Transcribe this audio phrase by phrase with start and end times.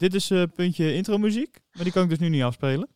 [0.00, 2.88] dit is eh puntje intro muziek, maar die kan ik dus nu niet afspelen.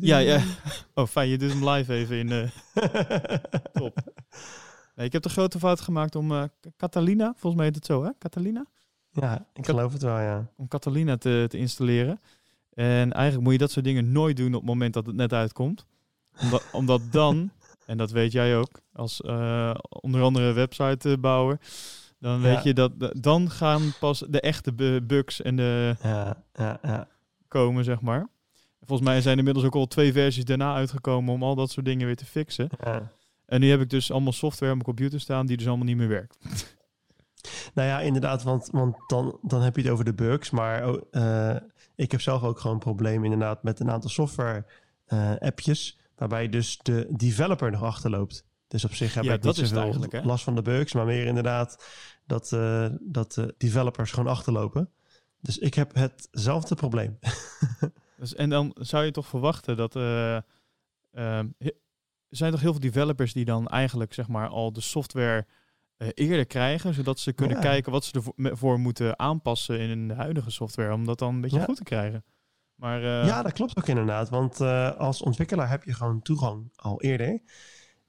[0.00, 0.42] Ja, ja.
[0.94, 2.30] Oh, fijn, je doet hem live even in.
[2.30, 2.48] eh,
[3.72, 3.96] top.
[4.96, 6.42] Nee, ik heb de grote fout gemaakt om eh,
[6.76, 8.10] Catalina, volgens mij heet het zo, hè?
[8.18, 8.66] Catalina?
[9.10, 10.48] Ja, ik geloof het wel, ja.
[10.56, 12.20] Om Catalina te, te installeren.
[12.74, 15.32] En eigenlijk moet je dat soort dingen nooit doen op het moment dat het net
[15.32, 15.86] uitkomt.
[16.40, 17.50] Omdat, omdat dan,
[17.86, 19.20] en dat weet jij ook, als
[20.00, 21.58] onder andere websitebouwer,
[22.22, 22.54] dan Ja.
[22.54, 27.08] weet je dat dan gaan pas de echte bu- bugs en de Ja, ja, ja.
[27.48, 28.28] komen, zeg maar.
[28.84, 32.06] Volgens mij zijn inmiddels ook al twee versies daarna uitgekomen om al dat soort dingen
[32.06, 32.68] weer te fixen.
[33.46, 35.96] En nu heb ik dus allemaal software op mijn computer staan die dus allemaal niet
[35.96, 36.38] meer werkt.
[37.74, 40.50] Nou ja, inderdaad, want, want dan, dan heb je het over de bugs.
[40.50, 41.56] Maar oh, eh,
[41.94, 44.64] ik heb zelf ook gewoon een probleem inderdaad met een aantal software
[45.06, 45.98] eh, appjes.
[46.16, 48.44] Waarbij dus de developer nog achterloopt.
[48.68, 50.22] Dus op zich heb Ja, ik dat niet zoveel eigenlijk, hè?
[50.22, 50.92] last van de bugs.
[50.92, 51.84] Maar meer inderdaad
[52.26, 54.90] dat, eh, dat de developers gewoon achterlopen.
[55.40, 57.18] Dus ik heb hetzelfde probleem.
[58.16, 59.96] Dus, en dan zou je toch verwachten dat...
[59.96, 60.34] eh,
[61.12, 65.46] er zijn toch heel veel developers die dan eigenlijk zeg maar al de software
[65.96, 67.62] eh, eerder krijgen, zodat ze kunnen Ja.
[67.62, 71.58] kijken wat ze ervoor moeten aanpassen in de huidige software, om dat dan een beetje
[71.58, 71.64] Ja.
[71.64, 72.24] goed te krijgen.
[72.74, 74.28] Maar eh, Ja, dat klopt ook inderdaad.
[74.28, 77.40] Want eh, als ontwikkelaar heb je gewoon toegang al eerder.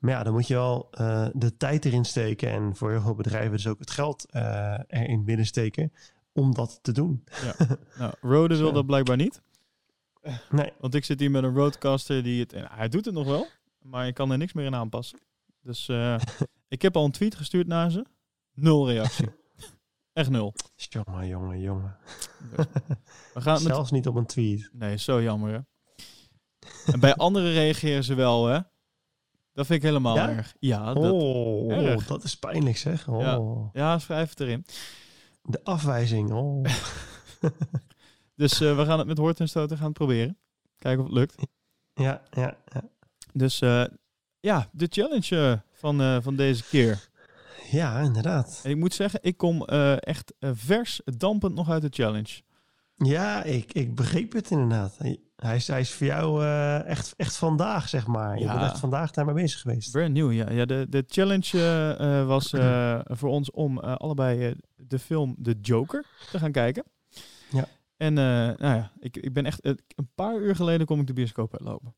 [0.03, 2.49] Maar ja, dan moet je wel eh, de tijd erin steken.
[2.49, 5.93] En voor heel veel bedrijven dus ook het geld eh, erin binnensteken
[6.31, 7.23] om dat te doen.
[7.99, 9.41] nou, Rode wil dat blijkbaar niet.
[10.49, 12.53] Nee, Want ik zit hier met een Roadcaster die het...
[12.53, 13.47] en hij doet het nog wel,
[13.81, 15.19] maar je kan er niks meer in aanpassen.
[15.61, 16.19] Dus eh,
[16.67, 18.05] ik heb al een tweet gestuurd naar ze.
[18.53, 19.27] Nul reactie.
[20.13, 20.53] Echt nul.
[20.75, 21.97] jongen, jongen, jongen.
[23.33, 23.73] We gaan met...
[23.73, 24.69] Zelfs niet op een tweet.
[24.73, 25.59] Nee, zo jammer hè.
[26.91, 28.59] En bij anderen reageren ze wel hè.
[29.53, 30.29] Dat vind ik helemaal Ja?
[30.29, 30.53] erg.
[30.59, 32.01] Ja, dat, Oh, erg.
[32.01, 33.07] oh, dat is pijnlijk zeg.
[33.07, 34.65] Oh, ja, schrijf het erin.
[35.41, 36.31] De afwijzing.
[36.31, 36.65] Oh.
[38.35, 40.37] Dus eh, we gaan het met hoort en stoten gaan proberen.
[40.77, 41.35] Kijken of het lukt.
[41.93, 42.83] ja, ja, ja.
[43.33, 43.85] Dus eh,
[44.39, 47.09] ja, de challenge eh, van, van deze keer.
[47.71, 48.59] Ja, inderdaad.
[48.63, 52.41] En ik moet zeggen, ik kom echt vers dampend nog uit de challenge.
[52.95, 54.97] Ja, ik, ik begreep het inderdaad.
[55.43, 58.37] Hij, is, hij is voor jou eh, echt, echt vandaag, zeg maar.
[58.37, 58.51] Je Ja.
[58.53, 59.91] bent echt vandaag daarmee bezig geweest.
[59.91, 60.49] Brand new, ja.
[60.51, 62.49] ja de, de challenge eh, eh, was
[63.19, 66.83] voor ons om allebei de film The Joker te gaan kijken.
[67.49, 67.65] Ja.
[67.97, 69.65] En nou ja, ik, ik ben echt...
[69.65, 71.95] een paar uur geleden kom ik de bioscoop uitlopen.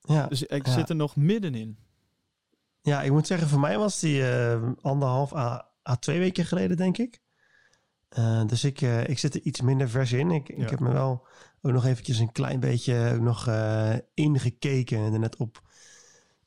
[0.00, 0.26] Ja.
[0.26, 0.72] Dus ik Ja.
[0.72, 1.78] zit er nog middenin.
[2.82, 4.24] Ja, ik moet zeggen, voor mij was die
[4.80, 7.20] anderhalf à, à twee weken geleden, denk ik.
[8.46, 10.30] Dus ik, ik zit er iets minder vers in.
[10.30, 10.62] Ik, Ja.
[10.62, 11.26] ik heb me wel
[11.62, 14.98] ook nog eventjes een klein beetje nog eh, ingekeken.
[14.98, 15.62] En net op,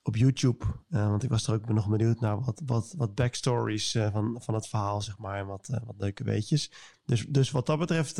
[0.03, 0.65] op YouTube.
[0.89, 4.41] Eh, want ik was er ook nog benieuwd naar wat, wat, wat backstories eh, van,
[4.43, 5.37] van het verhaal, zeg maar.
[5.39, 6.71] En wat, wat leuke weetjes.
[7.05, 8.15] Dus, dus wat dat betreft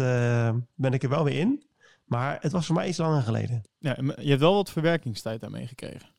[0.76, 1.64] ben ik er wel weer in.
[2.06, 3.62] Maar het was voor mij iets langer geleden.
[3.78, 6.10] Ja, je hebt wel wat verwerkingstijd daarmee gekregen.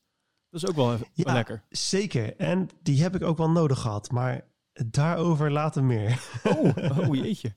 [0.51, 1.25] Dat is ook wel even Ja.
[1.25, 1.63] wel lekker.
[1.69, 2.37] Zeker.
[2.37, 4.11] En die heb ik ook wel nodig gehad.
[4.11, 6.21] Maar daarover later meer.
[6.45, 7.55] Oh, oh jeetje.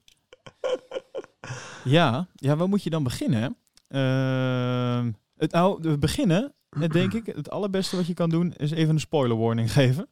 [1.86, 3.56] Ja, ja, waar moet je dan beginnen?
[3.88, 8.70] Ehm, het, nou, we beginnen, eh, denk ik, het allerbeste wat je kan doen is
[8.70, 10.08] even een spoiler warning geven.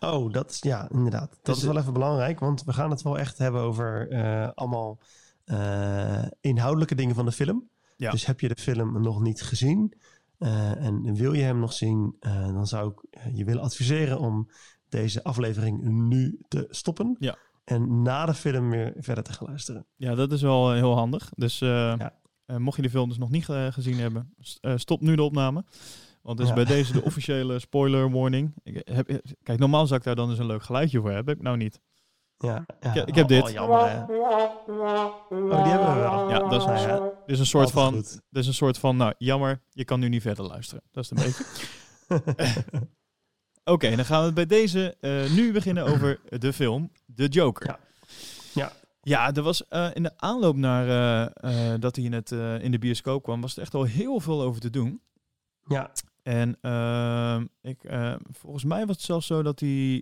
[0.00, 1.30] Oh, dat is ja, inderdaad.
[1.30, 4.48] Dat Dus, is wel even belangrijk, want we gaan het wel echt hebben over eh,
[4.54, 4.98] allemaal
[5.44, 7.68] eh, inhoudelijke dingen van de film.
[7.96, 8.10] Ja.
[8.10, 9.94] Dus heb je de film nog niet gezien
[10.42, 14.18] eh, en wil je hem nog zien, eh, dan zou ik eh, je willen adviseren
[14.18, 14.50] om
[14.88, 17.16] deze aflevering nu te stoppen.
[17.18, 17.36] Ja.
[17.64, 19.86] En na de film weer verder te gaan luisteren.
[19.96, 21.30] Ja, dat is wel eh, heel handig.
[21.34, 22.14] Dus eh, Ja.
[22.46, 24.34] eh, mocht je de film dus nog niet gezien hebben,
[24.76, 25.64] stop nu de opname.
[26.22, 26.64] Want dit is Ja.
[26.64, 28.54] bij deze de officiële spoiler warning.
[28.62, 31.26] Ik heb, kijk, normaal zou ik daar dan dus een leuk geluidje voor hebben.
[31.28, 31.80] Heb ik nou niet.
[32.36, 32.94] Ja, ja.
[32.94, 33.50] Ik- ik heb dit.
[33.52, 34.00] jammer, hè.
[34.00, 34.08] Oh,
[35.64, 36.28] die hebben we wel.
[36.30, 38.96] Ja, dat is, Nou ja, dit is een soort van, dit is een soort van,
[38.96, 40.82] nou jammer, je kan nu niet verder luisteren.
[40.90, 41.44] Dat is het een beetje.
[43.64, 47.66] Oké, dan gaan we bij deze eh, nu beginnen over de film The Joker.
[47.66, 47.78] Ja.
[48.54, 48.72] Ja.
[49.02, 50.86] Ja, er was eh, in de aanloop naar
[51.32, 54.20] eh, dat hij in, het, eh, in de bioscoop kwam, was er echt al heel
[54.20, 55.00] veel over te doen.
[55.66, 55.90] Ja,
[56.22, 56.48] En
[57.60, 57.78] ik,
[58.30, 59.94] volgens mij was het zelfs zo dat hij,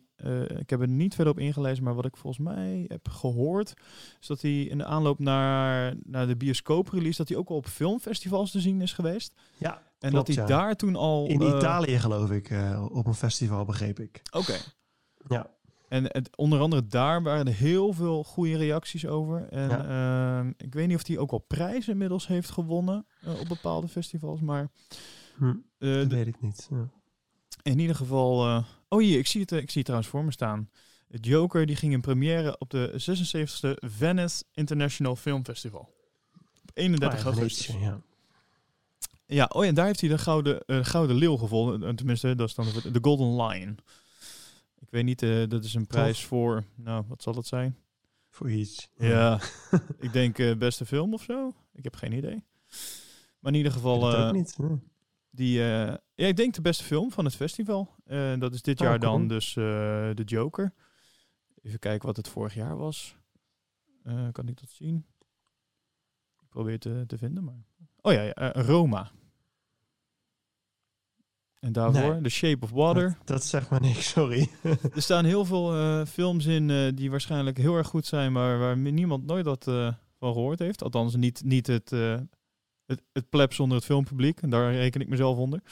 [0.58, 3.74] ik heb er niet verder op ingelezen, maar wat ik volgens mij heb gehoord,
[4.20, 7.66] is dat hij in de aanloop naar, naar de bioscoop-release, dat hij ook al op
[7.66, 9.34] filmfestivals te zien is geweest.
[9.58, 9.82] ja.
[10.00, 10.61] En Klopt, dat hij ja.
[10.61, 11.26] daar toen al...
[11.26, 14.23] In eh, Italië geloof ik, eh, op een festival begreep ik.
[14.31, 14.56] Oké.
[15.29, 15.50] Ja.
[15.88, 19.49] En het, onder andere daar waren er heel veel goede reacties over.
[19.49, 23.49] En ehm, ik weet niet of hij ook al prijzen inmiddels heeft gewonnen eh, op
[23.49, 24.41] bepaalde festivals.
[24.41, 24.70] Maar
[25.37, 26.69] Hm, dat weet ik niet.
[26.70, 26.88] Ja.
[27.62, 28.64] in ieder geval...
[28.88, 30.70] oh hier, ik zie, het, ik zie het trouwens voor me staan.
[31.08, 35.94] Joker die ging in première op de 76e Venice International Film Festival.
[36.62, 37.76] Op 31 Ah, ja, augustus.
[37.81, 38.00] Ja.
[39.32, 41.88] Ja, oh ja, en daar heeft hij de gouden, eh, gouden leeuw gevonden.
[41.88, 43.78] Eh, Tenminste, dat is dan de de Golden Lion.
[44.78, 47.76] Ik weet niet, eh, dat is een prijs voor, nou, wat zal dat zijn?
[48.30, 48.88] Voor iets.
[48.96, 49.40] Ja,
[49.98, 51.54] ik denk eh, beste film of zo.
[51.72, 52.44] Ik heb geen idee.
[53.38, 54.56] Maar in ieder geval, weet het ook niet.
[54.56, 54.66] hè.
[55.30, 57.94] die, ja, ik denk de beste film van het festival.
[58.38, 59.12] Dat is dit Oh, jaar cool.
[59.12, 60.72] dan dus de Joker.
[61.62, 63.16] Even kijken wat het vorig jaar was.
[64.32, 65.06] Kan ik dat zien?
[66.42, 67.64] Ik probeer het te, te vinden, maar...
[68.00, 69.10] Oh ja, ja Roma.
[71.60, 72.22] En daarvoor Nee.
[72.22, 73.08] The Shape of Water.
[73.18, 74.50] Dat, dat zegt maar niks, sorry.
[74.94, 78.58] Er staan heel veel eh, films in eh, die waarschijnlijk heel erg goed zijn, maar
[78.58, 80.82] waar niemand nooit wat eh, van gehoord heeft.
[80.82, 81.90] Althans, niet, niet het,
[82.86, 84.40] het, het pleb zonder het filmpubliek.
[84.42, 85.62] En daar reken ik mezelf onder.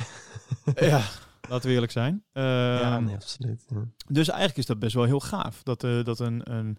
[0.74, 1.02] ja,
[1.48, 2.24] laten we eerlijk zijn.
[2.32, 3.64] ja, Ehm, nee, absoluut.
[3.68, 3.84] ja.
[4.06, 5.62] Dus eigenlijk is dat best wel heel gaaf.
[5.62, 6.78] Dat, dat een, een,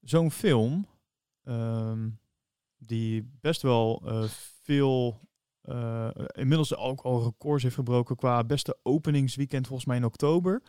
[0.00, 0.86] zo'n film,
[1.44, 2.08] ehm,
[2.78, 4.02] die best wel
[4.62, 5.20] veel,
[5.62, 10.62] eh, inmiddels ook al records heeft gebroken qua beste openingsweekend volgens mij in oktober.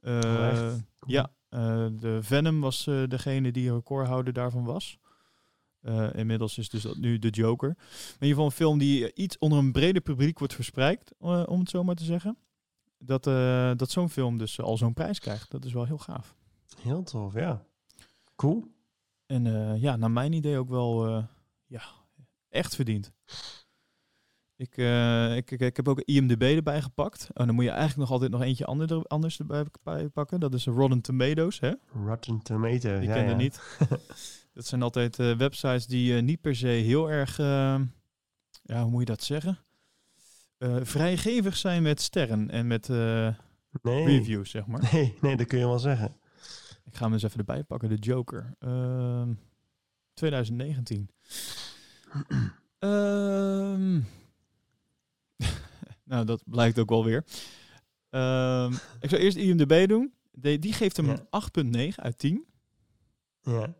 [0.00, 0.82] Eh, Oh, echt?
[1.06, 4.98] ja, eh, de Venom was eh, degene die recordhouder daarvan was.
[5.80, 7.68] Eh, inmiddels is dus dat nu de Joker.
[7.68, 11.12] Maar in ieder geval een film die eh, iets onder een breder publiek wordt verspreid,
[11.20, 12.36] eh, om het zo maar te zeggen.
[12.98, 15.50] Dat, eh, dat zo'n film dus al zo'n prijs krijgt.
[15.50, 16.34] Dat is wel heel gaaf.
[16.80, 17.64] Heel tof, ja.
[18.36, 18.64] Cool.
[19.26, 21.24] En eh, ja, naar mijn idee ook wel eh,
[21.66, 21.82] ja,
[22.48, 23.12] echt verdiend.
[24.56, 27.28] Ik, eh, ik, ik, ik heb ook IMDB erbij gepakt.
[27.32, 30.40] Oh, dan moet je eigenlijk nog altijd nog eentje ander, er- anders erbij bij pakken.
[30.40, 31.60] Dat is Rotten Tomatoes.
[31.60, 31.72] Hè?
[32.06, 32.94] Rotten Tomato.
[32.94, 33.28] Ik ja, ken ja.
[33.28, 33.60] het niet.
[34.54, 39.00] dat zijn altijd eh, websites die eh, niet per se heel erg, ja, hoe moet
[39.00, 39.58] je dat zeggen?
[40.82, 42.88] Vrijgevig zijn met sterren en met
[43.82, 44.04] Nee.
[44.04, 44.88] reviews, zeg maar.
[44.92, 46.16] Nee, nee, dat kun je wel zeggen.
[46.84, 47.88] Ik ga hem eens even erbij pakken.
[47.88, 48.54] De Joker.
[48.58, 49.32] Ehm
[50.14, 51.08] 2019.
[52.78, 54.00] Ehm
[56.04, 57.24] nou, dat blijkt ook wel weer.
[58.10, 60.12] Ehm, ik zal eerst IMDB doen.
[60.30, 61.12] De, die geeft hem Ja.
[61.12, 62.44] een 8,9 uit 10.
[63.40, 63.74] Ja.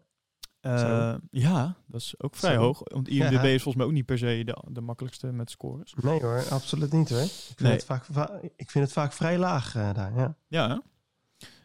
[0.60, 2.60] Eh, ja, dat is ook vrij Zo.
[2.60, 2.80] hoog.
[2.84, 3.42] Want IMDB Ja.
[3.42, 5.94] is volgens mij ook niet per se de, de makkelijkste met scores.
[6.02, 7.20] Nee hoor, absoluut niet hoor.
[7.20, 7.72] Ik vind, Nee.
[7.72, 10.36] het, vaak, va- ik vind het vaak vrij laag eh, daar, ja.
[10.48, 10.82] Ja?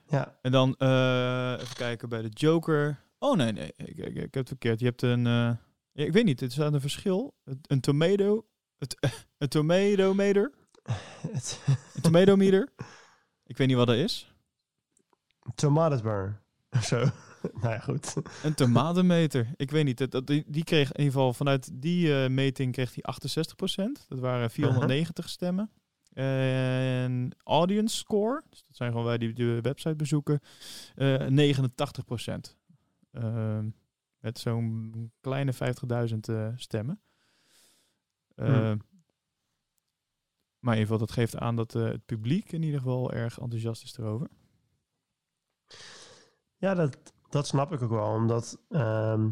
[0.07, 3.00] Ja, En dan eh, even kijken bij de Joker.
[3.19, 4.79] Oh nee, nee, ik, ik, ik heb het verkeerd.
[4.79, 5.57] Je hebt een,
[5.94, 7.35] ik weet niet, er staat een verschil.
[7.44, 8.45] Een, een tomato,
[8.80, 8.98] het,
[9.38, 10.52] een tomatometer,
[11.31, 11.62] het,
[11.96, 12.70] een tomatometer.
[13.46, 14.34] ik weet niet wat dat is.
[15.56, 16.40] Tomatenburn
[16.70, 16.98] of zo.
[17.62, 18.14] nou ja, goed.
[18.44, 19.52] Een tomatenmeter.
[19.56, 20.12] Ik weet niet.
[20.12, 24.08] Dat, die, die kreeg in ieder geval vanuit die eh, meting kreeg hij 68%.
[24.08, 25.72] Dat waren 490 stemmen.
[26.14, 30.40] En audience score, dus dat zijn gewoon wij die de website bezoeken,
[30.96, 32.58] eh 89%.
[33.12, 33.70] Ehm,
[34.20, 37.02] met zo'n kleine 50.000 eh, stemmen.
[38.39, 38.88] Eh, Hmm.
[40.59, 43.40] Maar in ieder geval, dat geeft aan dat eh, het publiek in ieder geval erg
[43.40, 44.28] enthousiast is erover.
[46.57, 46.97] Ja, dat,
[47.30, 48.14] dat snap ik ook wel.
[48.14, 49.30] Omdat ehm,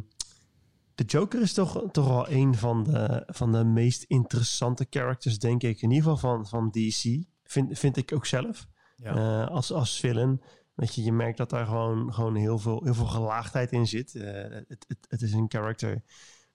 [0.96, 5.64] de Joker is toch, toch wel een van de, van de meest interessante characters, denk
[5.64, 5.82] ik.
[5.82, 7.26] In ieder geval van, van DC.
[7.44, 8.68] Vind, vind ik ook zelf.
[8.96, 9.16] Ja.
[9.16, 10.42] Eh, als, als villain.
[10.74, 14.16] Weet je, je merkt dat daar gewoon, gewoon heel, veel, heel veel gelaagdheid in zit.
[14.16, 14.24] Eh,
[14.68, 16.04] het, het, het is een character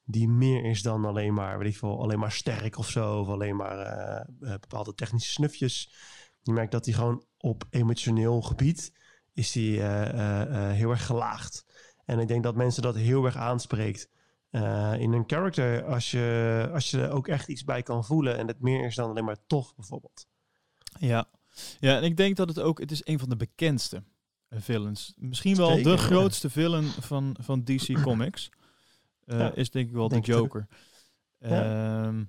[0.05, 3.21] die meer is dan alleen maar, weet ik veel, alleen maar sterk of zo.
[3.21, 5.93] Of alleen maar eh, eh, bepaalde technische snufjes.
[6.41, 8.93] Je merkt dat hij gewoon op emotioneel gebied
[9.35, 11.65] is hij eh, heel erg gelaagd.
[12.05, 14.09] En ik denk dat mensen dat heel erg aanspreekt.
[14.99, 18.47] In een character, als je, als je er ook echt iets bij kan voelen en
[18.47, 20.27] het meer is dan alleen maar tof, bijvoorbeeld.
[20.99, 21.29] Ja.
[21.81, 24.03] ja, en ik denk dat het ook, het is een van de bekendste
[24.51, 25.15] villains.
[25.17, 25.97] Misschien wel Zeker, de ja.
[25.97, 28.51] grootste villain van, van DC Comics.
[29.25, 30.33] Eh, Ja, is denk ik wel denk de.
[30.33, 30.67] Joker.
[31.39, 32.25] Ehm,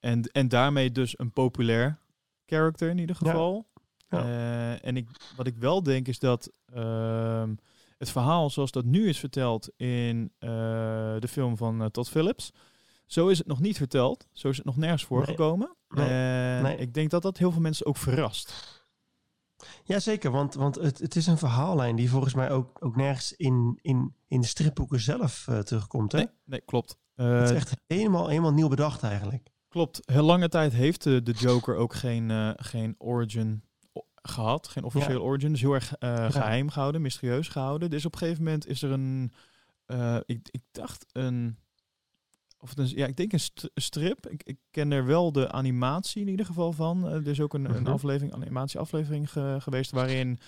[0.00, 1.98] en, en daarmee dus een populair
[2.46, 3.66] character in ieder geval.
[4.08, 7.54] Eh, en ik, wat ik wel denk is dat ehm,
[7.98, 10.48] het verhaal zoals dat nu is verteld in eh,
[11.18, 12.52] de film van Todd Phillips,
[13.06, 14.26] zo is het nog niet verteld.
[14.32, 15.76] Zo is het nog nergens voorgekomen.
[15.88, 16.08] Nee.
[16.08, 16.76] En Nee.
[16.76, 18.73] ik denk dat dat heel veel mensen ook verrast.
[19.84, 23.78] Jazeker, want, want het, het is een verhaallijn die volgens mij ook, ook nergens in,
[23.82, 26.12] in, in de stripboeken zelf eh, terugkomt.
[26.12, 26.18] Hè?
[26.18, 26.96] Nee, nee klopt.
[27.14, 29.50] Eh, het is echt helemaal, helemaal nieuw bedacht eigenlijk.
[29.68, 30.00] Klopt.
[30.04, 33.64] Heel lange tijd heeft de, de Joker ook geen, eh, geen origin
[34.14, 34.68] gehad.
[34.68, 35.50] Geen officieel origin.
[35.50, 37.90] Dus heel erg eh, geheim gehouden, mysterieus gehouden.
[37.90, 39.32] Dus op een gegeven moment is er een...
[40.26, 41.58] ik, ik dacht een
[42.64, 44.26] of een, ja, ik denk een st- strip.
[44.28, 47.06] Ik, ik ken er wel de animatie in ieder geval van.
[47.08, 47.92] Eh, er is ook een, een Mhm.
[47.92, 50.38] aflevering, animatieaflevering ge- geweest waarin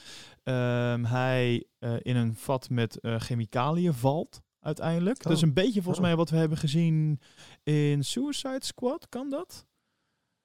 [0.42, 4.40] ehm, hij eh, in een vat met eh, chemicaliën valt.
[4.60, 5.22] Uiteindelijk.
[5.22, 5.48] Dat is Oh.
[5.48, 6.04] een beetje volgens Oh.
[6.04, 7.20] mij wat we hebben gezien
[7.62, 9.08] in Suicide Squad.
[9.08, 9.66] Kan dat?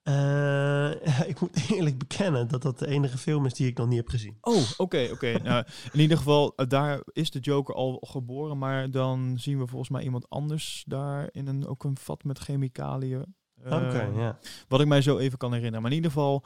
[0.02, 3.96] Eh, ik moet eerlijk bekennen dat dat de enige film is die ik nog niet
[3.96, 4.36] heb gezien.
[4.40, 5.38] Oh, oké, oké.
[5.42, 9.66] Nou, in ieder geval, eh, daar is de Joker al geboren, maar dan zien we
[9.66, 13.34] volgens mij iemand anders daar in een, ook een vat met chemicaliën.
[13.64, 14.38] Oké, Eh, ja.
[14.68, 15.82] Wat ik mij zo even kan herinneren.
[15.82, 16.44] Maar in ieder geval,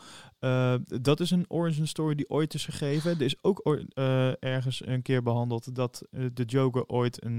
[1.00, 3.10] dat is een origin story die ooit is gegeven.
[3.10, 3.84] Er is ook
[4.38, 7.38] ergens een keer behandeld dat de Joker ooit een,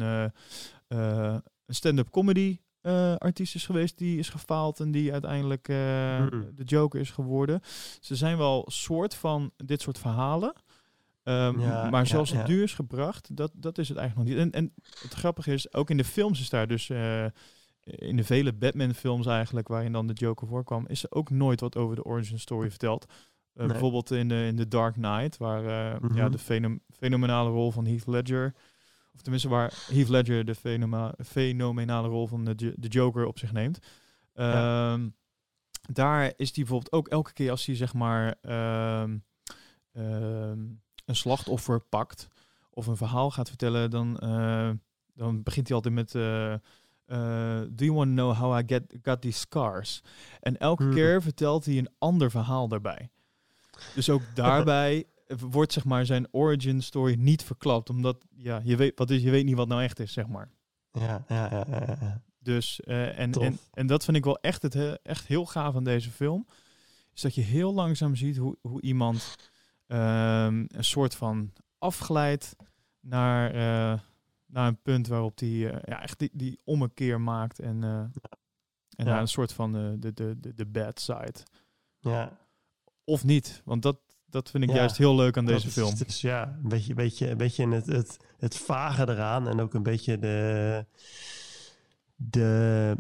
[0.88, 3.98] een stand-up comedy eh, artiest is geweest.
[3.98, 6.50] Die is gefaald en die uiteindelijk eh, Mm.
[6.56, 7.62] de Joker is geworden.
[8.00, 10.54] Ze zijn wel soort van dit soort verhalen.
[11.24, 12.54] Ehm, Ja, maar ja, zoals het ja.
[12.54, 14.46] nu is gebracht, dat, dat is het eigenlijk nog niet.
[14.46, 16.90] En, en het grappige is, ook in de films is daar dus...
[16.90, 17.26] eh,
[17.84, 21.76] in de vele Batman-films eigenlijk, waarin dan de Joker voorkwam, is er ook nooit wat
[21.78, 23.06] over de origin story verteld.
[23.54, 23.68] Nee.
[23.68, 26.16] Bijvoorbeeld in de, in The Dark Knight, waar eh, Mhm.
[26.18, 28.54] ja, de fenom- fenomenale rol van Heath Ledger,
[29.18, 33.52] of tenminste waar Heath Ledger de fenoma- fenomenale rol van de, de Joker op zich
[33.52, 33.80] neemt.
[34.34, 34.92] Ja.
[34.94, 35.10] Ehm,
[35.92, 39.18] Daar is die bijvoorbeeld ook elke keer als hij zeg maar ehm,
[39.94, 40.60] ehm,
[41.06, 42.28] een slachtoffer pakt
[42.70, 44.70] of een verhaal gaat vertellen, dan, eh,
[45.14, 48.96] dan begint hij altijd met eh, eh, Do you want to know how I get,
[49.02, 50.02] got these scars?
[50.40, 50.94] En elke Hmm.
[50.94, 53.10] keer vertelt hij een ander verhaal daarbij.
[53.96, 58.98] Dus ook daarbij wordt zeg maar zijn origin story niet verklapt, omdat ja, je weet
[58.98, 60.52] wat is, je weet niet wat nou echt is, zeg maar.
[60.92, 62.22] Ja, ja, ja, ja, ja.
[62.40, 63.44] Dus eh, en, Tof.
[63.44, 66.48] en, en dat vind ik wel echt, het, he- echt heel gaaf aan deze film.
[67.14, 69.36] Is dat je heel langzaam ziet hoe, hoe iemand
[69.88, 72.56] ehm, een soort van afglijdt
[73.00, 74.00] naar, eh,
[74.46, 79.22] naar een punt waarop die, eh, ja, echt die, die ommekeer maakt en, en naar
[79.22, 81.36] een soort van de, de, de, de bad side.
[82.00, 82.38] ja.
[83.04, 85.96] Of niet, want dat, dat vind ik Ja, juist heel leuk aan deze is- film.
[85.98, 89.74] Dus ja, een beetje, een beetje, een beetje het, het, het vage eraan en ook
[89.74, 90.86] een beetje de,
[92.16, 92.96] de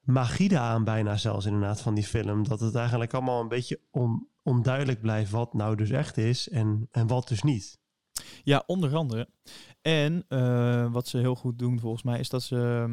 [0.00, 2.48] magie eraan bijna zelfs inderdaad van die film.
[2.48, 6.88] Dat het eigenlijk allemaal een beetje on, onduidelijk blijft wat nou dus echt is en,
[6.90, 7.78] en wat dus niet.
[8.42, 9.28] Ja, onder andere.
[9.82, 12.86] En eh, wat ze heel goed doen volgens mij is dat ze...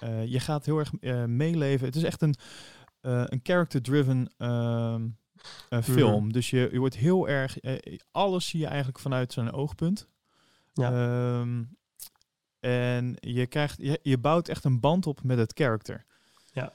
[0.00, 1.86] eh, je gaat heel erg eh, meeleven.
[1.86, 2.34] Het is echt een,
[3.00, 4.32] eh, een character-driven
[5.68, 6.32] ehm, eh, film.
[6.32, 7.60] Dus je, je wordt heel erg...
[7.60, 10.08] eh, alles zie je eigenlijk vanuit zijn oogpunt.
[10.72, 10.92] Ja.
[10.92, 11.64] Ehm,
[12.60, 16.04] en je, krijgt, je, je bouwt echt een band op met het character.
[16.52, 16.72] Ja.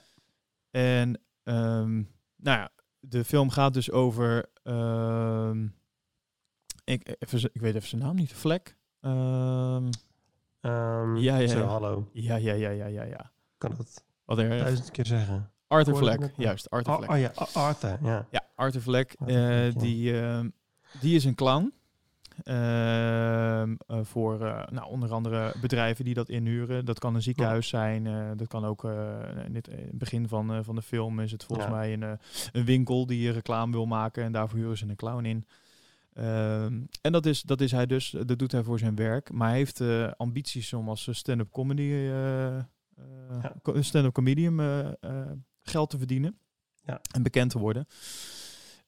[0.72, 1.94] En ehm,
[2.36, 2.70] nou ja,
[3.00, 4.46] de film gaat dus over...
[4.64, 5.68] ehm,
[6.84, 8.34] ik, even, z- ik weet even zijn naam niet.
[8.34, 8.76] Vlek.
[10.62, 11.62] Ja, ja, ja.
[11.64, 12.10] hallo.
[12.14, 13.32] ja, ja, ja, ja, ja, ja.
[13.58, 15.52] Kan dat Wat er, duizend keer zeggen?
[15.68, 16.32] Arthur nog.
[16.38, 17.10] juist, Arthur Oh, Vlek.
[17.12, 18.28] oh ja, A- Arthur, ja.
[18.32, 19.70] Ja, Arthur eh, Fleck, ja.
[19.70, 20.50] die, ehm,
[21.02, 21.74] die is een clown.
[22.44, 26.86] Ehm, eh, voor eh, nou, onder andere bedrijven die dat inhuren.
[26.86, 28.08] Dat kan een ziekenhuis zijn.
[28.08, 31.20] eh, dat kan ook eh, in, het, in het begin van, eh, van de film
[31.20, 31.74] is het volgens Ja.
[31.74, 32.12] mij een, eh,
[32.52, 34.24] een winkel die reclame wil maken.
[34.24, 35.46] En daarvoor huren ze een clown in.
[36.14, 39.32] Ehm, en dat is, dat is hij dus, dat doet hij voor zijn werk.
[39.32, 42.64] Maar hij heeft eh, ambities om als stand-up comedy, eh, eh,
[43.64, 43.82] Ja.
[43.82, 45.32] stand-up comedian eh, eh,
[45.70, 46.38] geld te verdienen.
[46.84, 47.02] Ja.
[47.12, 47.88] En bekend te worden.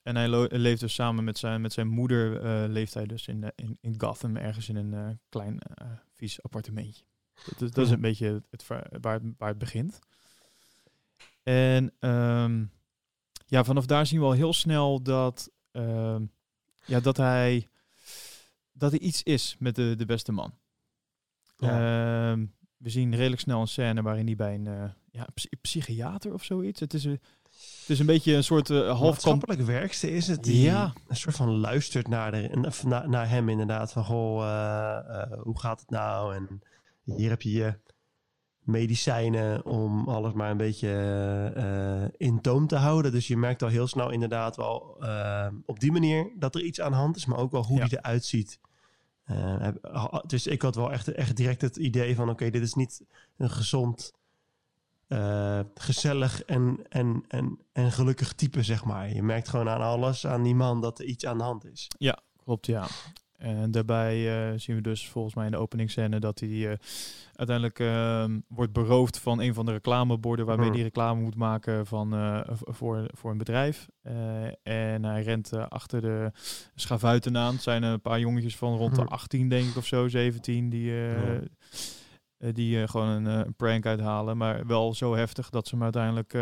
[0.01, 3.43] En hij leeft dus samen met zijn, met zijn moeder, eh, leeft hij dus in,
[3.43, 7.03] eh, in, in Gotham, ergens in een eh, klein eh, vies appartementje.
[7.45, 9.99] Dat, is- dat is een beetje het, waar, het, waar het begint.
[11.43, 12.65] En ehm,
[13.45, 16.25] ja, vanaf daar zien we al heel snel dat, ehm,
[16.85, 17.67] ja, dat, hij,
[18.71, 20.53] dat hij iets is met de, de beste man.
[21.69, 22.45] Ehm,
[22.77, 26.79] we zien redelijk snel een scène waarin hij bij een ja, psy- psychiater of zoiets.
[26.79, 27.21] Het is, een-
[27.79, 30.93] het is een beetje een soort eh, half maatschappelijk werkste is het die Ja.
[31.07, 33.91] een soort van luistert naar, de, naar, naar hem inderdaad.
[33.91, 36.35] Van goh, eh, eh, hoe gaat het nou?
[36.35, 36.61] En
[37.03, 37.73] hier heb je je
[38.59, 43.11] medicijnen om alles maar een beetje in toom te houden.
[43.11, 44.79] Dus je merkt al heel snel inderdaad wel
[45.65, 47.25] op die manier dat er iets aan de hand is.
[47.25, 47.85] Maar ook wel hoe Ja.
[47.87, 48.59] die eruit ziet.
[50.27, 53.01] Dus ik had wel echt, echt direct het idee van oké, dit is niet
[53.37, 54.13] een gezond
[55.07, 59.13] eh, gezellig en, en, en, en gelukkig type, zeg maar.
[59.13, 61.87] Je merkt gewoon aan alles, aan die man, dat er iets aan de hand is.
[62.43, 62.87] Klopt, ja.
[63.37, 66.77] En daarbij eh, zien we dus volgens mij in de openingsscène dat hij eh,
[67.35, 70.75] uiteindelijk ehm, wordt beroofd van een van de reclameborden waarmee Hmm.
[70.75, 72.13] hij reclame moet maken van,
[72.59, 73.87] voor, voor een bedrijf.
[74.63, 76.31] En hij rent achter de
[76.75, 77.53] schavuiten aan.
[77.53, 79.09] Het zijn een paar jongetjes van rond de Hmm.
[79.09, 81.39] 18, denk ik, of zo, 17, die, Ja.
[82.37, 84.37] Eh, die eh, gewoon een, eh, een prank uithalen.
[84.37, 86.33] Maar wel zo heftig dat ze hem uiteindelijk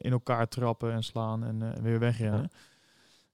[0.00, 2.50] in elkaar trappen en slaan en weer wegrennen.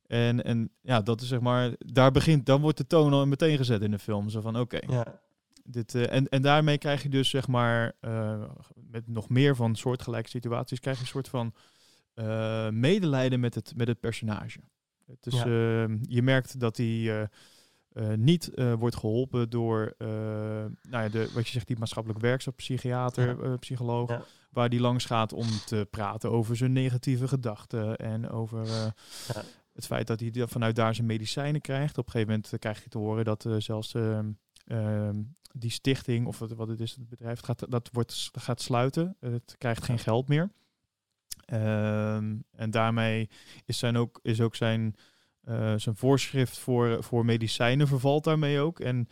[0.06, 3.56] En, en ja, dat is zeg maar, daar begint, dan wordt de toon al meteen
[3.56, 4.28] gezet in de film.
[4.28, 5.20] Zo van, oké, Ja,
[5.64, 7.92] dit, en, en daarmee krijg je dus zeg maar,
[8.90, 11.54] met nog meer van soortgelijke situaties, krijg je een soort van
[12.80, 14.61] medelijden met het, met het personage.
[15.23, 15.44] Is, Ja.
[16.00, 17.28] je merkt dat hij
[18.16, 20.72] niet eh, wordt geholpen door, eh, nou
[21.04, 23.42] ja, de, wat je zegt, die maatschappelijk werkzaam, psychiater, Ja.
[23.52, 24.22] eh, psycholoog, Ja.
[24.50, 28.86] waar die langs gaat om te praten over zijn negatieve gedachten en over eh,
[29.74, 31.98] het feit dat hij vanuit daar zijn medicijnen krijgt.
[31.98, 34.30] Op een gegeven moment eh, krijg je te horen dat eh, zelfs ehm,
[34.66, 35.22] ehm,
[35.52, 39.16] die stichting, of wat, het is, het bedrijf, gaat, dat wordt, gaat sluiten.
[39.20, 40.50] Het krijgt geen geld meer.
[41.44, 43.28] Ehm, en daarmee
[43.64, 45.02] is, zijn ook, is ook zijn, eh,
[45.76, 48.80] zijn voorschrift voor, voor medicijnen vervalt daarmee ook.
[48.80, 49.08] En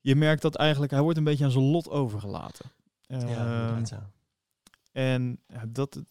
[0.00, 2.70] je merkt dat eigenlijk, hij wordt een beetje aan zijn lot overgelaten.
[3.06, 4.10] ja, Ehm, ja.
[4.92, 6.02] en dat,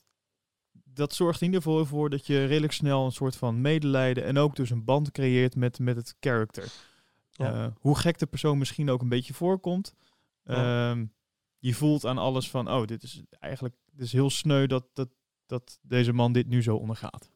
[0.84, 4.38] dat zorgt in ieder geval voor dat je redelijk snel een soort van medelijden en
[4.38, 6.72] ook dus een band creëert met, met het character.
[7.32, 7.66] Ja.
[7.66, 9.96] Eh, hoe gek de persoon misschien ook een beetje voorkomt.
[10.44, 10.90] Ja.
[10.92, 11.06] Ehm,
[11.58, 15.10] je voelt aan alles van, oh, dit is eigenlijk dit is heel sneu dat, dat,
[15.46, 17.30] dat deze man dit nu zo ondergaat.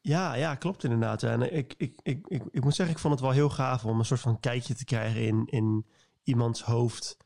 [0.00, 1.22] Ja, ja, klopt inderdaad.
[1.22, 3.98] En ik, ik, ik, ik, ik moet zeggen, ik vond het wel heel gaaf om
[3.98, 5.86] een soort van kijkje te krijgen in, in
[6.22, 7.16] iemands hoofd.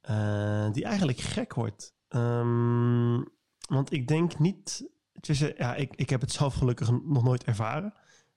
[0.00, 1.94] eh, die eigenlijk gek wordt.
[2.08, 3.22] Ehm,
[3.68, 4.88] want ik denk niet.
[5.20, 7.94] tussen- ja, ik, ik heb het zelf gelukkig nog nooit ervaren.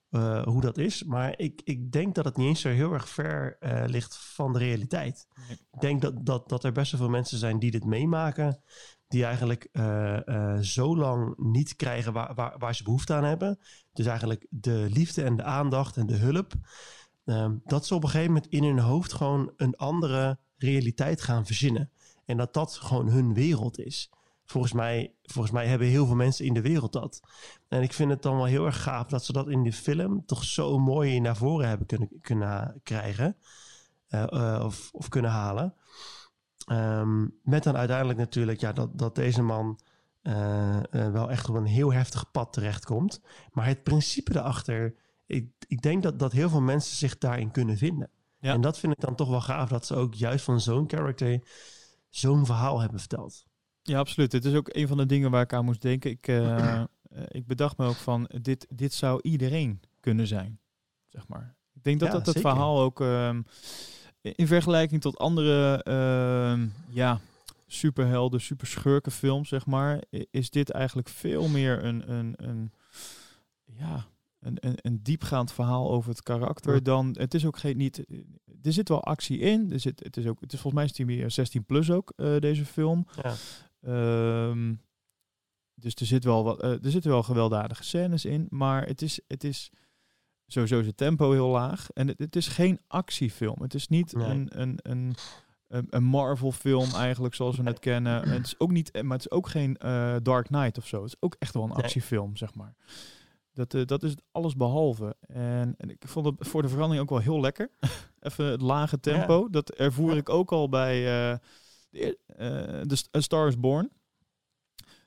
[0.09, 1.03] eh, hoe dat is.
[1.03, 4.53] Maar ik, ik denk dat het niet eens zo heel erg ver eh, ligt van
[4.53, 5.27] de realiteit.
[5.47, 5.57] Nee.
[5.73, 8.61] Ik denk dat, dat, dat er best wel veel mensen zijn die dit meemaken.
[9.13, 13.60] Die eigenlijk eh, zo lang niet krijgen waar, waar, waar ze behoefte aan hebben.
[13.93, 16.53] Dus eigenlijk de liefde en de aandacht en de hulp.
[17.25, 21.46] ehm, dat ze op een gegeven moment in hun hoofd gewoon een andere realiteit gaan
[21.46, 21.90] verzinnen.
[22.25, 24.09] En dat dat gewoon hun wereld is.
[24.46, 27.22] Volgens mij, volgens mij hebben heel veel mensen in de wereld dat.
[27.68, 30.25] En ik vind het dan wel heel erg gaaf dat ze dat in die film
[30.25, 33.35] toch zo mooi naar voren hebben kunnen, kunnen krijgen.
[34.07, 35.74] eh, eh, of, of kunnen halen.
[36.65, 39.79] Ehm, met dan uiteindelijk natuurlijk ja, dat, dat deze man
[40.21, 43.21] eh, eh, wel echt op een heel heftig pad terechtkomt.
[43.51, 44.95] Maar het principe daarachter,
[45.25, 48.09] ik, ik denk dat, dat heel veel mensen zich daarin kunnen vinden.
[48.39, 48.53] Ja.
[48.53, 51.39] En dat vind ik dan toch wel gaaf dat ze ook juist van zo'n character
[52.09, 53.45] zo'n verhaal hebben verteld.
[53.81, 54.31] Ja, absoluut.
[54.31, 56.11] Het is ook een van de dingen waar ik aan moest denken.
[56.11, 56.83] Ik, eh,
[57.27, 60.59] ik bedacht me ook van, dit, dit zou iedereen kunnen zijn,
[61.07, 61.55] zeg maar.
[61.73, 62.49] Ik denk dat Ja, dat het zeker.
[62.49, 63.41] verhaal ook, ehm,
[64.31, 67.20] in vergelijking tot andere, ehm, ja,
[67.68, 72.72] superhelden, superschurken films, zeg maar, is dit eigenlijk veel meer een, een, een
[73.64, 74.05] ja,
[74.40, 76.79] een, een, een diepgaand verhaal over het karakter Ja.
[76.79, 78.05] dan, het is ook geen, niet,
[78.62, 80.94] er zit wel actie in, er zit, het is ook, het is volgens mij is
[80.94, 83.07] die meer 16 plus ook, eh, deze film.
[83.24, 83.33] Ja,
[83.83, 84.74] Ehm,
[85.74, 89.20] dus er, zit wel wat, eh, er zitten wel gewelddadige scènes in, maar het is,
[89.27, 89.72] het is
[90.53, 91.89] sowieso is het tempo heel laag.
[91.94, 93.61] En het, het is geen actiefilm.
[93.61, 94.29] Het is niet Nee.
[94.29, 95.16] een, een, een,
[95.89, 98.24] een, Marvel-film eigenlijk zoals we het kennen.
[98.24, 100.98] En het is ook niet, maar het is ook geen eh, Dark Knight of zo.
[101.03, 101.77] Het is ook echt wel een Nee.
[101.77, 102.75] actiefilm, zeg maar.
[103.53, 105.16] Dat, eh, dat is het alles behalve.
[105.27, 107.70] En, en ik vond het voor de verandering ook wel heel lekker.
[108.20, 109.50] Even het lage tempo.
[109.50, 110.18] Dat ervoer Ja.
[110.18, 110.98] ik ook al bij
[111.31, 111.37] eh,
[111.89, 113.92] de, de Star is Born.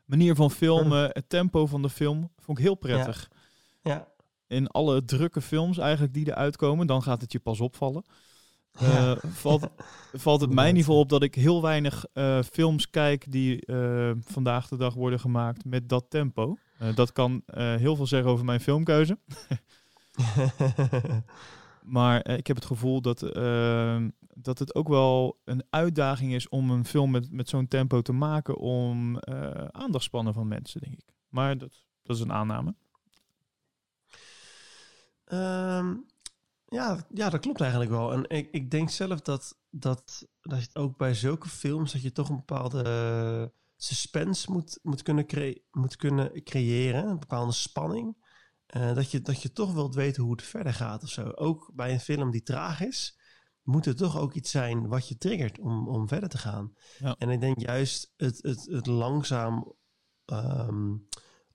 [0.05, 3.31] Manier van filmen, het tempo van de film, vond ik heel prettig.
[3.83, 4.09] ja.
[4.47, 8.05] In alle drukke films eigenlijk die eruit komen, dan gaat het je pas opvallen.
[8.81, 9.69] Eh, valt,
[10.13, 13.67] valt het mij in ieder geval op dat ik heel weinig eh, films kijk die
[13.67, 16.57] eh, vandaag de dag worden gemaakt met dat tempo.
[16.95, 19.19] Dat kan heel veel zeggen over mijn filmkeuze.
[21.83, 26.71] Maar ik heb het gevoel dat, ehm, dat het ook wel een uitdaging is om
[26.71, 29.19] een film met, met zo'n tempo te maken om
[29.71, 31.15] aandachtspannen van mensen, denk ik.
[31.29, 32.75] Maar dat, dat is een aanname.
[35.27, 35.95] Ehm,
[36.69, 38.13] ja, ja, dat klopt eigenlijk wel.
[38.13, 42.13] En ik, ik denk zelf dat, dat, dat je ook bij zulke films dat je
[42.13, 48.17] toch een bepaalde eh, suspense moet, moet, kunnen, cre- moet kunnen creëren, een bepaalde spanning.
[48.67, 51.31] Eh, dat, je, dat je toch wilt weten hoe het verder gaat of zo.
[51.31, 53.19] Ook bij een film die traag is,
[53.63, 56.73] moet er toch ook iets zijn wat je triggert om, om verder te gaan.
[56.99, 57.15] Ja.
[57.19, 59.75] En ik denk juist het, het, het langzaam
[60.25, 60.95] ehm,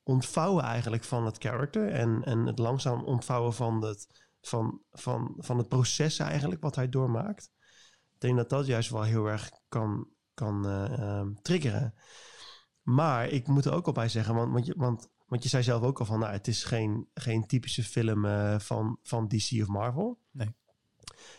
[0.04, 4.08] ontvouwen eigenlijk van het character en, en het langzaam ontvouwen van het,
[4.42, 7.52] van, van, van het proces eigenlijk wat hij doormaakt.
[8.14, 11.94] Ik denk dat dat juist wel heel erg kan, kan eh, ehm, triggeren.
[12.82, 15.64] Maar ik moet er ook al bij zeggen, want, want, je, want, want je zei
[15.64, 19.62] zelf ook al van, nou, het is geen, geen typische film eh, van, van DC
[19.62, 20.20] of Marvel.
[20.32, 20.56] Nee.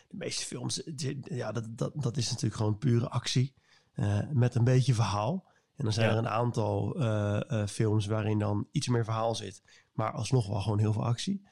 [0.09, 0.83] de meeste films,
[1.22, 3.55] ja, dat, dat, dat is natuurlijk gewoon pure actie.
[4.33, 5.52] met een beetje verhaal.
[5.77, 6.97] En dan zijn er een aantal
[7.69, 9.63] films waarin dan iets meer verhaal zit.
[9.93, 11.43] Maar alsnog wel gewoon heel veel actie.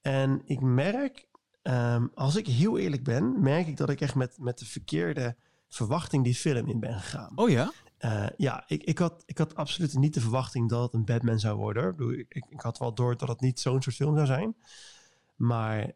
[0.00, 1.28] En ik merk,
[1.62, 5.36] ehm, als ik heel eerlijk ben, merk ik dat ik echt met, met de verkeerde
[5.68, 7.32] verwachting die film in ben gegaan.
[7.34, 7.72] Oh ja?
[7.98, 11.38] Uh, ja, ik, ik, had, ik had absoluut niet de verwachting dat het een Batman
[11.38, 12.18] zou worden.
[12.18, 14.56] Ik, ik, ik had wel door dat het niet zo'n soort film zou zijn.
[15.36, 15.92] Maar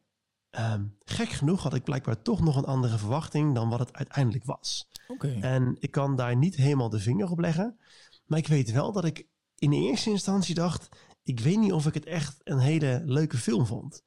[0.59, 4.45] um, gek genoeg had ik blijkbaar toch nog een andere verwachting dan wat het uiteindelijk
[4.45, 4.89] was.
[5.09, 5.39] Oké.
[5.41, 7.79] En ik kan daar niet helemaal de vinger op leggen.
[8.27, 9.27] Maar ik weet wel dat ik
[9.59, 10.89] in eerste instantie dacht:
[11.23, 14.05] ik weet niet of ik het echt een hele leuke film vond.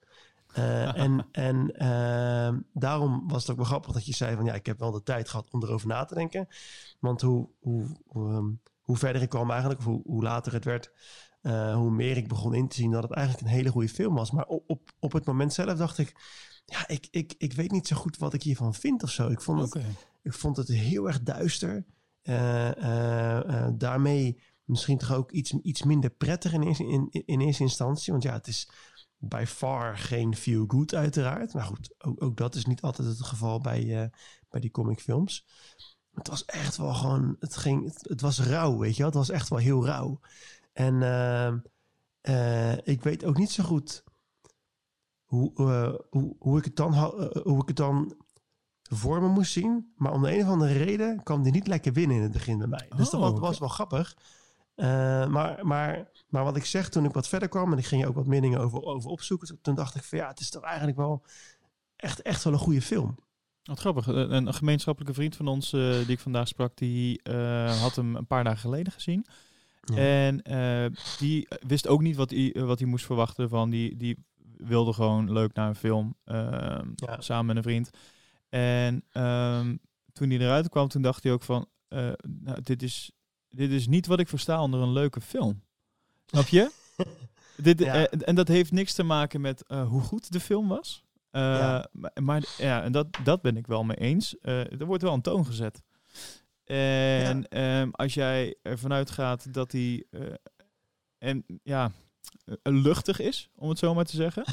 [0.57, 4.53] Uh, en en uh, daarom was het ook wel grappig dat je zei van ja,
[4.53, 6.47] ik heb wel de tijd gehad om erover na te denken.
[6.99, 10.65] Want hoe, hoe, hoe, um, hoe verder ik kwam eigenlijk, of hoe, hoe later het
[10.65, 10.91] werd,
[11.41, 14.15] uh, hoe meer ik begon in te zien dat het eigenlijk een hele goede film
[14.15, 14.31] was.
[14.31, 16.13] Maar op, op, op het moment zelf dacht ik,
[16.65, 19.27] ja, ik, ik, ik weet niet zo goed wat ik hiervan vind of zo.
[19.29, 19.95] Ik vond het, okay.
[20.21, 21.85] ik vond het heel erg duister.
[23.77, 28.11] daarmee misschien toch ook iets, iets minder prettig in, in, in eerste instantie.
[28.11, 28.69] Want ja, het is
[29.17, 31.53] bij far geen feel good uiteraard.
[31.53, 34.11] Maar goed, ook, ook dat is niet altijd het geval bij,
[34.49, 35.45] bij die comicfilms.
[36.13, 39.07] Het was echt wel gewoon, het, ging, het, het, was rauw, weet je wel.
[39.07, 40.19] Het was echt wel heel rauw.
[40.73, 41.53] En uh,
[42.21, 44.03] uh, ik weet ook niet zo goed
[45.23, 45.51] hoe,
[46.09, 46.93] hoe, hoe, ik het dan,
[47.43, 48.15] hoe ik het dan
[48.81, 49.93] voor me moest zien.
[49.95, 52.57] Maar om de een of andere reden kwam die niet lekker binnen in het begin
[52.57, 52.87] bij mij.
[52.95, 54.17] Dus dat was, was wel grappig.
[54.75, 58.07] Maar, maar, maar wat ik zeg toen ik wat verder kwam en ik ging je
[58.07, 60.97] ook wat meningen over, over opzoeken, toen dacht ik van ja, het is toch eigenlijk
[60.97, 61.25] wel
[61.95, 63.15] echt, echt wel een goede film.
[63.63, 64.07] Wat grappig.
[64.07, 68.27] Een gemeenschappelijke vriend van ons uh, die ik vandaag sprak, die uh, had hem een
[68.27, 69.25] paar dagen geleden gezien.
[69.81, 69.95] Ja.
[69.95, 70.41] En
[71.19, 73.69] die wist ook niet wat hij, wat hij moest verwachten van.
[73.69, 74.17] Die, die
[74.57, 77.21] wilde gewoon leuk naar een film ehm, ja.
[77.21, 77.89] samen met een vriend.
[78.49, 79.79] En um,
[80.13, 83.11] toen hij eruit kwam, toen dacht hij ook van, nou, dit is
[83.51, 85.63] dit is niet wat ik versta onder een leuke film.
[86.25, 86.71] Snap je?
[87.57, 88.07] dit, ja.
[88.07, 91.03] en dat heeft niks te maken met hoe goed de film was.
[91.31, 91.87] Ja.
[91.91, 94.35] Maar, maar, ja, en dat, dat ben ik wel mee eens.
[94.41, 95.81] er wordt wel een toon gezet.
[96.77, 97.81] En ja.
[97.81, 100.05] um, als jij ervan uitgaat dat hij
[101.17, 101.91] en ja,
[102.63, 104.43] luchtig is, om het zo maar te zeggen.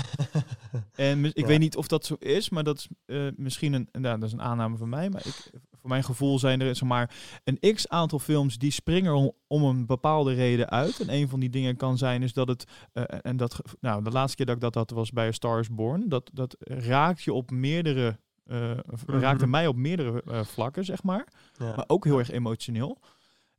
[0.95, 2.89] en ik weet niet of dat zo is, maar dat is
[3.37, 5.11] misschien een, nou, dat is een aanname van mij.
[5.11, 5.51] Maar ik,
[5.81, 9.87] voor mijn gevoel zijn er zomaar een x aantal films die springen om, om, een
[9.87, 11.01] bepaalde reden uit.
[11.01, 14.11] En een van die dingen kan zijn is dat het, uh, en dat, nou, de
[14.11, 16.09] laatste keer dat ik dat had was bij A Star is Born.
[16.09, 18.19] Dat, dat raakt je op meerdere,
[18.49, 19.21] mm -hmm.
[19.21, 21.27] raakte mij op meerdere uh, vlakken, zeg maar.
[21.59, 21.77] Ja.
[21.77, 22.99] Maar ook heel erg emotioneel.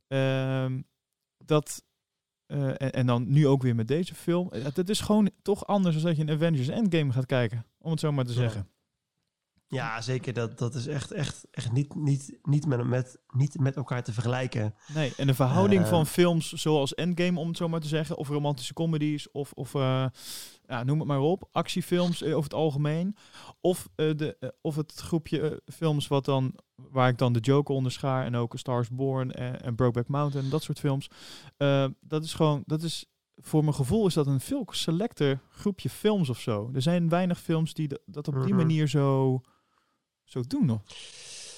[0.08, 0.66] Uh,
[1.44, 1.84] dat,
[2.46, 4.48] en, en, dan nu ook weer met deze film.
[4.52, 8.00] Het, is gewoon toch anders dan dat je een Avengers Endgame gaat kijken, om het
[8.00, 8.68] zo maar te zeggen.
[9.70, 10.32] Ja, zeker.
[10.32, 14.12] Dat, dat is echt, echt, echt niet, niet, niet, met, met, niet met elkaar te
[14.12, 14.74] vergelijken.
[14.94, 18.16] Nee, en de verhouding uh, van films zoals Endgame, om het zo maar te zeggen,
[18.16, 20.06] of romantische comedies, of, of uh,
[20.66, 23.16] ja, noem het maar op, actiefilms over het algemeen,
[23.60, 28.24] of, uh, de, of het groepje films wat dan, waar ik dan de Joker onderschaar
[28.24, 31.10] en ook Stars Born en, en Brokeback Mountain, dat soort films.
[32.00, 33.06] dat is gewoon, dat is
[33.36, 36.70] voor mijn gevoel is dat een veel selecter groepje films of zo.
[36.74, 38.56] Er zijn weinig films die dat op die -hmm.
[38.56, 39.40] manier zo
[40.30, 40.82] zo doen nog.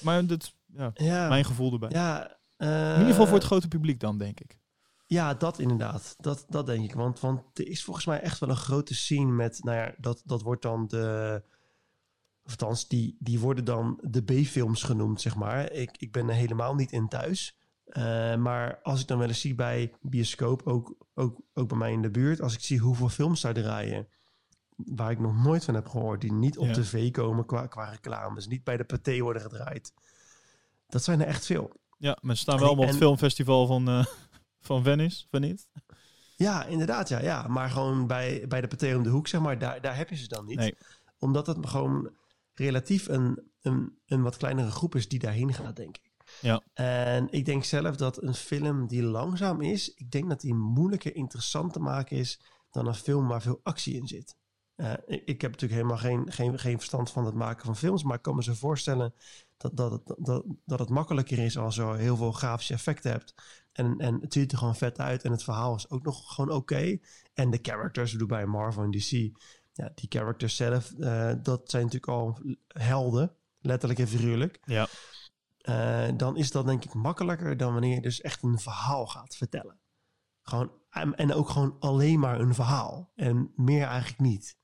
[0.01, 1.89] Maar dat ja, ja mijn gevoel erbij.
[1.89, 4.57] Ja, uh, in ieder geval voor het grote publiek dan, denk ik.
[5.05, 6.15] Ja, dat inderdaad.
[6.17, 6.93] Dat, dat denk ik.
[6.93, 10.21] Want, want er is volgens mij echt wel een grote scene met, nou ja, dat,
[10.25, 11.43] dat wordt dan de,
[12.43, 15.71] of althans, die, die worden dan de B-films genoemd, zeg maar.
[15.71, 17.57] Ik, ik ben er helemaal niet in thuis.
[17.87, 21.91] Uh, maar als ik dan wel eens zie bij bioscoop, ook, ook, ook bij mij
[21.91, 24.07] in de buurt, als ik zie hoeveel films daar draaien,
[24.85, 26.73] waar ik nog nooit van heb gehoord, die niet op ja.
[26.73, 29.93] tv komen qua, qua reclames, niet bij de paté worden gedraaid.
[30.87, 31.71] Dat zijn er echt veel.
[31.97, 34.05] Ja, maar ze staan wel op het filmfestival van, uh,
[34.67, 35.67] van Venice, van niet?
[36.35, 37.47] Ja, inderdaad, ja, ja.
[37.47, 40.15] Maar gewoon bij, bij de paté om de hoek, zeg maar, daar, daar heb je
[40.15, 40.57] ze dan niet.
[40.57, 40.77] Nee.
[41.17, 42.11] Omdat het gewoon
[42.53, 46.11] relatief een, een, een wat kleinere groep is die daarheen gaat, denk ik.
[46.41, 46.63] Ja.
[46.73, 51.15] En ik denk zelf dat een film die langzaam is, ik denk dat die moeilijker
[51.15, 52.39] interessant te maken is
[52.71, 54.35] dan een film waar veel actie in zit.
[54.75, 58.03] Uh, ik, ik, heb natuurlijk helemaal geen, geen, geen verstand van het maken van films,
[58.03, 59.13] maar ik kan me zo voorstellen
[59.57, 63.33] dat, dat, het, dat, dat het makkelijker is als je heel veel grafische effecten hebt.
[63.71, 66.55] En, en het ziet er gewoon vet uit en het verhaal is ook nog gewoon
[66.55, 66.73] oké.
[66.73, 67.01] Okay.
[67.33, 69.09] En de characters, we doen bij Marvel en DC,
[69.73, 74.59] ja, die characters zelf, uh, dat zijn natuurlijk al helden, letterlijk en figuurlijk.
[74.65, 74.87] Ja.
[75.69, 79.35] Uh, dan is dat denk ik makkelijker dan wanneer je dus echt een verhaal gaat
[79.35, 79.79] vertellen.
[80.41, 83.11] Gewoon, en ook gewoon alleen maar een verhaal.
[83.15, 84.57] En meer eigenlijk niet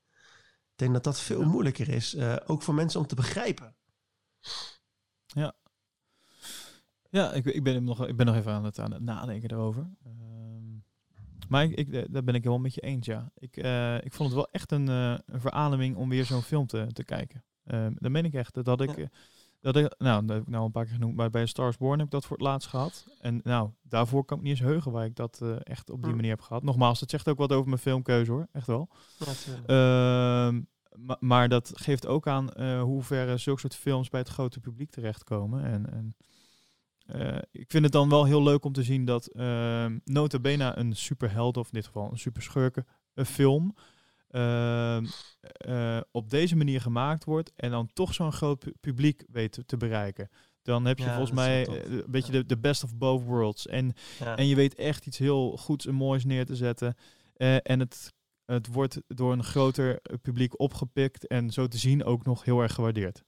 [0.80, 2.14] denk dat dat veel moeilijker is.
[2.14, 3.74] eh, ook voor mensen om te begrijpen.
[7.10, 9.90] Ja, ik, ik, ben, nog, ik ben nog even aan het, aan het nadenken erover.
[10.04, 10.78] Ehm,
[11.48, 13.30] maar ik, ik, eh, daar ben ik wel met je eens, ja.
[13.34, 16.86] Ik, eh, ik vond het wel echt een, een verademing om weer zo'n film te,
[16.92, 17.44] te kijken.
[17.64, 18.54] Ehm dat meen ik echt.
[18.54, 19.08] Dat had ik, Ja.
[19.60, 21.76] Eh, dat ik, nou, dat heb ik nou een paar keer genoemd, maar bij Stars
[21.76, 23.06] Born heb ik dat voor het laatst gehad.
[23.20, 26.14] En nou, daarvoor kan ik niet eens heugen waar ik dat eh, echt op die
[26.16, 26.62] manier heb gehad.
[26.62, 28.88] Nogmaals, dat zegt ook wat over mijn filmkeuze hoor, echt wel.
[29.66, 30.46] Ja.
[30.46, 30.60] Ehm,
[31.06, 34.60] ma- maar dat geeft ook aan eh hoe ver zulke soort films bij het grote
[34.60, 35.64] publiek terechtkomen.
[35.64, 36.16] En, en
[37.06, 40.72] eh, ik vind het dan wel heel leuk om te zien dat ehm nota bene
[40.78, 43.74] een superheld, of in dit geval een superschurken, een film,
[44.30, 45.04] ehm,
[45.40, 49.64] eh, op deze manier gemaakt wordt en dan toch zo'n groot pu- publiek weet te,
[49.64, 50.28] te bereiken.
[50.62, 53.66] Dan heb je Ja, volgens mij eh, een beetje de, de best of both worlds.
[53.66, 54.36] En ja.
[54.36, 56.94] en je weet echt iets heel goeds en moois neer te zetten.
[57.36, 58.12] Eh, en het,
[58.44, 62.60] het wordt door een groter eh, publiek opgepikt en zo te zien ook nog heel
[62.60, 63.22] erg gewaardeerd.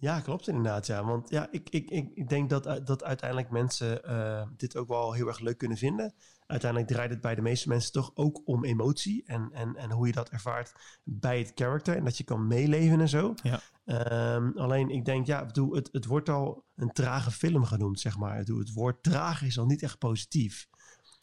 [0.00, 0.86] Ja, klopt inderdaad.
[0.86, 1.04] Ja.
[1.04, 5.12] Want ja, ik, ik, ik, ik denk dat, dat uiteindelijk mensen eh, dit ook wel
[5.12, 6.14] heel erg leuk kunnen vinden.
[6.46, 10.06] Uiteindelijk draait het bij de meeste mensen toch ook om emotie en, en, en hoe
[10.06, 10.72] je dat ervaart
[11.04, 13.34] bij het character en dat je kan meeleven en zo.
[13.42, 13.60] Ja.
[13.84, 18.18] Ehm, alleen ik denk, ja, bedoel, het, het wordt al een trage film genoemd, zeg
[18.18, 18.38] maar.
[18.38, 20.68] Bedoel, Het woord traag is al niet echt positief.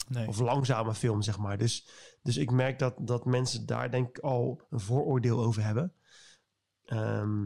[0.07, 0.27] Nee.
[0.27, 1.57] Of langzame film, zeg maar.
[1.57, 1.89] Dus,
[2.21, 5.93] dus ik merk dat, dat mensen daar denk ik al een vooroordeel over hebben.
[6.85, 7.43] Ehm,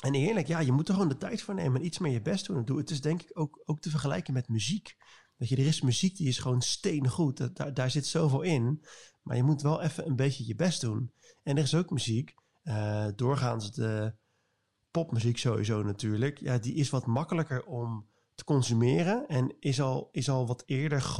[0.00, 2.22] en eerlijk, ja, je moet er gewoon de tijd voor nemen en iets meer je
[2.22, 2.64] best doen.
[2.64, 4.96] Doe- Het is denk ik ook, ook te vergelijken met muziek.
[5.36, 7.36] Weet je, er is muziek die is gewoon steengoed.
[7.36, 8.84] Dat- Daar, daar zit zoveel in.
[9.22, 11.12] Maar je moet wel even een beetje je best doen.
[11.42, 12.34] En er is ook muziek.
[12.62, 14.14] eh, doorgaans de
[14.90, 16.38] popmuziek sowieso natuurlijk.
[16.38, 19.28] Ja, die is wat makkelijker om te consumeren.
[19.28, 21.16] En is al, is al wat eerder...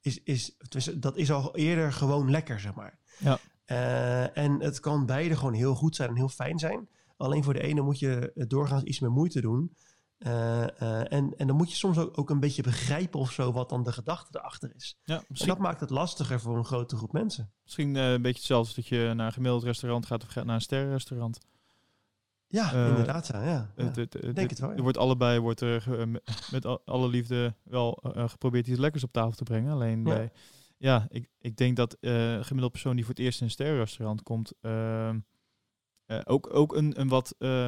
[0.00, 0.56] is, is,
[0.96, 2.98] dat is al eerder gewoon lekker, zeg maar.
[3.18, 3.38] Ja.
[3.64, 6.88] Eh, en het kan beide gewoon heel goed zijn en heel fijn zijn.
[7.22, 9.76] Alleen voor de ene moet je doorgaans iets meer moeite doen.
[10.18, 13.52] Eh, eh, en, en dan moet je soms ook, ook een beetje begrijpen of zo
[13.52, 14.98] wat dan de gedachte erachter is.
[15.04, 17.52] Ja, En misschien, dat maakt het lastiger voor een grote groep mensen.
[17.64, 20.44] misschien eh, een beetje hetzelfde als dat je naar een gemiddeld restaurant gaat of gaat
[20.44, 21.38] naar een sterrenrestaurant.
[22.46, 23.26] Ja, inderdaad.
[23.26, 23.72] Ja, ja.
[23.76, 24.76] Het- het- het- denk het wel, ja.
[24.76, 29.12] Er wordt allebei wordt er met- met al- alle liefde wel geprobeerd iets lekkers op
[29.12, 29.72] tafel te brengen.
[29.72, 30.02] Alleen Ja.
[30.04, 30.30] bij,
[30.78, 34.22] ja, ik, ik denk dat een gemiddeld persoon die voor het eerst in een sterrenrestaurant
[34.22, 34.74] komt, ehm,
[35.08, 35.14] eh,
[36.24, 37.66] ook, ook een, een wat eh,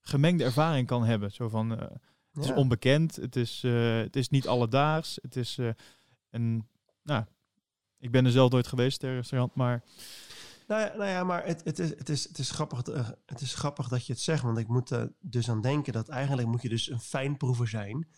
[0.00, 1.32] gemengde ervaring kan hebben.
[1.32, 1.96] Zo van, eh,
[2.32, 5.68] het is onbekend, het is, eh, het is niet alledaags, het is eh,
[6.30, 6.68] een,
[7.02, 7.24] nou,
[7.98, 9.82] ik ben er zelf nooit geweest, sterrenrestaurant, maar
[10.68, 13.40] Nou ja, nou ja maar het, het, is, het, is, het, is grappig, eh, het
[13.40, 14.42] is grappig dat je het zegt.
[14.42, 18.08] Want ik moet er dus aan denken dat eigenlijk moet je dus een fijnproever zijn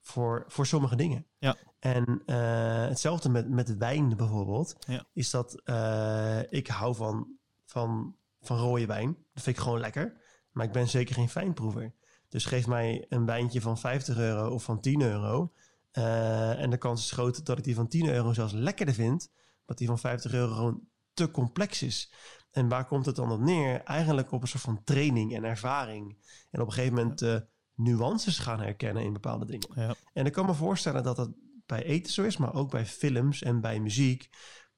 [0.00, 1.26] voor, voor sommige dingen.
[1.38, 1.56] Ja.
[1.78, 4.76] En eh, hetzelfde met, met wijn bijvoorbeeld.
[4.86, 5.04] Ja.
[5.12, 9.16] Is dat eh, ik hou van, van, van rode wijn.
[9.32, 10.20] Dat vind ik gewoon lekker.
[10.52, 11.94] Maar ik ben zeker geen fijnproever.
[12.28, 15.52] Dus geef mij een wijntje van 50 euro of van 10 euro.
[15.90, 19.30] eh, en de kans is groot dat ik die van 10 euro zelfs lekkerder vind.
[19.64, 20.80] Dat die van 50 euro gewoon
[21.12, 22.12] te complex is.
[22.50, 23.82] En waar komt het dan op neer?
[23.82, 26.16] Eigenlijk op een soort van training en ervaring.
[26.50, 27.36] En op een gegeven moment eh,
[27.74, 29.68] nuances gaan herkennen in bepaalde dingen.
[29.74, 31.30] ja, En ik kan me voorstellen dat dat
[31.66, 34.28] bij eten zo is, maar ook bij films en bij muziek.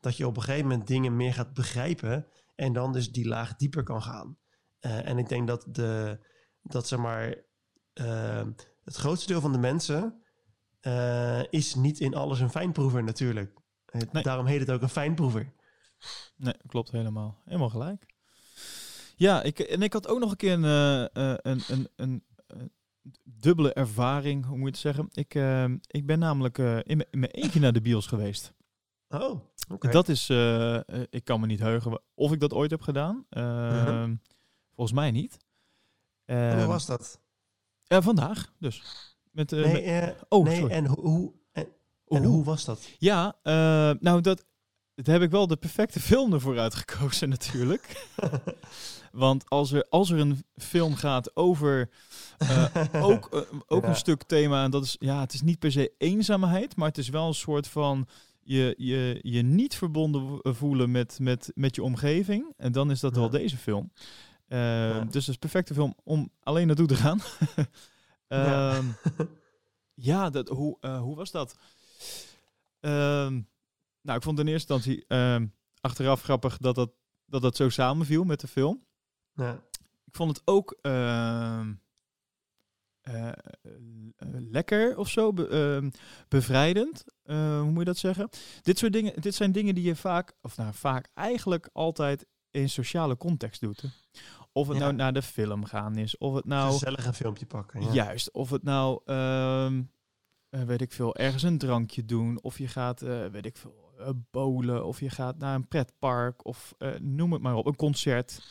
[0.00, 2.26] Dat je op een gegeven moment dingen meer gaat begrijpen
[2.57, 4.38] en dan dus die laag dieper kan gaan.
[4.79, 6.19] Eh, en ik denk dat, de,
[6.62, 7.45] dat zeg maar,
[7.92, 8.47] eh,
[8.85, 10.23] het grootste deel van de mensen
[10.81, 13.59] eh, is niet in alles een fijnproever natuurlijk.
[14.12, 14.23] Nee.
[14.23, 15.53] Daarom heet het ook een fijnproever.
[16.37, 17.40] Nee, klopt helemaal.
[17.45, 18.07] Helemaal gelijk.
[19.16, 22.25] Ja, ik, en ik had ook nog een keer een, eh, een, een, een,
[23.25, 25.09] dubbele ervaring, hoe moet je het zeggen.
[25.12, 28.53] Ik, eh, ik ben namelijk in, mijn- in mijn eentje naar de bios geweest.
[29.09, 29.40] Oh,
[29.71, 29.88] oké.
[29.90, 33.27] Dat is, eh, eh, ik kan me niet heugen of ik dat ooit heb gedaan.
[33.29, 34.14] Eh, Mhm.
[34.75, 35.37] Volgens mij niet.
[36.27, 37.21] Hoe was dat?
[37.87, 38.83] eh, vandaag dus.
[39.31, 40.73] Met, eh, Nee, met- oh, nee sorry.
[40.75, 41.33] en, hoe,
[42.09, 42.88] en, hoe was dat?
[42.99, 43.37] Ja,
[44.01, 44.45] nou dat,
[44.95, 48.07] dat heb ik wel de perfecte film ervoor uitgekozen natuurlijk.
[49.12, 51.90] Want als er, als er een film gaat over
[52.92, 53.88] ook, ook Ja.
[53.88, 56.99] een stuk thema, en dat is, ja, het is niet per se eenzaamheid, maar het
[56.99, 58.09] is wel een soort van
[58.46, 62.52] je, je, je niet verbonden wo- voelen met, met, met je omgeving.
[62.56, 63.20] En dan is dat Ja.
[63.20, 63.92] wel deze film.
[64.46, 64.92] Eh, Ja.
[65.00, 67.20] Dus het is een perfecte film om alleen naartoe te gaan.
[68.28, 68.74] Ja.
[68.76, 68.85] Ehm,
[69.94, 71.56] ja, dat, hoe, eh, hoe was dat?
[72.80, 73.40] Ehm,
[74.02, 75.46] nou, ik vond in eerste instantie ehm,
[75.80, 76.90] achteraf grappig dat dat,
[77.26, 78.85] dat dat zo samenviel met de film.
[79.35, 79.62] Ja.
[80.06, 80.78] Ik vond het ook
[83.07, 83.33] eh, eh,
[84.51, 85.90] lekker of zo, be- ehm,
[86.29, 87.05] bevrijdend.
[87.23, 88.29] Eh, hoe moet je dat zeggen?
[88.62, 92.69] Dit soort dingen, dit zijn dingen die je vaak, of nou vaak eigenlijk altijd in
[92.69, 93.81] sociale context doet.
[93.81, 93.88] hè.
[94.53, 94.83] Of het Ja.
[94.83, 97.83] nou naar de film gaan is, of het nou Gezellig een filmpje pakken.
[97.83, 97.92] Ja.
[97.92, 99.83] juist, of het nou ehm,
[100.49, 103.85] eh, weet ik veel, ergens een drankje doen, of je gaat weet ik veel,
[104.31, 108.42] bowlen, of je gaat naar een pretpark, of noem het maar op, een concert.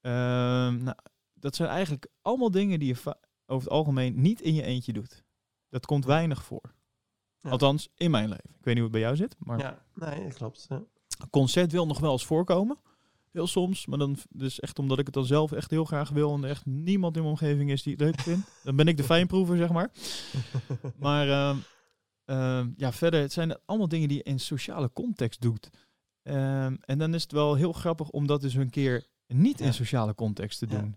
[0.00, 0.96] Ehm, nou,
[1.34, 2.96] dat zijn eigenlijk allemaal dingen die je
[3.46, 5.24] over het algemeen niet in je eentje doet.
[5.68, 6.74] Dat komt weinig voor.
[7.40, 7.50] Ja.
[7.50, 8.44] Althans, in mijn leven.
[8.50, 10.66] Ik weet niet hoe het bij jou zit, maar Ja, nee, dat klopt.
[10.68, 10.82] Ja.
[11.30, 12.78] concert wil nog wel eens voorkomen.
[13.30, 16.34] Heel soms, maar dan dus echt omdat ik het dan zelf echt heel graag wil
[16.34, 18.48] en er echt niemand in mijn omgeving is die het leuk vindt.
[18.64, 19.90] Dan ben ik de fijnproever, zeg maar.
[20.96, 21.56] Maar ehm,
[22.24, 25.70] ehm, ja, verder, het zijn allemaal dingen die je in sociale context doet.
[26.22, 29.64] Ehm, en dan is het wel heel grappig om dat dus een keer niet Ja.
[29.64, 30.96] in sociale context te doen.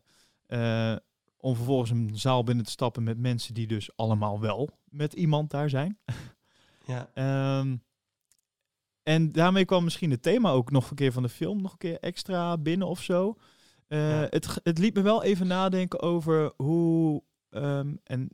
[1.46, 5.50] Om vervolgens een zaal binnen te stappen met mensen die dus allemaal wel met iemand
[5.52, 6.00] daar zijn.
[6.88, 7.10] ja.
[7.14, 7.78] Ehm,
[9.04, 11.78] en daarmee kwam misschien het thema ook nog een keer van de film nog een
[11.78, 13.36] keer extra binnen of zo.
[13.88, 14.28] Eh, Ja.
[14.30, 18.30] het, het liet me wel even nadenken over hoe, ehm, en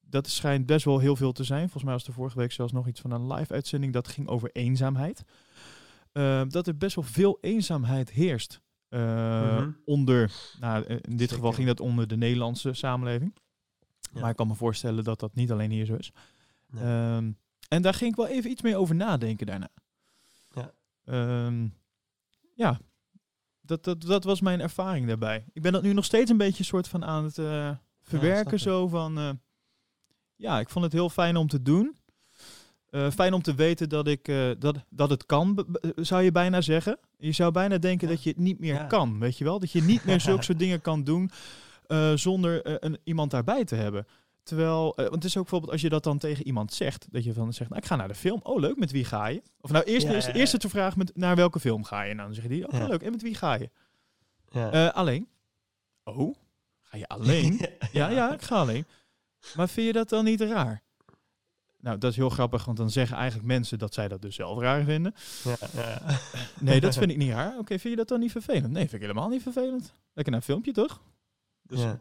[0.00, 1.62] dat schijnt best wel heel veel te zijn.
[1.62, 4.28] Volgens mij was er vorige week zelfs nog iets van een live uitzending dat ging
[4.28, 5.22] over eenzaamheid.
[6.12, 8.60] Ehm, dat er best wel veel eenzaamheid heerst.
[8.92, 9.70] Eh, Mhm.
[9.84, 13.34] Onder, nou, in dit geval ging dat onder de Nederlandse samenleving.
[14.12, 14.20] Ja.
[14.20, 16.12] Maar ik kan me voorstellen dat dat niet alleen hier zo is.
[16.66, 16.82] Nee.
[16.84, 17.30] Ehm,
[17.68, 19.68] en daar ging ik wel even iets meer over nadenken daarna.
[20.50, 20.72] Ja.
[21.04, 21.68] Ehm,
[22.54, 22.80] ja,
[23.60, 25.44] dat, dat, dat was mijn ervaring daarbij.
[25.52, 27.70] Ik ben dat nu nog steeds een beetje soort van aan het eh,
[28.02, 28.60] verwerken.
[28.60, 29.30] zo van, eh,
[30.36, 31.96] ja, ik vond het heel fijn om te doen.
[32.92, 36.60] Eh, fijn om te weten dat, ik, eh, dat, dat het kan, zou je bijna
[36.60, 36.98] zeggen.
[37.18, 38.14] Je zou bijna denken Ja.
[38.14, 38.84] dat je het niet meer Ja.
[38.84, 39.58] kan, weet je wel?
[39.58, 41.30] Dat je niet meer zulke soort dingen kan doen
[41.86, 44.06] eh, zonder een, iemand daarbij te hebben.
[44.42, 47.32] Terwijl, want het is ook bijvoorbeeld als je dat dan tegen iemand zegt, dat je
[47.32, 48.40] van zegt, nou, ik ga naar de film.
[48.42, 49.42] Oh, leuk, met wie ga je?
[49.60, 52.14] Of nou, eerst Ja, is ja, de vragen met naar welke film ga je?
[52.14, 53.70] Nou, dan zeggen die, oh, leuk, en met wie ga je?
[54.50, 54.86] ja.
[54.86, 55.28] Alleen.
[56.04, 56.34] Oh,
[56.82, 57.60] ga je alleen?
[57.92, 58.84] ja, ja, ik ga alleen.
[59.56, 60.82] Maar vind je dat dan niet raar?
[61.82, 64.58] Nou, dat is heel grappig, want dan zeggen eigenlijk mensen dat zij dat dus zelf
[64.60, 65.14] raar vinden.
[65.44, 66.00] Ja, ja.
[66.60, 67.58] Nee, dat vind ik niet raar.
[67.58, 68.70] Oké, vind je dat dan niet vervelend?
[68.72, 69.92] Nee, vind ik helemaal niet vervelend.
[70.12, 71.00] Lekker naar een filmpje, toch?
[71.62, 72.00] Dus Ja.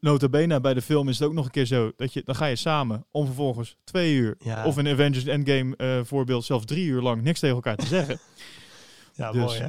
[0.00, 2.34] Nota bene, bij de film is het ook nog een keer zo dat je dan
[2.34, 4.66] ga je samen om vervolgens twee uur Ja.
[4.66, 8.18] of in Avengers Endgame eh, voorbeeld zelfs drie uur lang niks tegen elkaar te zeggen.
[9.12, 9.68] Ja, Dus, mooi hè?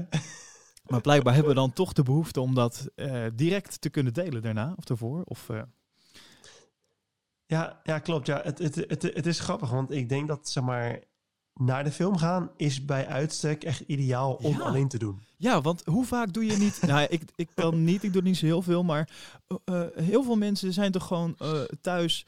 [0.86, 4.42] maar blijkbaar hebben we dan toch de behoefte om dat eh, direct te kunnen delen
[4.42, 5.22] daarna of daarvoor.
[5.26, 5.62] Of, eh,
[7.52, 8.28] Ja, ja klopt.
[8.28, 8.42] Ja.
[8.44, 11.00] Het, het, het, het is grappig, want ik denk dat zeg maar,
[11.54, 14.60] naar de film gaan is bij uitstek echt ideaal om Ja.
[14.64, 15.20] alleen te doen.
[15.38, 16.82] ja, want hoe vaak doe je niet...
[16.88, 19.10] nou, ik, ik kan niet, ik doe niet zo heel veel, maar
[19.48, 22.26] eh, eh, heel veel mensen zijn toch gewoon eh, thuis...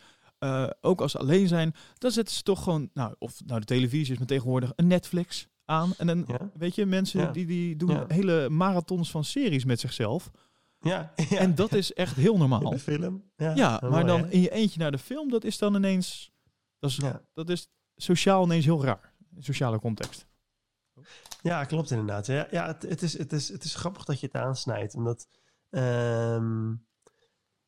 [0.82, 4.12] ook als ze alleen zijn, dan zetten ze toch gewoon, nou, of nou de televisie
[4.12, 5.94] is maar tegenwoordig een Netflix aan.
[5.98, 7.32] En dan, Ja, weet je, mensen Ja.
[7.32, 10.32] die, die doen hele marathons van series met zichzelf.
[10.84, 11.38] Ja, ja.
[11.38, 12.70] En dat is echt heel in normaal.
[12.70, 13.32] de film.
[13.36, 14.30] Ja, Ja, mooi, maar dan hè?
[14.30, 16.32] in je eentje naar de film, dat is dan ineens,
[16.80, 17.22] dat is, Ja.
[17.34, 19.14] dat is sociaal ineens heel raar.
[19.36, 20.28] In sociale context.
[21.42, 22.26] Ja, klopt inderdaad.
[22.26, 24.96] Ja, ja het, het, is, het, is, het is grappig dat je het aansnijdt.
[24.96, 25.28] Omdat,
[25.70, 26.68] ehm,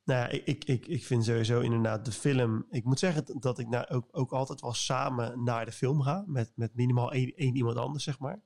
[0.04, 2.65] nou ja, ik, ik, ik, ik vind sowieso inderdaad de film...
[2.69, 6.23] Ik moet zeggen dat ik nou ook, ook altijd wel samen naar de film ga.
[6.28, 8.41] Met, met minimaal één, één iemand anders, zeg maar.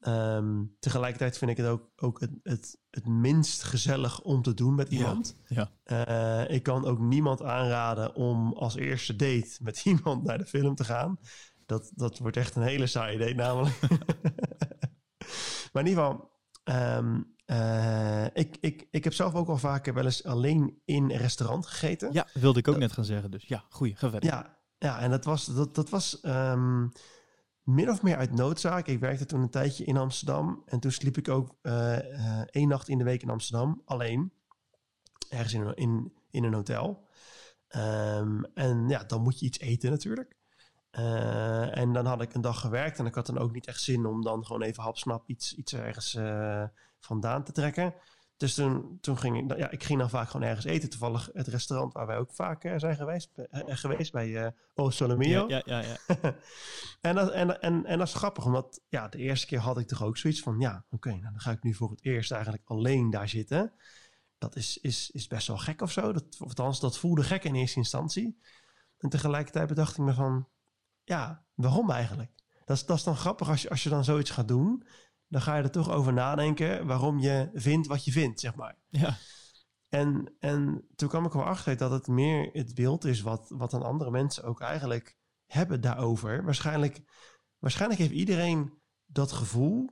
[0.00, 4.74] Ehm, tegelijkertijd vind ik het ook, ook het, het, het minst gezellig om te doen
[4.74, 5.36] met iemand.
[5.46, 5.70] ja.
[5.82, 10.74] Eh, ik kan ook niemand aanraden om als eerste date met iemand naar de film
[10.74, 11.18] te gaan.
[11.66, 13.80] Dat, dat wordt echt een hele saaie date namelijk.
[15.72, 16.30] maar in ieder geval,
[16.64, 21.16] ehm, eh, ik, ik, ik heb zelf ook al vaker wel eens alleen in een
[21.16, 22.12] restaurant gegeten.
[22.12, 23.30] Ja, wilde ik ook net gaan zeggen.
[23.30, 24.30] Dus ja, goeie, ga verder.
[24.30, 26.86] Ja, ja en dat was, dat, dat was ehm,
[27.74, 28.86] min of meer uit noodzaak.
[28.86, 30.62] Ik werkte toen een tijdje in Amsterdam.
[30.66, 33.82] En toen sliep ik ook eh, eh, één nacht in de week in Amsterdam.
[33.84, 34.32] Alleen.
[35.28, 37.06] Ergens in, een- in, in een hotel.
[37.68, 40.36] Ehm, en ja, dan moet je iets eten natuurlijk.
[40.90, 42.98] Eh, en dan had ik een dag gewerkt.
[42.98, 45.72] En ik had dan ook niet echt zin om dan gewoon even hapsnap iets, iets
[45.74, 46.18] ergens
[47.00, 47.94] vandaan te trekken.
[48.40, 50.90] Dus toen, toen ging ik, ja, ik ging dan vaak gewoon ergens eten.
[50.90, 54.52] Toevallig het restaurant waar wij ook vaak eh, zijn geweest, eh, eh, geweest bij eh
[54.74, 55.48] O Solomio.
[55.48, 55.96] ja, ja, ja.
[57.00, 59.86] en, dat, en, en, en dat is grappig, omdat ja, de eerste keer had ik
[59.86, 60.60] toch ook zoiets van...
[60.60, 63.72] ja, oké, nou, dan ga ik nu voor het eerst eigenlijk alleen daar zitten.
[64.38, 66.12] Dat is, is, is best wel gek of zo.
[66.12, 68.40] Dat, of althans, dat voelde gek in eerste instantie.
[68.98, 70.48] En tegelijkertijd bedacht ik me van...
[71.04, 72.32] ja, waarom eigenlijk?
[72.64, 74.84] Dat is, dat is dan grappig als je, als je dan zoiets gaat doen...
[75.30, 78.76] dan ga je er toch over nadenken waarom je vindt wat je vindt, zeg maar.
[78.88, 79.16] ja.
[79.88, 83.70] En, en toen kwam ik wel achter dat het meer het beeld is wat, wat
[83.70, 85.16] dan andere mensen ook eigenlijk
[85.46, 86.44] hebben daarover.
[86.44, 87.00] Waarschijnlijk,
[87.58, 88.72] waarschijnlijk heeft iedereen
[89.06, 89.90] dat gevoel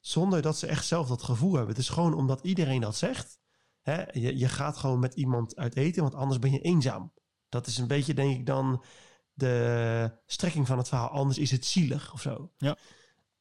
[0.00, 1.74] zonder dat ze echt zelf dat gevoel hebben.
[1.74, 3.38] Het is gewoon omdat iedereen dat zegt.
[3.82, 4.02] Hè?
[4.12, 7.12] Je, je gaat gewoon met iemand uit eten, want anders ben je eenzaam.
[7.48, 8.84] Dat is een beetje, denk ik, dan
[9.32, 11.08] de strekking van het verhaal.
[11.08, 12.52] Anders is het zielig of zo.
[12.56, 12.76] Ja.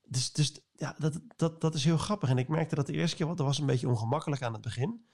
[0.03, 2.29] Dus, dus ja, dat, dat, dat is heel grappig.
[2.29, 4.61] En ik merkte dat de eerste keer, want dat was een beetje ongemakkelijk aan het
[4.61, 5.05] begin.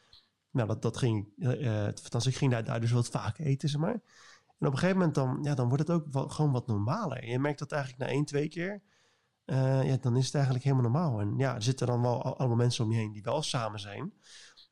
[0.51, 4.01] Nou, dat, dat ging, uh, ik ging daar, dus wat vaak eten, zeg maar.
[4.59, 7.25] En op een gegeven moment dan, ja, dan wordt het ook gewoon wat normaler.
[7.25, 8.81] Je merkt dat eigenlijk na één, twee keer,
[9.45, 11.19] uh, ja, dan is het eigenlijk helemaal normaal.
[11.19, 14.13] En ja, er zitten dan wel allemaal mensen om je heen die wel samen zijn.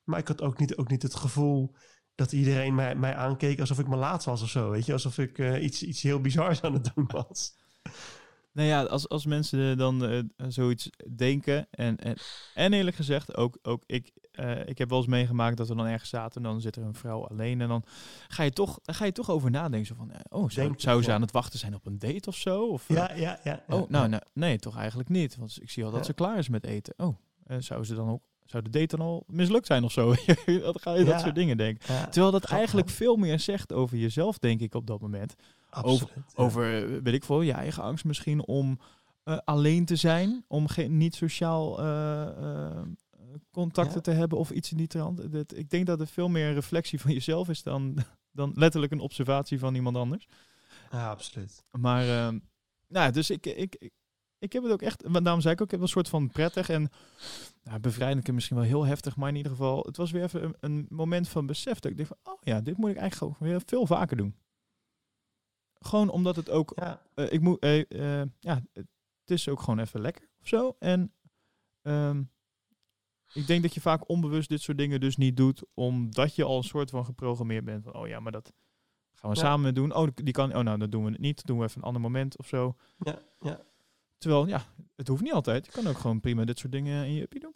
[0.04, 1.76] Maar ik had ook niet, ook niet het gevoel
[2.16, 4.70] dat iedereen mij, mij aankeek alsof ik me laat was of zo.
[4.70, 7.56] Weet je, alsof ik iets, iets heel bizars aan het doen was.
[8.54, 11.68] Nou ja, als, als mensen dan uh, zoiets denken.
[11.72, 12.18] En, en,
[12.54, 15.86] en eerlijk gezegd, ook, ook ik, uh, ik heb wel eens meegemaakt dat we dan
[15.86, 16.43] ergens zaten.
[16.43, 17.62] En dan zit er een vrouw alleen.
[17.62, 17.84] En dan
[18.28, 19.88] ga je toch, ga je toch over nadenken.
[19.88, 22.66] Zo van, oh, zou, zou ze aan het wachten zijn op een date of zo?
[22.66, 25.36] Of, ja, ja, ja, Oh, nou, nou, nee, toch eigenlijk niet.
[25.36, 26.06] Want ik zie al dat ja.
[26.06, 26.93] ze klaar is met eten.
[26.97, 27.16] Oh,
[27.60, 28.22] zou ze dan ook
[28.52, 30.08] zou de date dan al mislukt zijn of zo?
[30.45, 32.10] dan ga je dat soort dingen denken.
[32.10, 35.36] Terwijl dat eigenlijk veel meer zegt over jezelf, denk ik, op dat moment.
[35.74, 36.02] Absoluut,
[36.36, 38.80] over, over, weet ik veel, je eigen angst misschien om
[39.26, 42.82] uh, alleen te zijn, om geen niet sociaal uh, uh,
[43.52, 44.02] contacten ja.
[44.02, 45.32] te hebben of iets in die trant.
[45.32, 47.98] Dat, ik denk dat het veel meer een reflectie van jezelf is dan,
[48.40, 50.28] dan letterlijk een observatie van iemand anders.
[50.92, 51.64] Ja, absoluut.
[51.72, 52.34] Maar,
[52.88, 53.92] nou, dus ik, ik,
[54.42, 56.70] ik heb het ook echt, daarom zei ik ook, ik heb een soort van prettig
[56.70, 56.90] en
[57.64, 60.44] nou, bevrijdend en misschien wel heel heftig, maar in ieder geval, het was weer even
[60.44, 63.34] een, een moment van besef dat ik dacht van, oh ja, dit moet ik eigenlijk
[63.34, 64.36] gewoon weer veel vaker doen.
[65.86, 67.02] Gewoon omdat het ook, ja.
[67.16, 68.88] Uh, ik moet, uh, uh, ja, het
[69.26, 70.76] is ook gewoon even lekker of zo.
[70.80, 71.14] En
[71.82, 72.32] um,
[73.34, 76.58] ik denk dat je vaak onbewust dit soort dingen dus niet doet, omdat je al
[76.58, 78.54] een soort van geprogrammeerd bent van, oh ja, maar dat
[79.14, 79.42] gaan we ja.
[79.42, 79.96] samen doen.
[79.96, 82.02] Oh, die kan, oh nou, dan doen we het niet, doen we even een ander
[82.02, 82.76] moment of zo.
[82.98, 83.62] Ja, ja.
[84.18, 84.66] Terwijl, ja,
[84.96, 85.66] het hoeft niet altijd.
[85.66, 87.56] Je kan ook gewoon prima dit soort dingen in je uppie doen.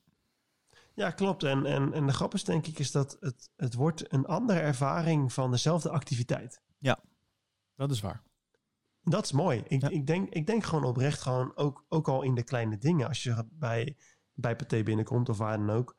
[0.93, 1.43] Ja, klopt.
[1.43, 4.59] En, en, en de grap is denk ik is dat het, het wordt een andere
[4.59, 6.61] ervaring van dezelfde activiteit.
[6.77, 6.99] Ja,
[7.75, 8.23] dat is waar.
[9.01, 9.63] Dat is mooi.
[9.67, 9.89] Ik, ja.
[9.89, 13.23] ik, denk, ik denk gewoon oprecht, gewoon ook, ook al in de kleine dingen, als
[13.23, 13.97] je bij,
[14.33, 15.95] bij Pathé binnenkomt of waar dan ook,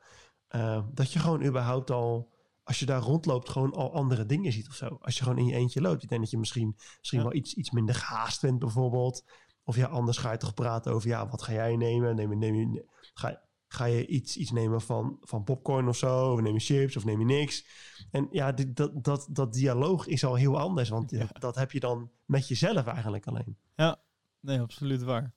[0.55, 4.67] uh, dat je gewoon überhaupt al, als je daar rondloopt, gewoon al andere dingen ziet
[4.67, 4.97] of zo.
[5.01, 6.03] Als je gewoon in je eentje loopt.
[6.03, 7.25] Ik denk dat je misschien, misschien ja.
[7.25, 9.23] wel iets, iets minder gehaast bent bijvoorbeeld.
[9.63, 12.15] Of ja, anders ga je toch praten over, ja, wat ga jij nemen?
[12.15, 16.31] Neem, neem je, ga, ga je iets, iets nemen van, van popcorn of zo?
[16.31, 17.65] Of neem je chips of neem je niks?
[18.11, 20.89] En ja, dat, dat, dat dialoog is al heel anders.
[20.89, 21.27] Want ja.
[21.39, 23.57] dat heb je dan met jezelf eigenlijk alleen.
[23.75, 24.01] Ja,
[24.39, 25.33] nee, absoluut waar.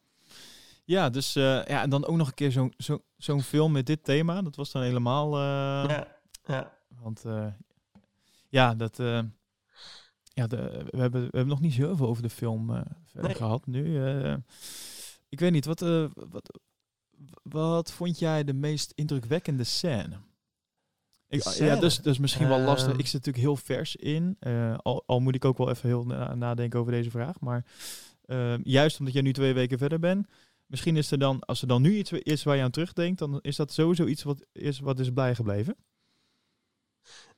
[0.84, 3.86] Ja, dus uh, ja, en dan ook nog een keer zo'n zo, zo'n film met
[3.86, 4.42] dit thema.
[4.42, 5.34] Dat was dan helemaal...
[5.34, 6.78] Uh, ja, ja.
[6.88, 7.46] Want uh,
[8.48, 8.96] ja, dat...
[10.24, 13.34] ja, de, we, hebben, we hebben nog niet zoveel over de film nee.
[13.34, 14.04] gehad nu.
[15.28, 15.80] ik weet niet, wat,
[16.14, 16.60] wat,
[17.42, 20.18] wat vond jij de meest indrukwekkende scène?
[21.28, 22.96] Ik, ja, dus, dus misschien wel lastig.
[22.96, 24.36] Ik zit natuurlijk heel vers in.
[24.40, 27.40] Uh, al, al, moet ik ook wel even heel na nadenken over deze vraag.
[27.40, 27.64] Maar
[28.26, 30.26] uh, juist omdat jij nu twee weken verder bent.
[30.66, 33.38] Misschien is er dan, als er dan nu iets is waar je aan terugdenkt, dan
[33.40, 35.76] is dat sowieso iets wat is, wat is bijgebleven.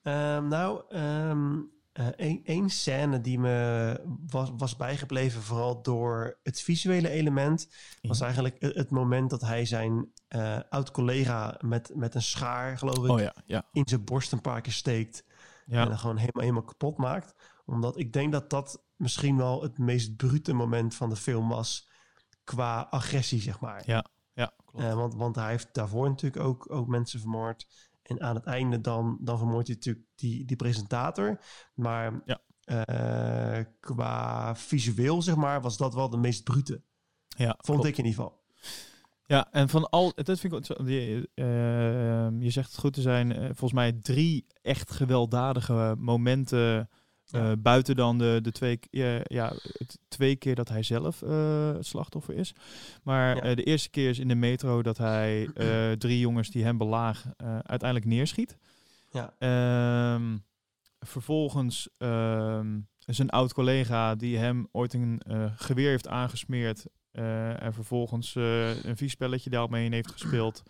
[0.03, 1.71] Um, nou, um,
[2.17, 7.69] Eén uh, scène die me was, was bijgebleven, vooral door het visuele element,
[8.01, 13.05] was eigenlijk het, het moment dat hij zijn uh, oud-collega met, met een schaar, geloof
[13.05, 13.69] ik, oh, ja, ja.
[13.73, 15.25] in zijn borst een paar keer steekt.
[15.67, 15.83] Ja.
[15.83, 17.35] En dan gewoon helemaal, helemaal kapot maakt.
[17.65, 21.91] Omdat ik denk dat dat misschien wel het meest brute moment van de film was
[22.45, 23.83] qua agressie, zeg maar.
[23.87, 24.85] Ja, ja klopt.
[24.85, 27.67] Uh, want, want hij heeft daarvoor natuurlijk ook, ook mensen vermoord.
[28.03, 31.41] En aan het einde dan, dan vermoordt hij natuurlijk die, die presentator.
[31.75, 32.41] Maar ja.
[32.65, 36.83] uh, qua visueel, zeg maar, was dat wel de meest brute.
[37.37, 37.85] Ja, Vond klopt.
[37.85, 38.41] ik in ieder geval.
[39.27, 43.31] Ja, en van al, dat vind ik, je, uh, je zegt het goed te zijn,
[43.31, 46.89] uh, volgens mij drie echt gewelddadige momenten
[47.33, 47.51] ja.
[47.51, 51.73] Uh, buiten dan de, de twee, uh, ja, het twee keer dat hij zelf uh,
[51.73, 52.55] het slachtoffer is.
[53.03, 53.55] Maar ja.
[53.55, 55.49] de eerste keer is in de metro dat hij
[55.99, 58.57] drie jongens die hem belagen uiteindelijk neerschiet.
[59.11, 60.15] Ja.
[60.15, 60.45] Um,
[60.99, 65.23] vervolgens um, zijn oud collega die hem ooit een
[65.57, 66.87] geweer heeft aangesmeerd.
[67.13, 70.63] en vervolgens een vies spelletje daarmee in heeft gespeeld.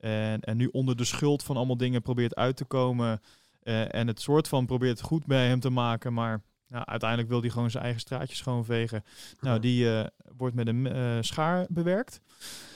[0.00, 3.20] En, en nu onder de schuld van allemaal dingen probeert uit te komen.
[3.68, 7.40] Uh, en het soort van probeert goed bij hem te maken, maar nou, uiteindelijk wil
[7.40, 9.04] hij gewoon zijn eigen straatje schoonvegen.
[9.40, 10.04] Nou, die uh,
[10.36, 12.20] wordt met een uh, schaar bewerkt.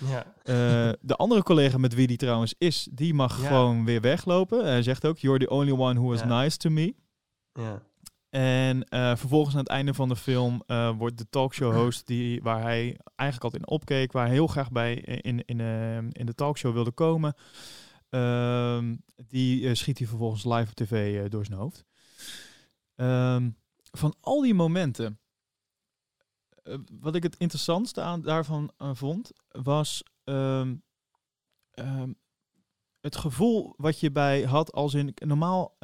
[0.09, 0.25] Ja.
[1.01, 3.47] de andere collega met wie die trouwens is, die mag ja.
[3.47, 4.65] gewoon weer weglopen.
[4.65, 6.41] Hij zegt ook, you're the only one who was ja.
[6.41, 6.95] nice to me.
[7.53, 7.83] Ja.
[8.33, 12.43] En eh, vervolgens aan het einde van de film eh, wordt de talkshow host die,
[12.43, 16.27] waar hij eigenlijk altijd in opkeek, waar hij heel graag bij in, in, eh, in
[16.27, 17.35] de talkshow wilde komen,
[18.13, 18.97] ehm,
[19.27, 21.85] die eh, schiet hij vervolgens live op tv eh, door zijn hoofd.
[22.95, 23.51] Ehm,
[23.91, 25.21] van al die momenten,
[26.63, 30.75] eh, wat ik het interessantste aan daarvan vond, was ehm,
[33.01, 35.77] het gevoel wat je bij had als in normaal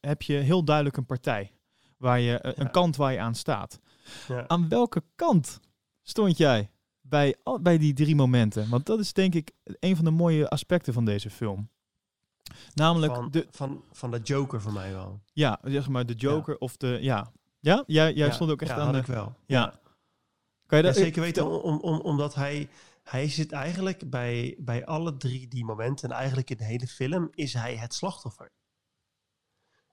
[0.00, 1.52] heb je heel duidelijk een partij
[1.96, 2.70] waar je een Ja.
[2.70, 3.80] kant waar je aan staat.
[4.28, 4.48] Ja.
[4.48, 5.60] Aan welke kant
[6.02, 6.70] stond jij
[7.00, 8.68] bij, bij die drie momenten?
[8.68, 11.70] Want dat is denk ik een van de mooie aspecten van deze film.
[12.74, 15.20] Namelijk Van, de, van, van de Joker voor mij wel.
[15.32, 17.32] ja, zeg maar de Joker of de, ja.
[17.60, 19.34] Ja, jij, jij Ja, stond ook echt aan de, ik wel.
[19.46, 19.80] ja.
[20.66, 22.68] Kan je Ja, dat zeker weten, om, om, om- omdat hij,
[23.02, 27.28] hij zit eigenlijk bij, bij alle drie die momenten, en eigenlijk in de hele film,
[27.34, 28.50] is hij het slachtoffer.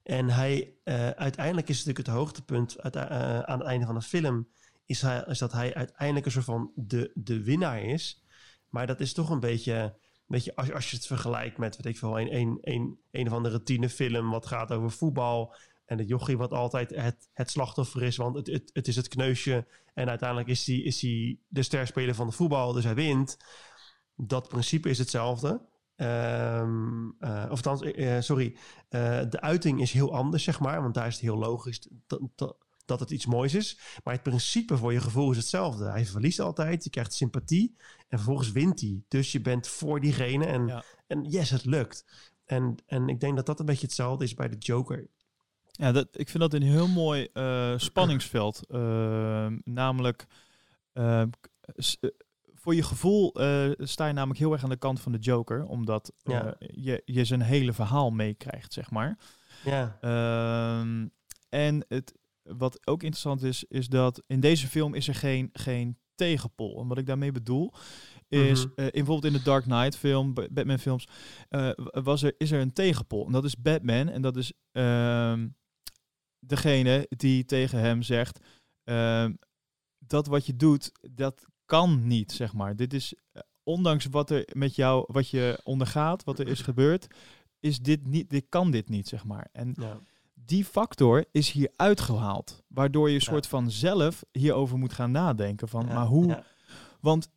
[0.03, 3.95] En hij, eh, uiteindelijk is het natuurlijk het hoogtepunt uit, eh, aan het einde van
[3.95, 4.47] de film,
[4.85, 8.23] is, hij, is dat hij uiteindelijk een soort van de, de winnaar is.
[8.69, 9.95] Maar dat is toch een beetje,
[10.33, 13.27] weet je, als, als je het vergelijkt met, weet ik veel, een, een, een, een
[13.27, 15.55] of andere tienerfilm wat gaat over voetbal.
[15.85, 19.07] En de jochie wat altijd het, het slachtoffer is, want het, het, het is het
[19.07, 20.99] kneusje en uiteindelijk is hij, is
[21.47, 23.37] de sterspeler van de voetbal, dus hij wint.
[24.15, 25.61] Dat principe is hetzelfde.
[25.95, 26.67] Eh,
[27.19, 28.57] of althans, eh, sorry,
[28.89, 30.81] eh, de uiting is heel anders, zeg maar.
[30.81, 31.87] Want daar is het heel logisch
[32.35, 32.55] dat,
[32.85, 33.79] dat het iets moois is.
[34.03, 35.85] Maar het principe voor je gevoel is hetzelfde.
[35.89, 37.75] Hij verliest altijd, je krijgt sympathie
[38.07, 39.01] en vervolgens wint hij.
[39.07, 40.83] Dus je bent voor diegene en, Ja.
[41.07, 42.05] en yes, het lukt.
[42.45, 45.07] En, en ik denk dat dat een beetje hetzelfde is bij de Joker.
[45.71, 48.61] Ja, dat, ik vind dat een heel mooi eh, spanningsveld.
[48.69, 50.25] Ehm, namelijk,
[50.93, 51.23] eh,
[52.53, 55.65] voor je gevoel eh, sta je namelijk heel erg aan de kant van de Joker,
[55.65, 56.55] omdat eh, Ja.
[56.59, 59.17] je, je zijn hele verhaal meekrijgt, zeg maar.
[59.63, 61.07] Ja, Ehm,
[61.49, 62.13] en het,
[62.43, 66.81] wat ook interessant is, is dat in deze film is er geen, geen tegenpol.
[66.81, 67.73] En wat ik daarmee bedoel,
[68.27, 68.73] is Mhm.
[68.75, 71.07] eh, in, bijvoorbeeld in de Dark Knight film, Ba- Batman films,
[71.49, 73.25] eh, was er, is er een tegenpol.
[73.25, 74.09] En dat is Batman.
[74.09, 75.47] En dat is ehm,
[76.39, 78.39] degene die tegen hem zegt,
[78.83, 79.33] ehm,
[80.07, 82.75] dat wat je doet, dat kan niet, zeg maar.
[82.75, 87.07] Dit is, eh, ondanks wat er met jou, wat je ondergaat, wat er is gebeurd,
[87.59, 89.47] is dit niet, dit kan dit niet, zeg maar.
[89.51, 89.99] En ja.
[90.45, 92.63] Die factor is hier uitgehaald.
[92.67, 95.67] Waardoor je soort van zelf hierover moet gaan nadenken.
[95.67, 96.43] Van, maar hoe...
[97.01, 97.29] Want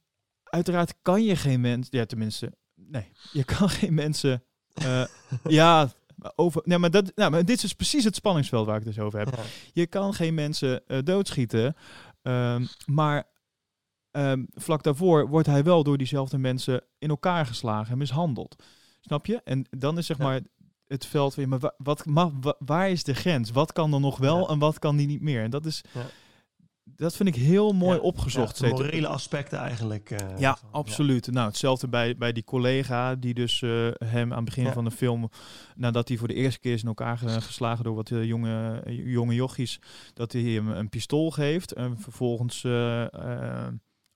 [0.45, 1.87] uiteraard kan je geen mens...
[1.91, 2.53] Ja, tenminste...
[2.75, 4.43] Nee, je kan geen mensen...
[4.75, 5.05] eh,
[5.49, 5.89] ja,
[6.37, 6.63] over...
[6.65, 9.19] Nee, maar, dat, nou, maar dit is precies het spanningsveld waar ik het dus over
[9.19, 9.35] heb.
[9.37, 9.43] Ja.
[9.73, 11.77] Je kan geen mensen eh, doodschieten.
[12.23, 13.25] ehm, maar
[14.11, 18.63] ehm, vlak daarvoor wordt hij wel door diezelfde mensen in elkaar geslagen en mishandeld.
[19.01, 19.41] Snap je?
[19.45, 20.25] En dan is zeg Ja.
[20.25, 20.41] maar
[20.89, 23.51] het veld weer, maar wa- wat, ma- wa- waar is de grens?
[23.51, 24.47] Wat kan er nog wel Ja.
[24.47, 25.43] en wat kan die niet meer?
[25.43, 26.07] En dat is, Ja.
[26.85, 28.59] dat vind ik heel mooi Ja, opgezocht.
[28.59, 30.11] Ja, morele aspecten eigenlijk.
[30.11, 31.27] eh, ja, van- absoluut.
[31.33, 34.91] Nou, hetzelfde bij, bij die collega die dus eh, hem aan het begin van de
[34.91, 35.29] film,
[35.75, 38.83] nadat hij voor de eerste keer is in elkaar ge- geslagen door wat eh, jonge,
[39.05, 39.81] jonge jochies,
[40.15, 42.65] dat hij hem een pistool geeft en vervolgens,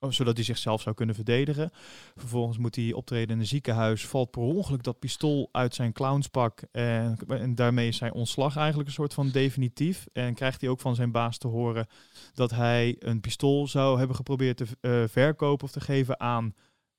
[0.08, 1.70] zodat hij zichzelf zou kunnen verdedigen.
[2.16, 6.62] Vervolgens moet hij optreden in een ziekenhuis, valt per ongeluk dat pistool uit zijn clownspak
[6.72, 10.06] en, en daarmee is zijn ontslag eigenlijk een soort van definitief.
[10.12, 11.86] En krijgt hij ook van zijn baas te horen
[12.34, 16.54] dat hij een pistool zou hebben geprobeerd te eh, verkopen of te geven aan,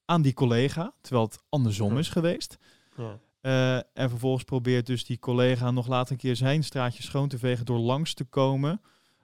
[0.05, 2.57] aan die collega, terwijl het andersom is geweest.
[2.97, 3.19] Ja.
[3.41, 7.37] Eh, en vervolgens probeert dus die collega nog later een keer zijn straatje schoon te
[7.37, 8.81] vegen door langs te komen.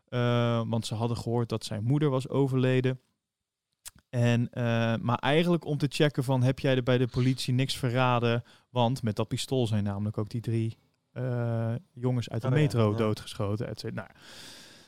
[0.09, 2.99] Eh, want ze hadden gehoord dat zijn moeder was overleden.
[4.10, 4.64] En, eh,
[4.95, 8.43] maar eigenlijk om te checken van heb jij er bij de politie niks verraden?
[8.70, 10.78] Want met dat pistool zijn namelijk ook die drie
[11.12, 12.97] eh, jongens uit de Oh metro ja.
[12.97, 13.68] doodgeschoten.
[13.68, 14.01] Et cetera.
[14.01, 14.14] Nou,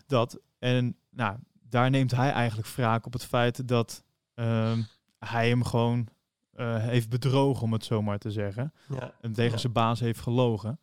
[0.08, 0.40] dat.
[0.60, 4.04] En nou, daar neemt hij eigenlijk wraak op het feit dat
[4.34, 4.82] ehm,
[5.20, 6.08] hij hem gewoon
[6.54, 8.74] eh, heeft bedrogen, om het zo maar te zeggen.
[8.90, 9.14] Ja.
[9.22, 10.80] En tegen zijn baas heeft gelogen.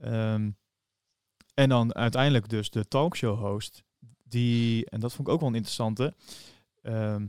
[0.00, 0.50] Ehm,
[1.54, 3.84] en dan uiteindelijk dus de talkshow-host.
[4.24, 6.14] Die, en dat vond ik ook wel een interessante.
[6.82, 7.26] ehm,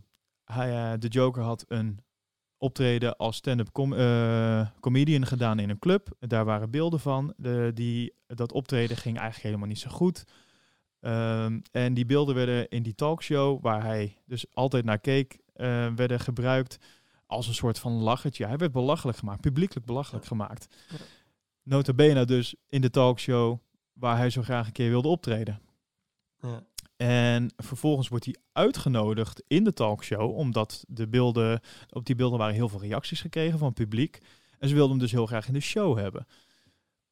[0.54, 2.00] hij, eh, de Joker had een
[2.58, 6.08] optreden als stand-up com- eh, comedian gedaan in een club.
[6.20, 7.34] Daar waren beelden van.
[7.38, 10.24] De, die, dat optreden ging eigenlijk helemaal niet zo goed.
[11.00, 15.88] Ehm, en die beelden werden in die talkshow, waar hij dus altijd naar keek, eh,
[15.96, 16.78] werden gebruikt
[17.26, 18.46] als een soort van lachertje.
[18.46, 20.76] Hij werd belachelijk gemaakt, publiekelijk belachelijk gemaakt.
[20.90, 20.98] Ja.
[21.64, 23.58] Nota bene dus in de talkshow
[23.94, 25.62] waar hij zo graag een keer wilde optreden.
[26.42, 26.64] Ja.
[27.02, 32.54] En vervolgens wordt hij uitgenodigd in de talkshow, omdat de beelden, op die beelden waren
[32.54, 34.18] heel veel reacties gekregen van het publiek.
[34.60, 36.28] En ze wilden hem dus heel graag in de show hebben.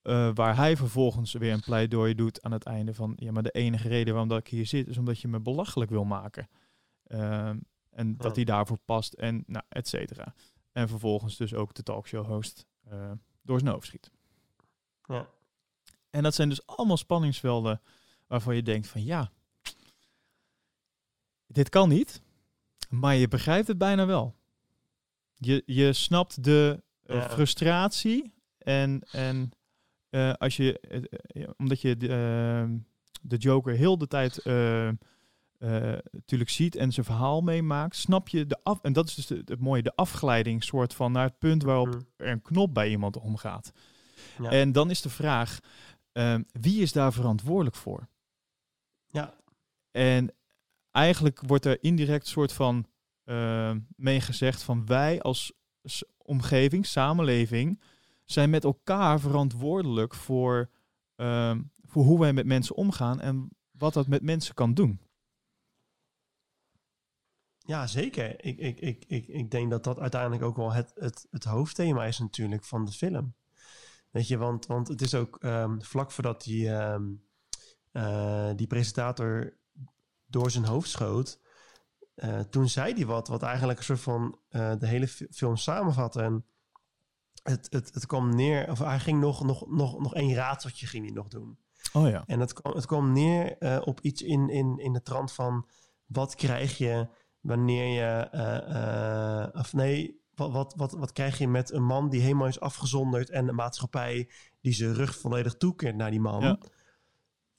[0.01, 3.13] Eh, waar hij vervolgens weer een pleidooi doet aan het einde van...
[3.15, 4.87] ja, maar de enige reden waarom dat ik hier zit...
[4.87, 6.49] is omdat je me belachelijk wil maken.
[7.03, 7.57] Ehm,
[7.89, 8.33] en dat Ja.
[8.33, 10.33] hij daarvoor past en nou, et cetera.
[10.71, 13.11] En vervolgens dus ook de talkshow host eh,
[13.41, 14.11] door zijn hoofd schiet.
[15.03, 15.27] Ja.
[16.09, 17.81] En dat zijn dus allemaal spanningsvelden
[18.27, 19.31] waarvan je denkt van ja,
[21.51, 22.21] dit kan niet,
[22.89, 24.35] maar je begrijpt het bijna wel.
[25.35, 29.51] Je, je snapt de eh, frustratie en, en
[30.09, 32.77] eh, als je, eh, omdat je de, eh,
[33.21, 34.43] de Joker heel de tijd
[36.11, 39.41] natuurlijk ziet en zijn verhaal meemaakt, snap je de af, en dat is dus de-
[39.45, 42.01] het mooie, de afgeleiding soort van naar het punt waarop Mm.
[42.15, 43.71] er een knop bij iemand omgaat.
[44.41, 44.49] Ja.
[44.49, 45.59] En dan is de vraag,
[46.11, 48.07] ehm, wie is daar verantwoordelijk voor?
[49.07, 49.33] Ja.
[49.91, 50.33] En
[50.99, 52.85] eigenlijk wordt er indirect soort van
[53.23, 55.53] ehm mee gezegd van wij als
[56.17, 57.81] omgeving, samenleving,
[58.25, 60.69] zijn met elkaar verantwoordelijk voor,
[61.15, 64.99] ehm, voor hoe wij met mensen omgaan en wat dat met mensen kan doen.
[67.57, 68.45] Ja, zeker.
[68.45, 72.05] Ik, ik, ik, ik, ik denk dat dat uiteindelijk ook wel het, het, het hoofdthema
[72.05, 73.33] is natuurlijk van de film.
[74.09, 77.03] Weet je, want, want het is ook ehm, vlak voordat die, ehm,
[77.91, 79.58] eh, die presentator
[80.29, 81.39] door zijn hoofd schoot,
[82.15, 85.57] eh, toen zei hij wat, wat eigenlijk een soort van eh, de hele fi- film
[85.57, 86.21] samenvatte.
[86.21, 86.45] En
[87.43, 91.05] het, het, het kwam neer, of hij ging nog, nog, nog, nog één raadseltje ging
[91.05, 91.57] hij nog doen.
[91.93, 92.23] Oh ja.
[92.25, 95.67] En het kwam, het kwam neer eh, op iets in, in, in de trant van...
[96.05, 97.07] wat krijg je
[97.39, 99.51] wanneer je...
[99.53, 103.29] of nee, wat, wat, wat, wat krijg je met een man die helemaal is afgezonderd...
[103.29, 104.29] en de maatschappij
[104.61, 106.41] die zijn rug volledig toekeert naar die man...
[106.41, 106.59] Ja.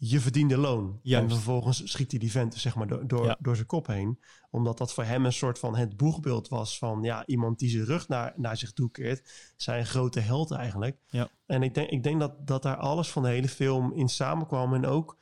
[0.03, 1.01] Je verdiende loon.
[1.03, 1.29] Juist.
[1.29, 3.37] En vervolgens schiet hij die vent zeg maar door, door, Ja.
[3.41, 4.21] door zijn kop heen.
[4.51, 7.03] Omdat dat voor hem een soort van het boegbeeld was van...
[7.03, 9.53] ja, iemand die zijn rug naar, naar zich toekeert.
[9.57, 10.97] Zijn grote held eigenlijk.
[11.09, 11.29] Ja.
[11.47, 14.75] En ik denk, ik denk dat, dat daar alles van de hele film in samenkwam.
[14.75, 15.17] En ook,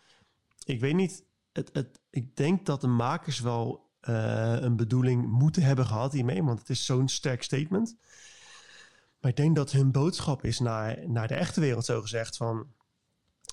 [0.65, 5.63] ik weet niet, het, het, ik denk dat de makers wel eh, een bedoeling moeten
[5.63, 6.43] hebben gehad hiermee.
[6.45, 7.97] Want het is zo'n sterk statement.
[9.21, 12.67] Maar ik denk dat hun boodschap is naar, naar de echte wereld zo gezegd van...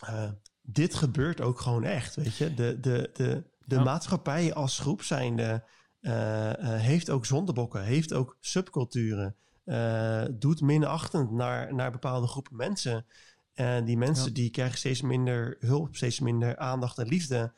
[0.01, 0.29] eh,
[0.65, 2.53] dit gebeurt ook gewoon echt, weet je.
[2.53, 3.83] De, de, de, de Ja.
[3.83, 5.63] maatschappij als groep zijnde
[6.01, 6.11] eh,
[6.59, 9.35] heeft ook zondebokken, heeft ook subculturen.
[9.65, 13.05] eh, doet minachtend naar, naar bepaalde groepen mensen.
[13.53, 14.33] En die mensen Ja.
[14.33, 17.53] die krijgen steeds minder hulp, steeds minder aandacht en liefde.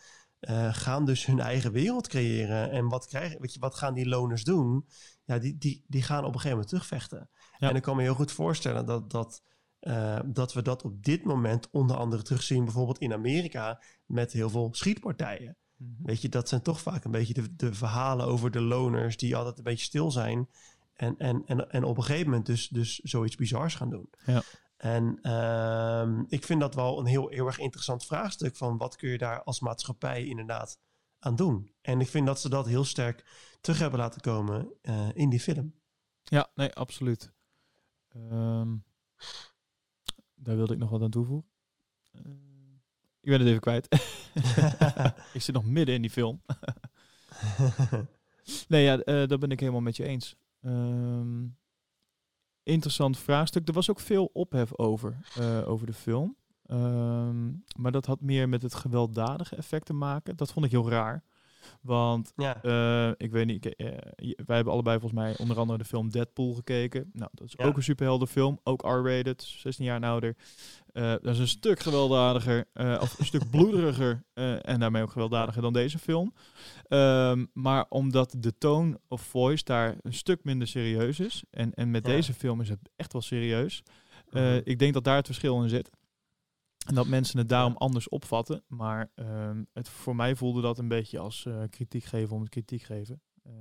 [0.71, 2.71] gaan dus hun eigen wereld creëren.
[2.71, 4.85] En wat, krijgen, weet je, wat gaan die loners doen?
[5.25, 7.29] Ja, die, die, die gaan op een gegeven moment terugvechten.
[7.57, 7.69] Ja.
[7.69, 9.41] En ik kan me heel goed voorstellen dat, dat,
[9.87, 14.49] eh, dat we dat op dit moment onder andere terugzien, bijvoorbeeld in Amerika, met heel
[14.49, 15.55] veel schietpartijen.
[16.03, 19.35] Weet je, dat zijn toch vaak een beetje de, de verhalen over de loners die
[19.35, 20.49] altijd een beetje stil zijn.
[20.93, 24.09] En, en, en, en op een gegeven moment dus, dus zoiets bizars gaan doen.
[24.25, 24.41] Ja.
[24.77, 29.09] En ehm, ik vind dat wel een heel, heel erg interessant vraagstuk van wat kun
[29.09, 30.79] je daar als maatschappij inderdaad
[31.19, 31.71] aan doen.
[31.81, 33.25] En ik vind dat ze dat heel sterk
[33.61, 35.73] terug hebben laten komen eh, in die film.
[36.23, 37.31] Ja, nee, absoluut.
[38.09, 38.75] Ehm,
[40.47, 41.49] daar wilde ik nog wat aan toevoegen.
[42.11, 42.21] Eh,
[43.21, 43.87] ik ben het even kwijt.
[45.33, 46.41] ik zit nog midden in die film.
[48.67, 50.35] Nee, ja, eh dat ben ik helemaal met je eens.
[50.61, 51.45] Ehm,
[52.63, 53.67] interessant vraagstuk.
[53.67, 56.35] Er was ook veel ophef over, eh, over de film.
[56.65, 60.35] Ehm, maar dat had meer met het gewelddadige effect te maken.
[60.35, 61.23] Dat vond ik heel raar.
[61.81, 63.87] Want ja, eh, ik weet niet, ik, eh,
[64.45, 67.09] wij hebben allebei volgens mij onder andere de film Deadpool gekeken.
[67.13, 67.65] Nou, dat is Ja.
[67.65, 70.35] ook een superheldenfilm, ook R-rated, 16 jaar en ouder.
[70.93, 74.23] Eh, dat is een stuk gewelddadiger, of een stuk bloederiger
[74.61, 76.33] en daarmee ook gewelddadiger dan deze film.
[76.87, 81.91] Ehm, maar omdat de tone of voice daar een stuk minder serieus is, en, en
[81.91, 82.11] met Ja.
[82.13, 83.83] deze film is het echt wel serieus.
[84.31, 84.61] Mhm.
[84.63, 85.89] Ik denk dat daar het verschil in zit.
[86.87, 88.63] En dat mensen het daarom anders opvatten.
[88.67, 92.49] Maar ehm, het, voor mij voelde dat een beetje als eh, kritiek geven om het
[92.49, 93.21] kritiek geven.
[93.43, 93.51] Eh,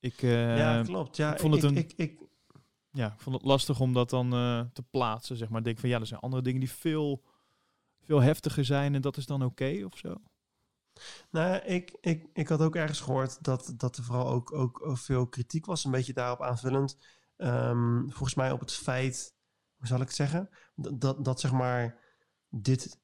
[0.00, 1.16] ik, eh, ja, klopt.
[1.16, 2.20] Ja, ik vond het ik, een- ik, ik,
[2.90, 4.30] ja, ik vond het lastig om dat dan
[4.72, 5.36] te plaatsen.
[5.36, 5.58] Zeg maar.
[5.58, 7.24] Ik denk van ja, er zijn andere dingen die veel,
[8.00, 8.94] veel heftiger zijn.
[8.94, 10.14] En dat is dan oké of zo.
[11.30, 15.26] Nou, ik, ik, ik had ook ergens gehoord dat, dat er vooral ook, ook veel
[15.26, 16.98] kritiek was, een beetje daarop aanvullend.
[17.36, 19.34] Ehm, volgens mij op het feit,
[19.82, 21.98] hoe zal ik het zeggen, dat, dat, dat zeg maar
[22.48, 23.00] dit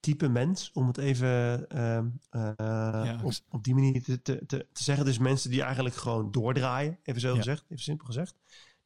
[0.00, 5.04] type mens, om het even ehm, eh, op, op die manier te, te, te, zeggen,
[5.04, 7.36] dus mensen die eigenlijk gewoon doordraaien, even zo Ja.
[7.36, 8.34] gezegd, even simpel gezegd,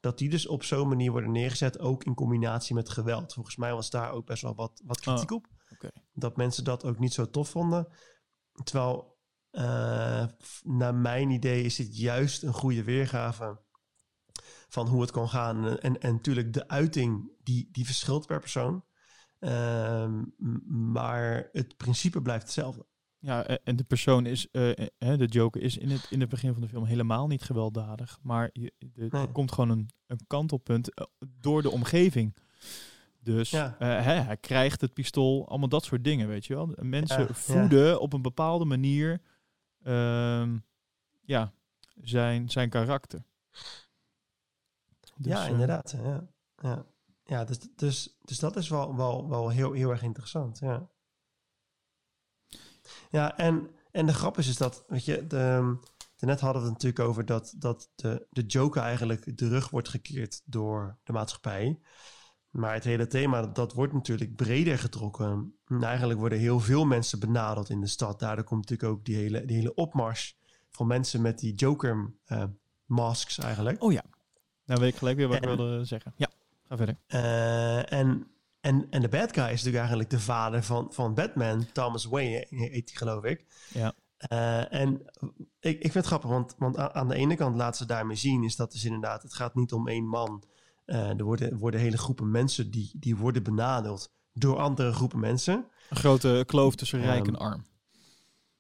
[0.01, 3.33] dat die dus op zo'n manier worden neergezet, ook in combinatie met geweld.
[3.35, 5.47] Volgens mij was daar ook best wel wat, wat kritiek op.
[6.13, 7.89] Dat mensen dat ook niet zo tof vonden.
[8.63, 9.19] Terwijl,
[9.51, 10.27] eh,
[10.63, 13.61] naar mijn idee, is dit juist een goede weergave
[14.71, 15.79] van hoe het kon gaan.
[15.79, 18.85] En, en natuurlijk de uiting, die, die verschilt per persoon.
[19.39, 20.23] Ehm,
[20.93, 22.87] maar het principe blijft hetzelfde.
[23.19, 24.49] Ja, eh, en de persoon is,
[24.99, 28.19] hè, de Joker is in het, in het begin van de film helemaal niet gewelddadig.
[28.23, 29.23] Maar je, de- Nee.
[29.23, 31.05] er komt gewoon een, een kantelpunt eh,
[31.41, 32.37] door de omgeving.
[33.23, 33.77] Dus Ja.
[33.79, 36.73] eh, hè, hij krijgt het pistool, allemaal dat soort dingen, weet je wel.
[36.81, 37.35] Mensen Ja, ja.
[37.35, 39.21] voeden op een bepaalde manier
[39.83, 40.59] ehm,
[41.21, 41.53] ja,
[42.01, 43.25] zijn, zijn karakter.
[45.21, 45.91] Dus, ja, eh, inderdaad.
[45.91, 46.87] Ja, ja.
[47.25, 50.59] ja dus, dus, dus dat is wel, wel, wel heel, heel erg interessant.
[50.59, 50.91] Ja,
[53.11, 55.79] ja en, en de grap is, is dat, weet je, de,
[56.19, 59.89] net hadden we het natuurlijk over dat, dat de, de Joker eigenlijk de rug wordt
[59.89, 61.81] gekeerd door de maatschappij.
[62.51, 65.55] Maar het hele thema, dat wordt natuurlijk breder getrokken.
[65.65, 68.19] En eigenlijk worden heel veel mensen benadeeld in de stad.
[68.19, 70.39] Daardoor komt natuurlijk ook die hele, die hele opmars
[70.71, 73.83] van mensen met die Joker-masks eigenlijk.
[73.83, 74.05] Oh ja,
[74.71, 76.13] nou weet ik gelijk weer wat ik wilde zeggen.
[76.17, 76.29] Ja,
[76.69, 76.97] ga verder.
[77.07, 78.27] Eh, en,
[78.61, 81.67] en, en de bad guy is natuurlijk eigenlijk de vader van, van Batman.
[81.73, 83.45] Thomas Wayne heet hij geloof ik.
[83.73, 83.95] Ja.
[84.17, 85.03] Eh, en
[85.61, 88.45] ik, ik vind het grappig, want, want aan de ene kant laten ze daarmee zien...
[88.45, 90.45] is dat dus inderdaad, het gaat niet om één man.
[90.85, 95.67] Eh, er worden, worden hele groepen mensen die, die worden benadeeld door andere groepen mensen.
[95.89, 97.67] Een grote kloof tussen rijk Ehm, en arm.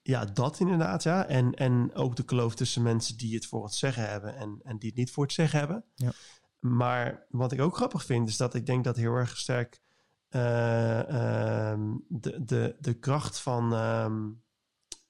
[0.02, 1.26] Ja, dat inderdaad, ja.
[1.26, 4.78] En, en ook de kloof tussen mensen die het voor het zeggen hebben en, en
[4.78, 5.84] die het niet voor het zeggen hebben.
[5.94, 6.12] Ja.
[6.58, 9.80] Maar wat ik ook grappig vind, is dat ik denk dat heel erg sterk
[10.28, 13.72] eh, ehm, de, de, de kracht van.
[13.72, 14.30] ehm,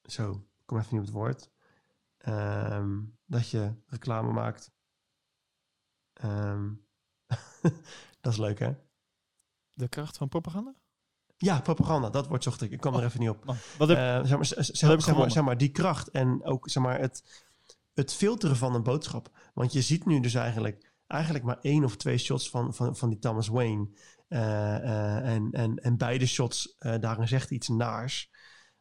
[0.03, 1.51] zo, ik kom even niet op het woord.
[2.19, 4.73] Ehm, dat je reclame maakt.
[6.13, 6.75] Ehm,
[8.21, 8.75] dat is leuk, hè?
[9.73, 10.80] De kracht van propaganda?
[11.43, 12.71] Ja, propaganda, dat woord zocht ik.
[12.71, 13.49] Ik kwam er even niet op.
[13.49, 16.99] Oh, wat heb, Eh, zeg, maar, zeg, zeg, zeg die kracht en ook zeg maar,
[16.99, 17.45] het,
[17.95, 19.31] het filteren van een boodschap.
[19.55, 23.09] Want je ziet nu dus eigenlijk, eigenlijk maar één of twee shots van, van, van
[23.09, 23.89] die Thomas Wayne.
[24.29, 28.31] Eh, eh, en, en, en beide shots, eh, daarin zegt iets naars.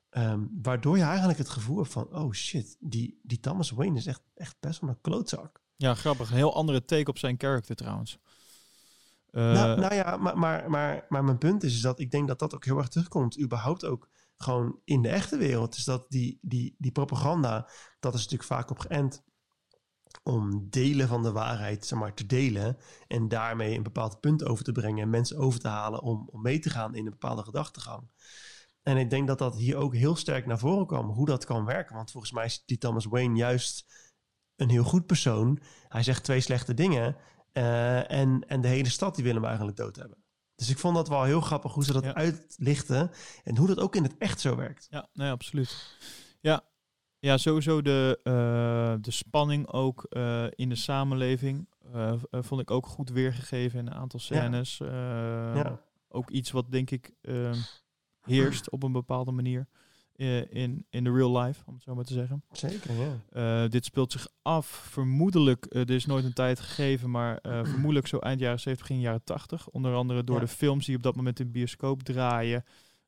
[0.09, 4.05] Ehm, waardoor je eigenlijk het gevoel hebt van, oh shit, die, die Thomas Wayne is
[4.05, 5.61] echt, echt best wel een klootzak.
[5.75, 6.29] ja, grappig.
[6.29, 8.19] Een heel andere take op zijn character trouwens.
[9.31, 12.27] Eh, nou, nou ja, maar, maar, maar, maar mijn punt is, is dat ik denk
[12.27, 13.39] dat dat ook heel erg terugkomt.
[13.41, 15.75] Überhaupt ook gewoon in de echte wereld.
[15.75, 17.69] Dus dat die, die, die propaganda,
[17.99, 19.23] dat is natuurlijk vaak op geënt
[20.23, 22.77] om delen van de waarheid zeg maar, te delen.
[23.07, 25.03] En daarmee een bepaald punt over te brengen.
[25.03, 28.09] En mensen over te halen om, om mee te gaan in een bepaalde gedachtegang.
[28.83, 31.09] En ik denk dat dat hier ook heel sterk naar voren kwam.
[31.09, 31.95] Hoe dat kan werken.
[31.95, 33.85] Want volgens mij is die Thomas Wayne juist
[34.55, 35.59] een heel goed persoon.
[35.87, 37.15] Hij zegt twee slechte dingen.
[37.59, 40.17] Eh, en, en de hele stad die willen hem eigenlijk dood hebben.
[40.55, 42.13] Dus ik vond dat wel heel grappig hoe ze dat Ja.
[42.13, 43.11] uitlichten.
[43.43, 44.87] En hoe dat ook in het echt zo werkt.
[44.89, 45.97] Ja, nee, absoluut.
[46.41, 46.61] Ja,
[47.19, 51.67] ja sowieso de, eh, de spanning ook eh, in de samenleving
[52.31, 54.77] vond ik ook goed weergegeven in een aantal scènes.
[54.77, 55.81] Ja.
[56.07, 57.13] Ook iets wat denk ik
[58.21, 59.67] heerst op een bepaalde manier
[60.49, 62.43] in, in de real life, om het zo maar te zeggen.
[62.51, 63.19] Zeker, ja.
[63.63, 67.59] Eh, dit speelt zich af, vermoedelijk, eh, er is nooit een tijd gegeven, maar eh,
[67.71, 69.69] vermoedelijk zo eind jaren 70, begin jaren 80.
[69.69, 70.41] Onder andere door Ja.
[70.41, 72.65] de films die op dat moment in de bioscoop draaien,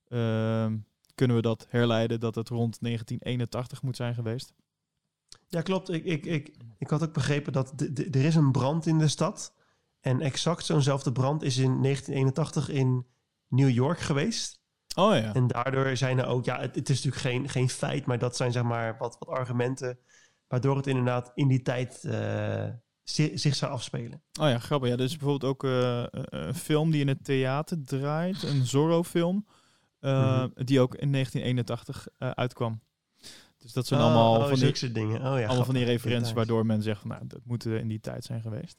[0.08, 0.78] ehm,
[1.16, 4.54] kunnen we dat herleiden dat het rond 1981 moet zijn geweest.
[5.48, 5.90] Ja, klopt.
[5.90, 7.82] Ik, ik, ik, ik had ook begrepen dat
[8.12, 9.54] er is een brand in de stad.
[10.00, 13.06] En exact zo'nzelfde brand is in 1981 in
[13.48, 14.61] New York geweest.
[14.96, 15.34] Oh ja.
[15.34, 18.36] En daardoor zijn er ook, ja, het, het is natuurlijk geen, geen feit, maar dat
[18.36, 19.98] zijn zeg maar wat, wat argumenten
[20.48, 22.68] waardoor het inderdaad in die tijd eh,
[23.04, 24.22] zi- zich zou afspelen.
[24.42, 24.90] Oh ja, grappig.
[24.90, 28.66] Ja, er is bijvoorbeeld ook eh, een- een film die in het theater draait, een
[28.66, 29.46] Zorro-film,
[30.00, 30.64] eh, Mhm.
[30.66, 32.82] die ook in 1981 eh, uitkwam.
[33.58, 35.18] Dus dat zijn Oh, allemaal, oh, van, die, dingen.
[35.18, 37.88] Oh ja, allemaal van die referenties waardoor men zegt van, nou, dat moet eh, in
[37.88, 38.78] die tijd zijn geweest.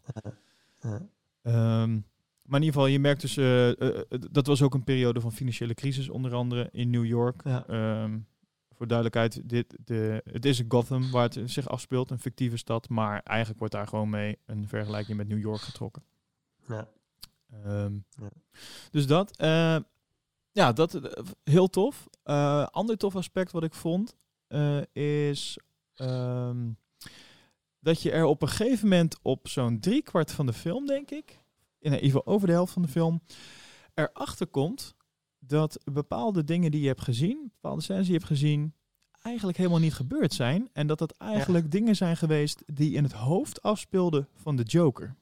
[0.81, 1.01] Ja.
[2.53, 5.21] Maar in ieder geval, je merkt dus, eh, eh, eh, dat was ook een periode
[5.21, 7.41] van financiële crisis, onder andere in New York.
[7.45, 7.67] Ja.
[7.67, 8.19] Ehm,
[8.77, 13.21] voor duidelijkheid, dit, de, het is Gotham waar het zich afspeelt, een fictieve stad, maar
[13.23, 16.03] eigenlijk wordt daar gewoon mee een vergelijking met New York getrokken.
[16.69, 16.89] Ja.
[17.65, 18.31] Ehm, Ja.
[18.91, 19.77] Dus dat, eh,
[20.53, 21.01] ja, dat
[21.45, 22.09] heel tof.
[22.71, 24.17] Ander tof aspect wat ik vond
[24.93, 25.59] is
[25.95, 26.71] ehm,
[27.81, 31.42] dat je er op een gegeven moment op zo'n driekwart van de film, denk ik,
[31.83, 33.23] in ieder geval over de helft van de film,
[33.95, 34.95] erachter komt
[35.39, 38.75] dat bepaalde dingen die je hebt gezien, bepaalde scènes die je hebt gezien,
[39.23, 40.69] eigenlijk helemaal niet gebeurd zijn.
[40.73, 45.15] En dat dat eigenlijk dingen zijn geweest die in het hoofd afspeelden van de Joker.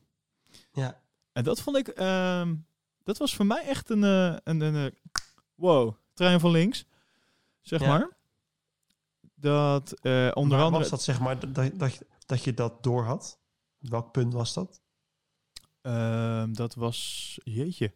[0.72, 1.00] Ja.
[1.32, 2.54] En dat vond ik, ehm,
[3.02, 4.98] dat was voor mij echt een, eh, een, een, eh,
[5.54, 6.84] wow, trein van links,
[7.60, 7.88] zeg Ja.
[7.88, 8.16] maar.
[9.34, 12.82] Dat eh, onder andere, was dat zeg maar, dat, dat, dat, je- dat je dat
[12.82, 13.38] door had?
[13.78, 14.80] Welk punt was dat?
[15.82, 17.92] Ehm, dat was, jeetje.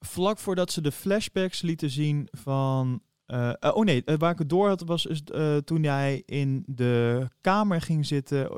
[0.00, 3.02] Vlak voordat ze de flashbacks lieten zien van...
[3.26, 5.22] eh, eh, oh nee, eh, waar ik het door had was is,
[5.64, 8.52] toen jij in de kamer ging zitten...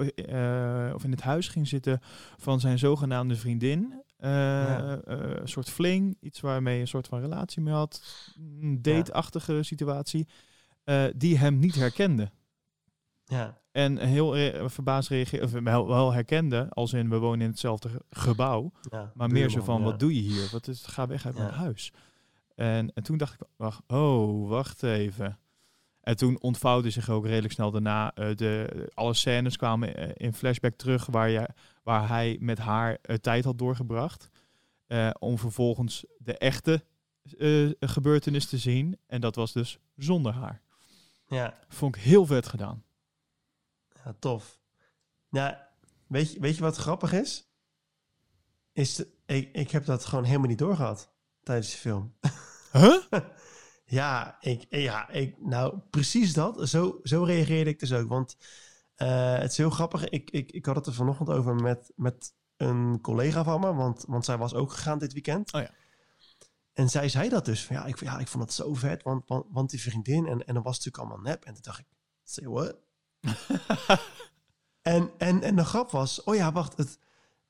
[0.94, 2.00] of in het huis ging zitten
[2.36, 4.02] van zijn zogenaamde vriendin.
[4.20, 5.00] Ja.
[5.04, 8.02] een soort fling, iets waarmee je een soort van relatie mee had.
[8.60, 10.28] Een date-achtige situatie.
[11.16, 12.30] die hem niet herkende.
[13.24, 17.50] Ja, En heel re- verbaasd reageerde, of wel, wel herkende, als in we wonen in
[17.50, 18.72] hetzelfde ge- gebouw.
[18.90, 19.12] ja.
[19.14, 19.84] Maar meer zo van, ja.
[19.84, 20.48] wat doe je hier?
[20.52, 21.42] Wat is, ga weg uit Ja.
[21.42, 21.92] mijn huis.
[22.54, 25.38] En, en toen dacht ik, wacht, oh, wacht even.
[26.00, 30.32] En toen ontvouwde zich ook redelijk snel daarna eh, de, alle scènes kwamen eh, in
[30.34, 31.48] flashback terug waar, je,
[31.82, 34.28] waar hij met haar eh, tijd had doorgebracht.
[35.18, 36.84] om vervolgens de echte
[37.80, 38.96] gebeurtenis te zien.
[39.06, 40.62] En dat was dus zonder haar.
[41.26, 42.82] Ja, Vond ik heel vet gedaan.
[44.04, 44.58] Ja, tof.
[45.30, 45.68] Ja,
[46.06, 47.48] weet je, weet je wat grappig is?
[48.72, 52.14] is de- ik, ik heb dat gewoon helemaal niet doorgehad tijdens de film.
[52.72, 53.02] Huh?
[53.90, 56.68] Ja, ik, ja ik, nou precies dat.
[56.68, 58.08] Zo, zo reageerde ik dus ook.
[58.08, 58.36] Want
[58.94, 60.08] eh, het is heel grappig.
[60.08, 63.74] Ik, ik, ik had het er vanochtend over met, met een collega van me.
[63.74, 65.52] Want, want zij was ook gegaan dit weekend.
[65.52, 65.70] Oh ja.
[66.72, 67.64] En zij zei dat dus.
[67.64, 69.02] Van, ja, ik, ja, ik vond het zo vet.
[69.02, 70.26] Want, want, want die vriendin.
[70.26, 71.44] En, en dan was natuurlijk allemaal nep.
[71.44, 71.86] En toen dacht ik,
[72.24, 72.76] say what?
[74.88, 76.98] En, en, en de grap was, oh ja, wacht, het,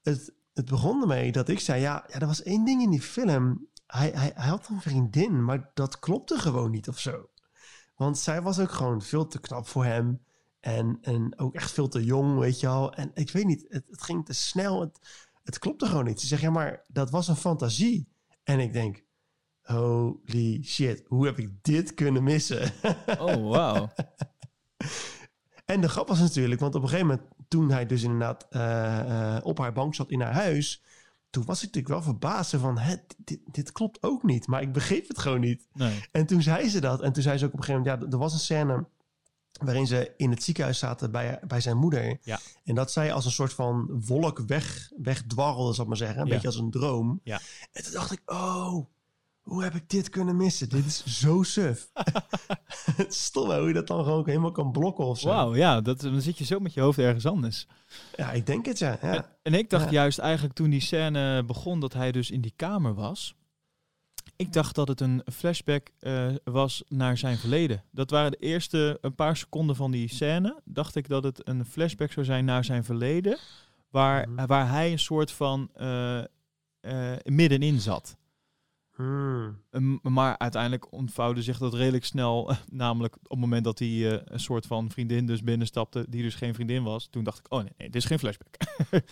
[0.03, 3.03] het, het begon ermee dat ik zei, ja, ja, er was één ding in die
[3.03, 3.69] film.
[3.87, 7.29] Hij, hij, hij had een vriendin, maar dat klopte gewoon niet of zo.
[7.97, 10.25] Want zij was ook gewoon veel te knap voor hem.
[10.61, 12.95] En, en ook echt veel te jong, weet je wel.
[12.95, 14.81] En ik weet niet, het, het ging te snel.
[14.81, 14.99] Het,
[15.43, 16.21] het klopte gewoon niet.
[16.21, 18.09] Ze zegt, ja, maar dat was een fantasie.
[18.45, 19.05] En ik denk,
[19.63, 22.73] holy shit, hoe heb ik dit kunnen missen?
[23.19, 23.89] Oh, wauw.
[25.71, 29.37] En de grap was natuurlijk, want op een gegeven moment, toen hij dus inderdaad eh,
[29.37, 30.83] eh, op haar bank zat in haar huis,
[31.31, 34.73] toen was ik natuurlijk wel verbaasd van, hè, dit, dit klopt ook niet, maar ik
[34.73, 35.67] begreep het gewoon niet.
[35.73, 36.05] Nee.
[36.13, 38.11] En toen zei ze dat, en toen zei ze ook op een gegeven moment, ja,
[38.13, 38.87] er was een scène
[39.53, 42.19] waarin ze in het ziekenhuis zaten bij, bij zijn moeder.
[42.23, 42.39] Ja.
[42.65, 46.27] En dat zij als een soort van wolk weg, wegdwarrelde, zal ik maar zeggen, een
[46.27, 46.33] Ja.
[46.33, 47.21] beetje als een droom.
[47.25, 47.41] Ja.
[47.73, 48.87] En toen dacht ik, oh,
[49.49, 50.69] hoe heb ik dit kunnen missen?
[50.69, 51.91] Dit is zo suf.
[53.09, 55.29] Stom hè, hoe je dat dan gewoon helemaal kan blokken of zo.
[55.29, 57.67] Wauw, ja, dat, dan zit je zo met je hoofd ergens anders.
[58.17, 58.99] Ja, ik denk het, ja.
[59.03, 59.15] ja.
[59.15, 59.91] En, en ik dacht Ja.
[59.91, 63.35] juist eigenlijk toen die scène begon dat hij dus in die kamer was.
[64.37, 67.85] Ik dacht dat het een flashback eh, was naar zijn verleden.
[67.91, 70.61] Dat waren de eerste een paar seconden van die scène.
[70.65, 73.39] Dacht ik dat het een flashback zou zijn naar zijn verleden.
[73.91, 74.47] Waar, Mhm.
[74.47, 76.25] waar hij een soort van eh, eh,
[77.25, 78.17] middenin zat.
[78.99, 79.63] Hmm.
[79.71, 82.53] Um, maar uiteindelijk ontvouwde zich dat redelijk snel.
[82.71, 86.35] namelijk op het moment dat hij eh, een soort van vriendin dus binnenstapte, die dus
[86.35, 87.07] geen vriendin was.
[87.07, 88.55] Toen dacht ik, oh nee, nee dit is geen flashback.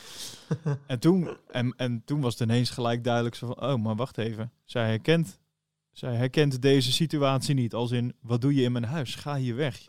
[0.87, 4.19] en, toen, en, en toen was het ineens gelijk duidelijk zo van, oh, maar wacht
[4.19, 4.53] even.
[4.65, 5.41] Zij herkent,
[5.93, 7.75] zij herkent deze situatie niet.
[7.75, 9.15] Als in, wat doe je in mijn huis?
[9.15, 9.87] Ga hier weg.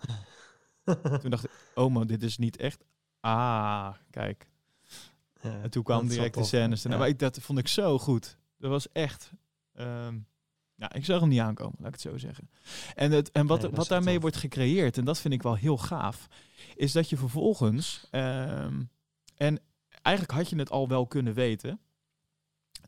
[1.21, 2.85] toen dacht ik, oh, maar dit is niet echt...
[3.19, 4.49] Ah, kijk.
[5.41, 6.81] Ja, En toen wel direct de scènes.
[6.81, 6.97] Ja.
[6.97, 8.37] Maar ik, dat vond ik zo goed.
[8.57, 9.31] Dat was echt...
[9.78, 10.17] ehm,
[10.75, 12.49] ja, ik zag hem niet aankomen, laat ik het zo zeggen.
[12.95, 14.21] En, het, en wat, Nee, wat daarmee tof.
[14.21, 16.28] wordt gecreëerd, en dat vind ik wel heel gaaf,
[16.75, 18.07] is dat je vervolgens...
[18.11, 18.82] ehm,
[19.36, 19.59] en
[20.01, 21.80] eigenlijk had je het al wel kunnen weten.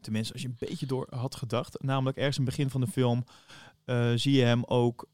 [0.01, 1.81] Tenminste, als je een beetje door had gedacht.
[1.83, 3.23] Namelijk ergens in het begin van de film
[3.85, 5.07] eh, zie je hem ook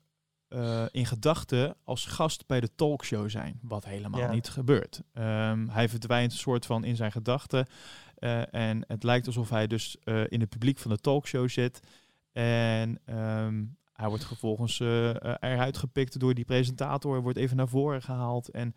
[0.48, 3.60] eh, in gedachten als gast bij de talkshow zijn.
[3.62, 4.32] Wat helemaal Ja.
[4.32, 5.02] niet gebeurt.
[5.14, 7.68] Ehm, hij verdwijnt een soort van in zijn gedachten.
[8.16, 11.80] Eh, en het lijkt alsof hij dus eh, in het publiek van de talkshow zit.
[12.32, 13.64] En ehm,
[13.94, 15.10] hij wordt vervolgens eh,
[15.40, 17.22] eruit gepikt door die presentator.
[17.22, 18.50] Wordt even naar voren gehaald.
[18.50, 18.76] En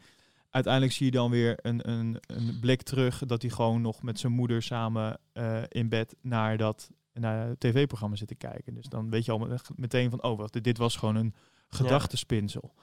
[0.51, 4.19] uiteindelijk zie je dan weer een, een, een blik terug dat hij gewoon nog met
[4.19, 5.21] zijn moeder samen
[5.69, 8.75] in bed naar dat naar het tv-programma zit te kijken.
[8.75, 11.35] Dus dan weet je al met- meteen van, oh, wacht, dit was gewoon een
[11.69, 12.75] gedachtespinsel.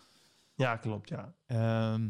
[0.55, 1.33] Ja, klopt, ja.
[1.45, 2.09] Ehm,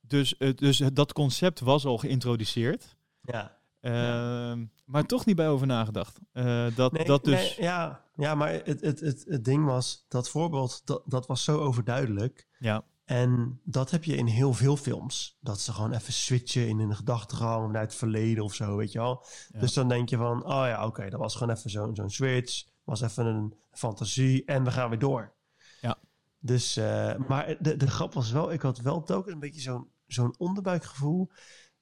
[0.00, 2.96] dus, dus dat concept was al geïntroduceerd.
[3.20, 3.55] Ja.
[3.92, 6.18] Ehm, Maar toch niet bij over nagedacht.
[6.32, 7.34] Eh, dat, Nee, dat dus...
[7.34, 11.44] nee, ja, ja, maar het, het, het, het ding was, dat voorbeeld, dat, dat was
[11.44, 12.46] zo overduidelijk.
[12.58, 15.36] Ja, En dat heb je in heel veel films.
[15.40, 18.98] Dat ze gewoon even switchen in een gedachtegang naar het verleden of zo, weet je
[18.98, 19.24] wel.
[19.48, 19.60] Ja.
[19.60, 22.64] Dus dan denk je van, oh ja, oké, dat was gewoon even zo'n zo'n switch.
[22.84, 25.32] Was even een fantasie en we gaan weer door.
[25.80, 25.98] Ja.
[26.38, 29.88] Dus, eh, maar de, de grap was wel, ik had wel telkens een beetje zo'n
[30.06, 31.30] zo'n onderbuikgevoel.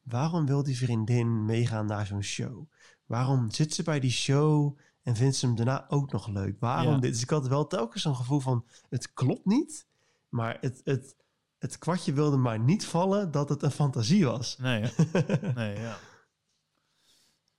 [0.05, 2.71] Waarom wil die vriendin meegaan naar zo'n show?
[3.07, 6.57] Waarom zit ze bij die show en vindt ze hem daarna ook nog leuk?
[6.61, 7.01] Waarom Ja.
[7.01, 7.13] dit?
[7.13, 9.87] Dus ik had wel telkens zo'n gevoel van, het klopt niet.
[10.29, 11.17] Maar het, het,
[11.59, 14.57] het kwartje wilde maar niet vallen dat het een fantasie was.
[14.59, 14.91] nee, hè?
[15.61, 15.99] nee ja.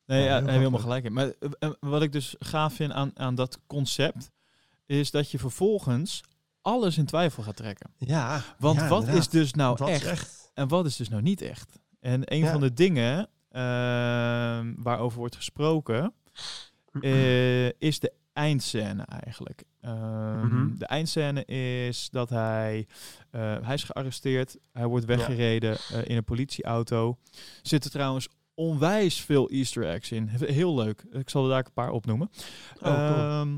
[0.06, 1.10] Nee, Ja, ja, heel helemaal gelijk.
[1.10, 4.32] Maar eh, eh, wat ik dus gaaf vind aan, aan dat concept,
[4.86, 6.24] is dat je vervolgens
[6.62, 7.94] alles in twijfel gaat trekken.
[7.98, 10.52] Ja, Want ja, wat is dus nou Wat is echt, echt?
[10.54, 11.80] en wat is dus nou niet echt?
[12.06, 12.52] En een Ja.
[12.52, 16.14] van de dingen ehm, waarover wordt gesproken,
[17.02, 19.64] eh, is de eindscène eigenlijk.
[19.82, 20.78] Ehm, Mhm.
[20.78, 22.88] De eindscène is dat hij,
[23.32, 27.18] eh, hij is gearresteerd, hij wordt weggereden eh, in een politieauto.
[27.62, 30.28] Zitten trouwens onwijs veel easter eggs in.
[30.28, 31.04] Heel leuk.
[31.12, 32.30] Ik zal er daar een paar opnoemen.
[32.76, 32.96] Oh, cool.
[32.98, 33.58] Ehm,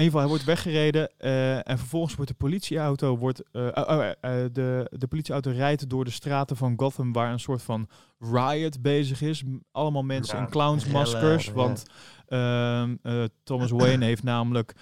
[0.00, 4.06] ieder geval, hij wordt weggereden eh, en vervolgens wordt de politieauto, wordt, eh, oh, oh,
[4.06, 4.14] eh,
[4.52, 7.88] de, de politieauto rijdt door de straten van Gotham waar een soort van
[8.18, 9.42] riot bezig is.
[9.72, 11.84] Allemaal mensen Ja, in clownsmaskers, want
[12.26, 14.74] ehm, eh, Thomas Wayne heeft namelijk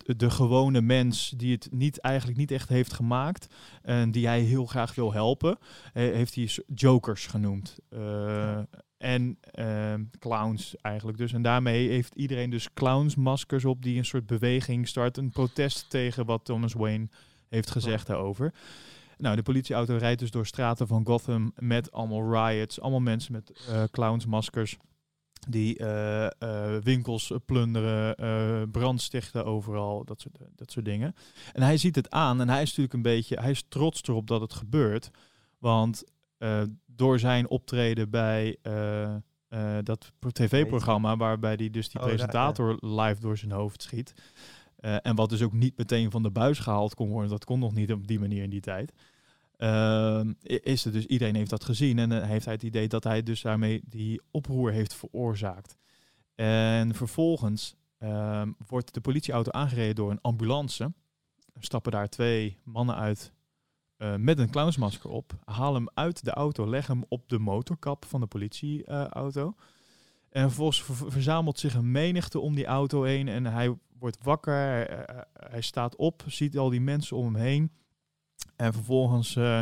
[0.00, 4.66] de gewone mens die het niet, eigenlijk niet echt heeft gemaakt en die hij heel
[4.66, 5.58] graag wil helpen,
[5.92, 7.78] heeft hij jokers genoemd.
[9.04, 11.32] En ehm, clowns eigenlijk dus.
[11.32, 15.16] En daarmee heeft iedereen dus clownsmaskers op die een soort beweging start.
[15.16, 17.08] Een protest tegen wat Thomas Wayne
[17.48, 18.54] heeft gezegd daarover.
[19.18, 22.80] Nou, de politieauto rijdt dus door straten van Gotham met allemaal riots.
[22.80, 24.76] Allemaal mensen met eh, clownsmaskers.
[25.48, 31.14] Die eh, eh, winkels plunderen, eh brand stichten overal, dat soort, dat soort dingen.
[31.52, 34.26] En hij ziet het aan en hij is natuurlijk een beetje, hij is trots erop
[34.26, 35.10] dat het gebeurt.
[35.58, 36.04] Want
[36.96, 39.18] door zijn optreden bij eh, eh,
[39.82, 44.14] dat pro- tv-programma, waarbij hij dus die Oh, presentator live door zijn hoofd schiet.
[44.76, 47.58] eh, en wat dus ook niet meteen van de buis gehaald kon worden, dat kon
[47.58, 48.92] nog niet op die manier in die tijd.
[49.56, 53.22] Ehm, is het dus, iedereen heeft dat gezien en heeft hij het idee dat hij
[53.22, 55.76] dus daarmee die oproer heeft veroorzaakt.
[56.34, 60.84] En vervolgens ehm, wordt de politieauto aangereden door een ambulance.
[61.52, 63.32] Er stappen daar twee mannen uit
[63.96, 65.32] eh, met een clownsmasker op.
[65.44, 69.54] Haal hem uit de auto, leg hem op de motorkap van de politieauto.
[70.30, 73.28] en vervolgens ver- verzamelt zich een menigte om die auto heen.
[73.28, 77.42] En hij wordt wakker, hij, hij- hij staat op, ziet al die mensen om hem
[77.42, 77.72] heen.
[78.56, 79.60] En vervolgens eh,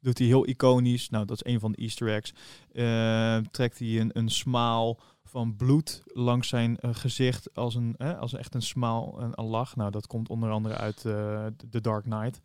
[0.00, 2.34] doet hij heel iconisch, nou dat is een van de easter eggs,
[2.72, 8.18] eh, trekt hij een, een smaal van bloed langs zijn eh, gezicht als een, eh,
[8.18, 9.76] als echt een smaal, een, een lach.
[9.76, 12.40] Nou, dat komt onder andere uit eh The Dark Knight.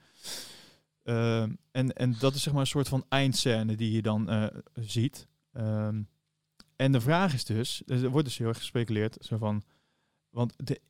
[1.03, 4.45] Ehm, en, en dat is zeg maar een soort van eindscène die je dan eh,
[4.73, 5.27] ziet.
[5.53, 6.01] Ehm,
[6.75, 9.63] en de vraag is dus, er wordt dus heel erg gespeculeerd, zo van,
[10.29, 10.81] want de,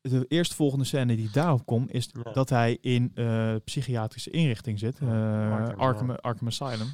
[0.00, 2.32] de eerstvolgende scène die daarop komt, is Ja.
[2.32, 4.98] dat hij in eh, psychiatrische inrichting zit.
[4.98, 5.06] Ja,
[5.70, 6.88] eh, Arkham, Arkham, Asylum.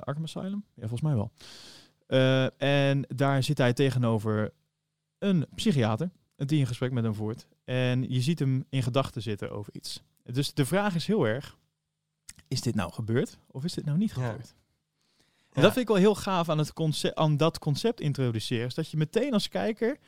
[0.00, 0.64] Arkham Asylum?
[0.74, 1.32] Ja, volgens mij wel.
[2.58, 4.52] En daar zit hij tegenover
[5.18, 7.46] een psychiater, die een gesprek met hem voert.
[7.64, 10.02] En je ziet hem in gedachten zitten over iets.
[10.32, 11.56] Dus de vraag is heel erg,
[12.48, 14.14] is dit nou gebeurd of is dit nou niet Ja.
[14.26, 14.54] gebeurd?
[15.18, 15.62] En Ja.
[15.62, 18.66] dat vind ik wel heel gaaf aan, het concept, aan dat concept introduceren.
[18.66, 19.98] Is dat je meteen als kijker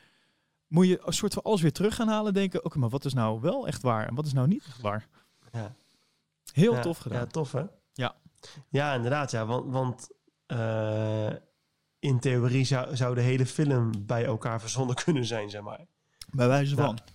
[0.66, 2.26] moet je een soort van alles weer terug gaan halen.
[2.26, 4.64] en Denken, oké, maar wat is nou wel echt waar en wat is nou niet
[4.66, 5.08] echt waar?
[5.52, 5.74] Ja.
[6.52, 7.18] Heel Ja, tof gedaan.
[7.18, 7.64] Ja, tof hè?
[7.92, 8.16] Ja.
[8.68, 9.30] Ja, inderdaad.
[9.30, 10.08] Ja, want want
[10.46, 11.32] eh,
[11.98, 15.86] in theorie zou, zou de hele film bij elkaar verzonnen kunnen zijn, zeg maar.
[16.30, 16.98] Bij wijze Nou, van.
[17.06, 17.12] Ja.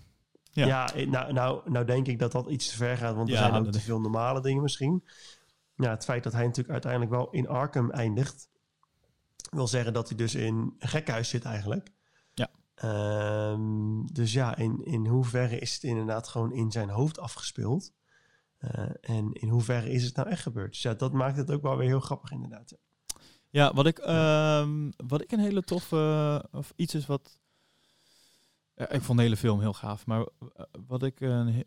[0.51, 3.33] Ja, eh, nou, nou, nou denk ik dat dat iets te ver gaat, want er
[3.33, 5.03] Ja, zijn ook te veel normale dingen misschien.
[5.75, 8.49] Ja, het feit dat hij natuurlijk uiteindelijk wel in Arkham eindigt,
[9.49, 11.91] wil zeggen dat hij dus in een gekhuis zit eigenlijk.
[12.33, 12.49] Ja.
[12.75, 17.93] Ehm, dus ja, in, in hoeverre is het inderdaad gewoon in zijn hoofd afgespeeld?
[18.57, 20.71] Eh, en in hoeverre is het nou echt gebeurd?
[20.71, 22.69] Dus ja, dat maakt het ook wel weer heel grappig inderdaad.
[22.69, 22.77] ja.
[23.49, 27.39] Ja, wat ik, ehm, wat ik een hele toffe, of iets is wat,
[28.81, 31.63] ja, ik vond de hele film heel gaaf, maar eh, wat ik, een, he-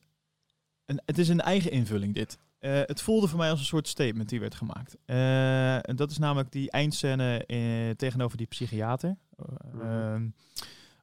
[0.84, 2.38] een, het is een eigen invulling dit.
[2.58, 4.96] Eh, het voelde voor mij als een soort statement die werd gemaakt.
[5.04, 9.16] Eh, en dat is namelijk die eindscène eh, tegenover die psychiater.
[9.36, 9.80] Eh, Mhm.
[9.86, 10.28] ehm,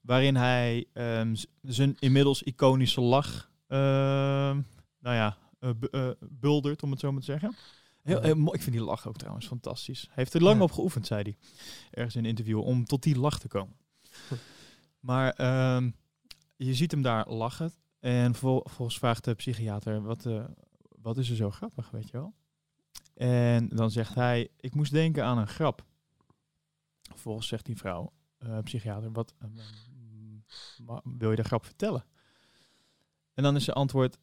[0.02, 4.62] waarin hij ehm, zijn inmiddels iconische lach, ehm,
[5.00, 7.56] nou ja, eh, bu- eh, buldert, om het zo maar te zeggen.
[8.02, 8.26] Heel, Mhm.
[8.26, 8.58] heel mooi.
[8.58, 10.02] Ik vind die lach ook trouwens fantastisch.
[10.02, 10.64] Hij heeft er lang Ja.
[10.64, 11.38] op geoefend, zei hij.
[11.92, 13.76] Ergens in een interview, om tot die lach te komen.
[15.00, 15.90] maar ehm,
[16.66, 17.72] je ziet hem daar lachen.
[18.00, 20.46] En vol- volgens vraagt de psychiater, wat, eh,
[20.90, 22.34] wat is er zo grappig, weet je wel?
[23.14, 25.86] En dan zegt hij, ik moest denken aan een grap.
[27.02, 29.48] Vervolgens zegt die vrouw, eh, psychiater, wat eh,
[29.90, 30.44] mm,
[31.18, 32.06] wil je de grap vertellen?
[33.34, 34.18] En dan is zijn antwoord,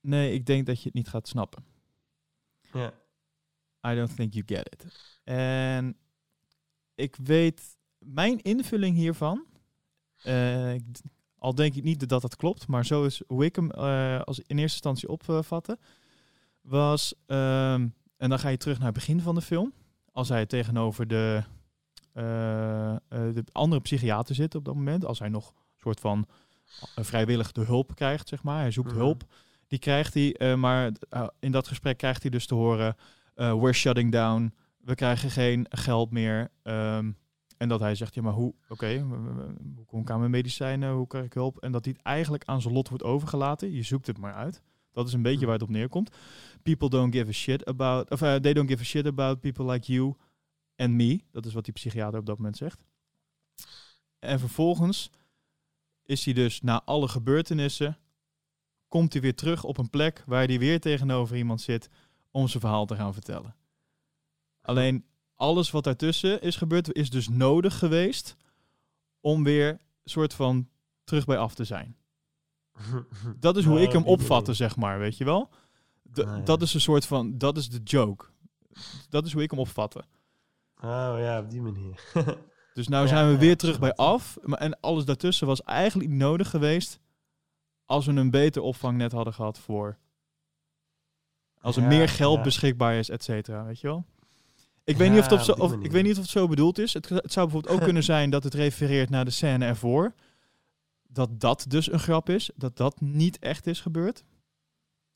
[0.00, 1.64] nee, ik denk dat je het niet gaat snappen.
[2.72, 2.92] Ja.
[3.86, 4.86] I don't think you get it.
[5.24, 5.96] En
[6.94, 9.46] ik weet, mijn invulling hiervan,
[10.74, 10.84] ik
[11.42, 14.38] al denk ik niet dat dat klopt, maar zo is hoe ik hem eh, als
[14.38, 15.78] in eerste instantie opvatte,
[16.60, 19.72] was, ehm, en dan ga je terug naar het begin van de film,
[20.12, 21.42] als hij tegenover de
[22.12, 25.04] eh, eh, de andere psychiater zit op dat moment.
[25.04, 26.26] Als hij nog een soort van
[26.94, 28.60] vrijwillig de hulp krijgt, zeg maar.
[28.60, 28.98] Hij zoekt Mhm.
[28.98, 29.24] hulp.
[29.66, 30.92] Die krijgt hij, maar
[31.40, 32.96] in dat gesprek krijgt hij dus te horen...
[33.34, 36.50] we're shutting down, we krijgen geen geld meer.
[36.62, 37.10] Ehm,
[37.62, 39.00] en dat hij zegt, ja, maar hoe, oké,
[39.74, 41.58] hoe kom ik aan mijn medicijnen, hoe krijg ik hulp?
[41.58, 43.72] En dat hij het eigenlijk aan zijn lot wordt overgelaten.
[43.72, 44.62] Je zoekt het maar uit.
[44.92, 46.16] Dat is een beetje waar het op neerkomt.
[46.62, 49.72] People don't give a shit about, of eh, they don't give a shit about people
[49.72, 50.14] like you
[50.76, 51.20] and me.
[51.30, 52.84] Dat is wat die psychiater op dat moment zegt.
[54.18, 55.10] En vervolgens
[56.02, 57.98] is hij dus na alle gebeurtenissen,
[58.88, 61.88] komt hij weer terug op een plek waar hij weer tegenover iemand zit
[62.30, 63.56] om zijn verhaal te gaan vertellen.
[64.60, 65.04] Alleen
[65.42, 68.36] alles wat daartussen is gebeurd, is dus nodig geweest
[69.20, 70.68] om weer soort van
[71.04, 71.96] terug bij af te zijn.
[73.40, 75.50] Dat is hoe ik hem opvatte, zeg maar, weet je wel?
[76.12, 76.44] D- Ah.
[76.44, 78.24] Dat is een soort van, dat is de joke.
[79.08, 80.04] Dat is hoe ik hem opvatte.
[80.76, 82.00] Oh ja, op die manier.
[82.74, 84.38] Dus nou zijn we weer terug bij af.
[84.42, 87.00] Maar, en alles daartussen was eigenlijk niet nodig geweest
[87.84, 89.98] als we een beter opvangnet hadden gehad voor...
[91.60, 94.04] Als er meer geld beschikbaar is, et cetera, weet je wel?
[94.84, 96.78] Ik weet, niet of het op zo, of, ik weet niet of het zo bedoeld
[96.78, 96.92] is.
[96.92, 100.14] Het, het zou bijvoorbeeld ook kunnen zijn dat het refereert naar de scène ervoor.
[101.08, 102.50] Dat dat dus een grap is.
[102.54, 104.24] Dat dat niet echt is gebeurd.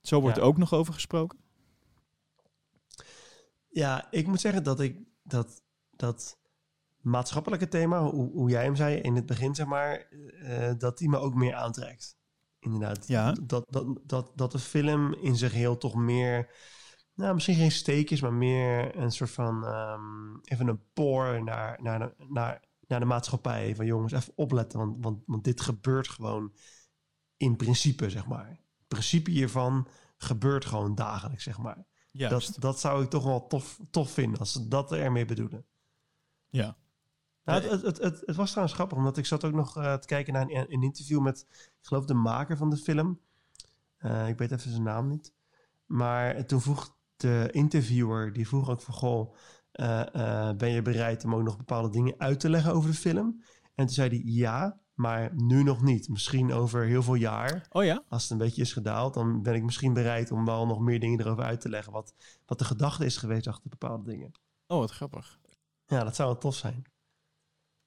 [0.00, 0.42] Zo wordt Ja.
[0.42, 1.38] er ook nog over gesproken.
[3.68, 6.38] Ja, ik moet zeggen dat ik dat, dat
[7.00, 10.08] maatschappelijke thema, hoe, hoe jij hem zei in het begin, zeg maar,
[10.42, 12.16] eh, dat die me ook meer aantrekt.
[12.58, 13.08] Inderdaad.
[13.08, 13.32] Ja.
[13.32, 16.50] Dat, dat, dat, dat de film in zich heel toch meer,
[17.16, 21.82] nou misschien geen steek is, maar meer een soort van, ehm, even een poor naar,
[21.82, 23.74] naar, de, naar, naar de maatschappij.
[23.76, 26.52] Van jongens, even opletten, want, want, want dit gebeurt gewoon
[27.36, 28.48] in principe, zeg maar.
[28.48, 31.86] Het principe hiervan gebeurt gewoon dagelijks, zeg maar.
[32.10, 35.66] Ja, Dat, dat zou ik toch wel tof, tof vinden als ze dat ermee bedoelen.
[36.48, 36.76] ja.
[37.44, 40.32] Nou, het, het, het, was trouwens grappig, omdat ik zat ook nog eh, te kijken
[40.32, 43.20] naar een, een interview met, ik geloof, de maker van de film.
[43.96, 45.32] Eh, ik weet even zijn naam niet.
[45.86, 49.34] Maar toen vroeg de interviewer, die vroeg ook van, goh,
[49.72, 52.96] eh, eh, ben je bereid om ook nog bepaalde dingen uit te leggen over de
[52.96, 53.42] film?
[53.74, 56.08] En toen zei hij, ja, maar nu nog niet.
[56.08, 58.02] Misschien over heel veel jaar, Oh ja?
[58.08, 61.00] als het een beetje is gedaald, dan ben ik misschien bereid om wel nog meer
[61.00, 61.92] dingen erover uit te leggen.
[61.92, 62.14] Wat,
[62.46, 64.32] wat de gedachte is geweest achter bepaalde dingen.
[64.66, 65.38] Oh, wat grappig.
[65.86, 66.84] Ja, dat zou wel tof zijn.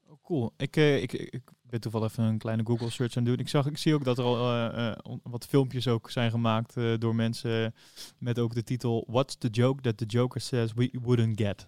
[0.08, 0.54] Oh, cool.
[0.58, 3.46] Ik, eh, ik, ik ben toevallig even een kleine Google search aan het doen.
[3.46, 6.78] Ik, zag, ik zie ook dat er al eh, eh, wat filmpjes ook zijn gemaakt
[6.78, 7.76] eh, door mensen
[8.18, 11.68] met ook de titel What's the joke that the Joker says we wouldn't get?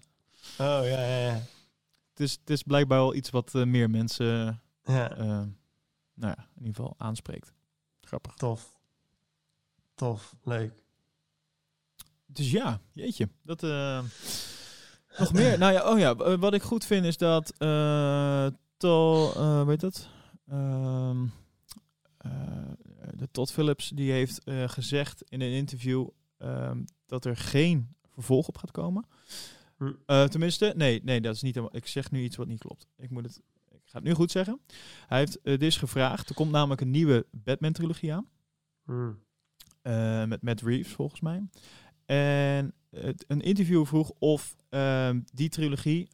[0.57, 1.41] Oh, ja, ja, ja.
[2.09, 5.15] Het is, het is blijkbaar wel iets wat meer mensen Ja,
[6.13, 7.53] nou ja, in ieder geval aanspreekt.
[8.01, 8.33] Grappig.
[8.33, 8.79] tof.
[9.95, 10.73] Tof, leuk.
[12.25, 13.29] Dus ja, jeetje.
[13.43, 13.61] Dat,
[15.17, 15.57] nog meer?
[15.57, 17.53] Nou ja, oh ja, wat ik goed vind is dat
[18.81, 20.09] Tol, eh weet dat?
[20.47, 21.25] Ehm,
[22.17, 22.31] eh,
[23.15, 26.07] de Todd Phillips die heeft eh, gezegd in een interview
[26.37, 29.05] ehm, dat er geen vervolg op gaat komen.
[29.77, 29.91] Hm.
[30.05, 31.75] Eh, tenminste, nee, nee, dat is niet helemaal.
[31.75, 32.87] Ik zeg nu iets wat niet klopt.
[32.97, 33.41] Ik moet het.
[33.69, 34.59] Ik ga het nu goed zeggen.
[35.07, 36.29] Hij heeft dit is gevraagd.
[36.29, 38.27] Er komt namelijk een nieuwe Batman-trilogie aan.
[38.85, 39.11] Hm.
[40.29, 41.43] Met Matt Reeves, volgens mij.
[42.05, 46.09] En het, een interview vroeg of ehm, die trilogie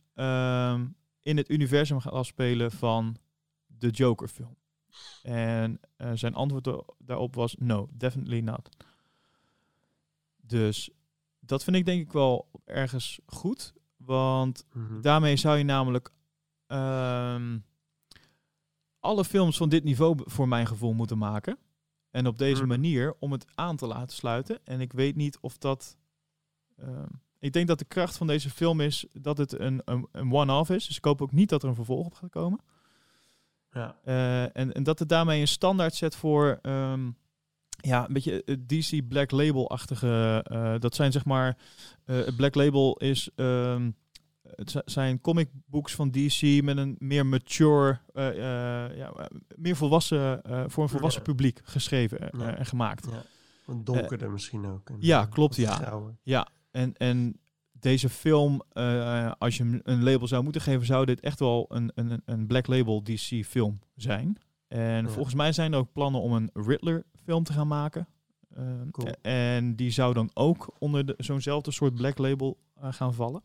[1.27, 3.17] in het universum gaat afspelen van
[3.65, 4.57] de Joker-film.
[5.23, 8.69] En eh, zijn antwoord da- daarop was: no, definitely not.
[10.41, 10.89] Dus
[11.39, 13.73] dat vind ik denk ik wel ergens goed.
[13.97, 15.01] Want Mhm.
[15.01, 16.09] Daarmee zou je namelijk
[16.67, 17.59] ehm,
[18.99, 21.57] alle films van dit niveau voor mijn gevoel moeten maken.
[22.09, 22.67] En op deze Mhm.
[22.69, 24.65] manier om het aan te laten sluiten.
[24.65, 25.97] En ik weet niet of dat.
[26.77, 27.07] ehm,
[27.39, 30.69] ik denk dat de kracht van deze film is dat het een, een, een one-off
[30.69, 30.87] is.
[30.87, 32.59] Dus ik hoop ook niet dat er een vervolg op gaat komen.
[33.71, 33.95] Ja.
[34.03, 37.09] Eh, en, en dat het daarmee een standaard zet voor ehm,
[37.69, 40.41] ja, een beetje het DC Black Label-achtige.
[40.43, 41.57] eh, dat zijn zeg maar.
[42.05, 43.29] eh, het Black Label is.
[43.35, 43.91] ehm,
[44.55, 49.75] het zi- zijn comicbooks van DC met een meer mature, eh, eh, ja, eh, meer
[49.75, 51.31] volwassen, eh, voor een volwassen Ja.
[51.31, 52.55] publiek geschreven eh, Ja.
[52.55, 53.07] en gemaakt.
[53.11, 53.23] ja.
[53.65, 54.89] Wat donkerder misschien ook.
[54.89, 56.01] En, Eh, ja, eh, klopt, ja.
[56.23, 56.47] Ja,
[56.77, 57.39] en, en
[57.71, 61.65] deze film, eh, als je hem een label zou moeten geven, zou dit echt wel
[61.69, 64.37] een, een, een Black Label DC film zijn.
[64.67, 65.09] En Ja.
[65.09, 68.07] volgens mij zijn er ook plannen om een Riddler film te gaan maken.
[68.55, 69.11] Ehm, Cool.
[69.21, 73.41] En die zou dan ook onder de- zo'nzelfde soort Black Label eh, gaan vallen.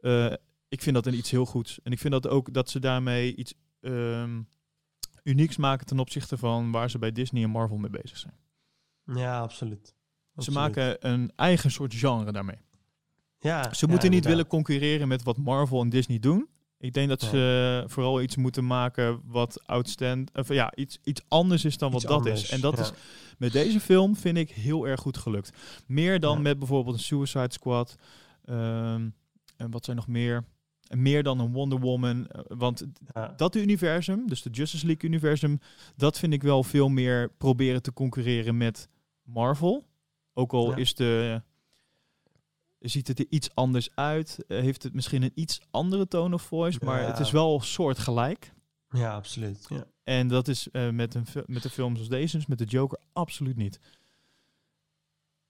[0.00, 0.32] Eh,
[0.68, 1.82] ik vind dat een iets heel goeds.
[1.82, 4.40] En ik vind dat ook dat ze daarmee iets ehm,
[5.22, 8.34] unieks maken ten opzichte van waar ze bij Disney en Marvel mee bezig zijn.
[9.04, 9.94] Ja, absoluut.
[10.38, 12.56] Ze maken een eigen soort genre daarmee.
[13.38, 14.24] Ja, Ze ja, moeten niet inderdaad.
[14.24, 16.48] willen concurreren met wat Marvel en Disney doen.
[16.78, 17.28] Ik denk dat Ja.
[17.28, 22.00] ze vooral iets moeten maken wat outstand, of ja, iets, iets anders is dan wat
[22.02, 22.50] Iets dat anders, is.
[22.50, 22.82] En dat ja.
[22.82, 22.90] is
[23.38, 25.52] met deze film vind ik heel erg goed gelukt.
[25.86, 26.42] Meer dan Ja.
[26.42, 27.94] met bijvoorbeeld een Suicide Squad.
[28.44, 29.08] ehm,
[29.56, 30.44] en wat zijn nog meer?
[30.88, 32.26] En meer dan een Wonder Woman.
[32.26, 32.84] eh, want
[33.36, 35.60] dat universum, dus de Justice League universum,
[35.96, 38.88] dat vind ik wel veel meer proberen te concurreren met
[39.22, 39.86] Marvel.
[40.38, 40.76] Ook al Ja.
[40.76, 41.42] is de,
[42.78, 46.42] ziet het er iets anders uit, eh, heeft het misschien een iets andere tone of
[46.42, 47.06] voice, maar Ja.
[47.06, 48.52] het is wel soortgelijk.
[48.90, 49.66] ja, absoluut.
[49.68, 49.86] Ja.
[50.04, 52.98] En dat is eh, met, een, met de films als deze, dus met de Joker,
[53.12, 53.80] absoluut niet.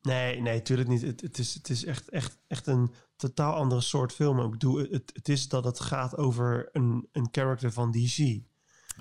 [0.02, 1.02] Nee, nee, tuurlijk niet.
[1.02, 4.40] Het, het, is, het is echt, echt, echt een totaal andere soort film.
[4.40, 8.40] Ik bedoel, het, het is dat het gaat over een, een character van DC.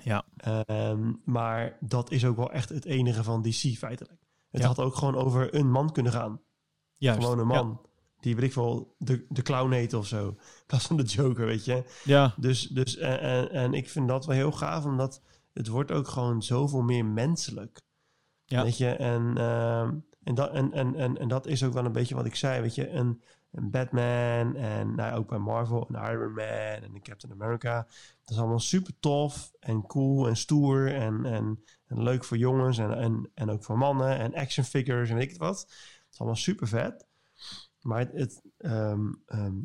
[0.04, 4.25] Ja, Ehm, maar dat is ook wel echt het enige van DC feitelijk.
[4.56, 4.68] Het Ja.
[4.70, 6.42] had ook gewoon over een man kunnen gaan.
[6.98, 7.22] juist.
[7.24, 7.64] Gewoon een Ja.
[7.64, 7.82] man.
[8.20, 10.28] Die, weet ik wel, de, de clown heet of zo.
[10.28, 11.84] In plaats van de Joker, weet je.
[12.04, 15.22] Ja, Dus, dus en, en, en ik vind dat wel heel gaaf, omdat
[15.54, 17.82] het wordt ook gewoon zoveel meer menselijk.
[18.46, 18.64] Ja.
[18.64, 21.92] Weet je, en, ehm, en, dat, en, en, en, en dat is ook wel een
[21.92, 23.22] beetje wat ik zei, weet je, een,
[23.52, 27.76] een Batman en nou, ook bij Marvel, een Iron Man en een Captain America.
[28.22, 32.78] Dat is allemaal super tof en cool en stoer en, en, en leuk voor jongens
[32.78, 35.60] en, en, en ook voor mannen en action figures en weet ik het wat.
[35.60, 37.08] Het is allemaal super vet.
[37.82, 39.56] Maar het, het, ehm, ehm,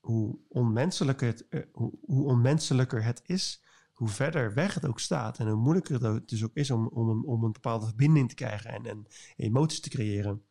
[0.00, 5.38] hoe, onmenselijker het, eh, hoe, hoe onmenselijker het is, hoe verder weg het ook staat.
[5.38, 8.34] En hoe moeilijker het dus ook is om, om, een, om een bepaalde verbinding te
[8.34, 9.06] krijgen en, en
[9.36, 10.42] emoties te creëren.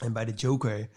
[0.00, 0.88] En bij de Joker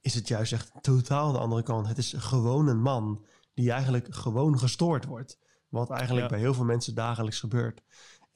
[0.00, 1.88] is het juist echt totaal de andere kant.
[1.88, 3.24] Het is gewoon een man
[3.54, 5.38] die eigenlijk gewoon gestoord wordt.
[5.68, 6.30] Wat eigenlijk Ja.
[6.32, 7.82] bij heel veel mensen dagelijks gebeurt.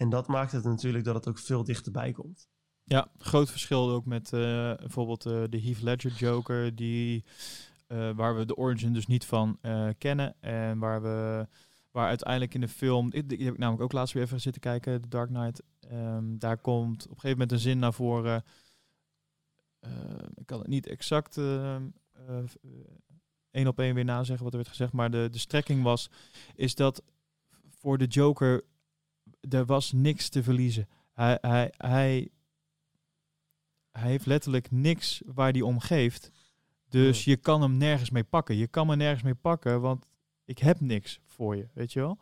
[0.01, 2.49] En dat maakt het natuurlijk dat het ook veel dichterbij komt.
[2.85, 4.41] Ja, groot verschil ook met eh,
[4.75, 7.25] bijvoorbeeld eh, de Heath Ledger Joker, die,
[7.87, 9.59] eh, waar we de origin dus niet van
[9.99, 10.35] kennen.
[10.41, 11.47] En waar we
[11.91, 15.01] waar uiteindelijk in de film, die, heb ik namelijk ook laatst weer even zitten kijken,
[15.01, 15.63] The Dark Knight.
[15.81, 18.45] Ehm, daar komt op een gegeven moment een zin naar voren.
[20.35, 21.39] ik kan het niet exact
[22.29, 22.45] eh, eh,
[23.51, 26.11] één op één weer nazeggen wat er werd gezegd, maar de, de strekking was,
[26.55, 27.03] is dat
[27.69, 28.65] voor de Joker,
[29.49, 30.89] er was niks te verliezen.
[31.13, 32.31] Hij, hij, hij,
[33.91, 36.31] hij heeft letterlijk niks waar hij om geeft.
[36.89, 38.57] Dus je kan hem nergens mee pakken.
[38.57, 40.07] Je kan me nergens mee pakken, want
[40.45, 42.19] ik heb niks voor je, weet je wel?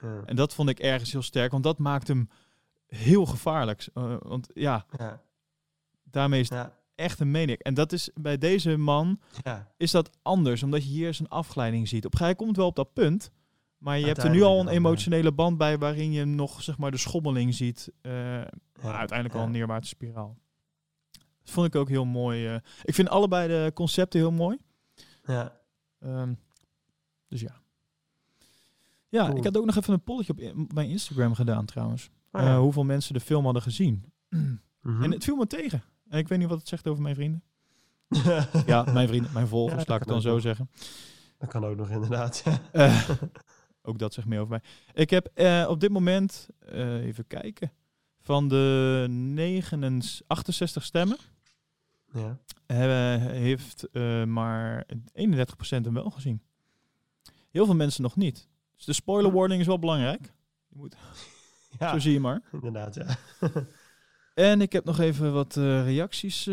[0.00, 0.22] Ja.
[0.24, 2.28] En dat vond ik ergens heel sterk, want dat maakt hem
[2.86, 3.88] heel gevaarlijk.
[3.94, 5.22] Eh, want ja, Ja,
[6.02, 7.60] daarmee is het echt een maniac.
[7.60, 9.20] En dat is bij deze man
[9.76, 12.04] is dat anders, omdat je hier zijn afgeleiding ziet.
[12.04, 13.30] Op een moment komt wel op dat punt,
[13.82, 16.90] maar je hebt er nu al een emotionele band bij waarin je nog zeg maar
[16.90, 17.92] de schommeling ziet.
[18.00, 18.40] eh,
[18.82, 19.40] uiteindelijk ja.
[19.40, 20.36] al een neerwaartse spiraal.
[21.42, 22.46] Dat vond ik ook heel mooi.
[22.46, 22.54] eh.
[22.82, 24.58] ik vind allebei de concepten heel mooi.
[25.24, 25.60] Ja,
[25.98, 26.32] Ehm,
[27.28, 27.60] dus ja.
[29.08, 29.36] Ja, Cool.
[29.36, 32.10] ik had ook nog even een polletje op in- mijn Instagram gedaan trouwens.
[32.32, 34.12] Oh Eh, hoeveel mensen de film hadden gezien.
[34.28, 35.02] Mhm.
[35.02, 35.82] En het viel me tegen.
[36.08, 37.42] En ik weet niet wat het zegt over mijn vrienden.
[38.66, 40.70] Ja, mijn vrienden, mijn volgers, laat ik het dan zo zeggen.
[41.38, 42.42] dat kan ook nog inderdaad.
[42.72, 43.00] ja.
[43.82, 44.62] ook dat zegt meer over mij.
[44.92, 47.72] Ik heb eh, op dit moment, eh, even kijken,
[48.20, 51.16] van de 69, 68 stemmen,
[52.12, 52.38] ja.
[53.18, 54.88] heeft eh, maar 31%
[55.68, 56.42] hem wel gezien.
[57.50, 58.48] Heel veel mensen nog niet.
[58.76, 60.32] Dus de spoiler warning is wel belangrijk.
[60.68, 60.96] Je moet,
[61.78, 62.42] ja, Zo zie je maar.
[62.52, 63.16] inderdaad, ja.
[64.34, 66.48] En ik heb nog even wat reacties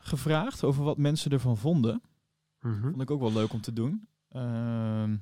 [0.00, 2.02] gevraagd over wat mensen ervan vonden.
[2.60, 2.80] Mhm.
[2.80, 4.08] Vond ik ook wel leuk om te doen.
[4.28, 5.16] Ehm,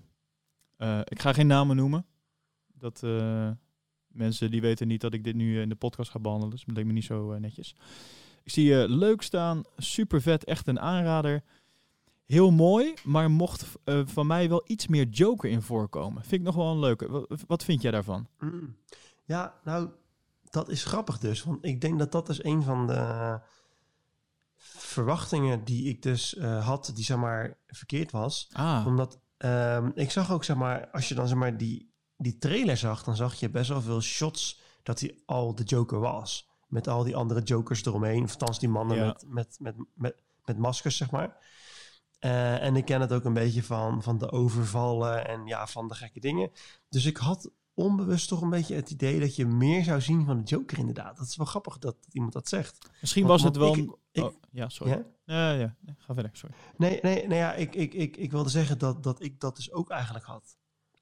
[0.79, 2.07] eh, ik ga geen namen noemen.
[2.75, 3.51] Dat eh,
[4.07, 6.55] mensen die weten niet dat ik dit nu eh, in de podcast ga behandelen.
[6.55, 7.75] Dus dat leek me niet zo netjes.
[8.43, 9.63] Ik zie je leuk staan.
[9.77, 10.45] Super vet.
[10.45, 11.43] Echt een aanrader.
[12.25, 12.95] Heel mooi.
[13.05, 13.67] Maar mocht
[14.05, 16.23] van mij wel iets meer Joker in voorkomen.
[16.23, 17.11] Vind ik nog wel een leuke.
[17.11, 18.29] Wat, wat vind jij daarvan?
[18.39, 18.77] Mm.
[19.25, 19.91] Ja, nou,
[20.51, 21.43] dat is grappig dus.
[21.43, 23.41] Want ik denk dat dat is een van de
[24.57, 28.49] verwachtingen die ik dus had, die zeg maar verkeerd was.
[28.53, 32.39] Ah, Omdat ehm, ik zag ook, zeg maar, als je dan zeg maar die, die
[32.39, 36.49] trailer zag, dan zag je best wel veel shots dat hij al de Joker was.
[36.69, 38.23] Met al die andere Jokers eromheen.
[38.25, 39.05] Of althans die mannen Ja.
[39.07, 41.37] met, met, met, met, met maskers, zeg maar.
[42.19, 45.89] Eh, en ik ken het ook een beetje van, van de overvallen en ja, van
[45.89, 46.51] de gekke dingen.
[46.89, 50.37] Dus ik had onbewust toch een beetje het idee dat je meer zou zien van
[50.39, 51.17] de Joker inderdaad.
[51.17, 52.79] Dat is wel grappig dat iemand dat zegt.
[53.01, 53.73] misschien Want- was het wel...
[53.73, 54.93] een- ik- ik- oh, ja, sorry.
[54.93, 55.03] Ja?
[55.29, 55.77] Ja, ja.
[55.81, 56.55] Nee, Ga verder, sorry.
[56.77, 59.73] Nee, nee, nee ja, ik, ik, ik, ik wilde zeggen dat, dat ik dat dus
[59.73, 60.57] ook eigenlijk had.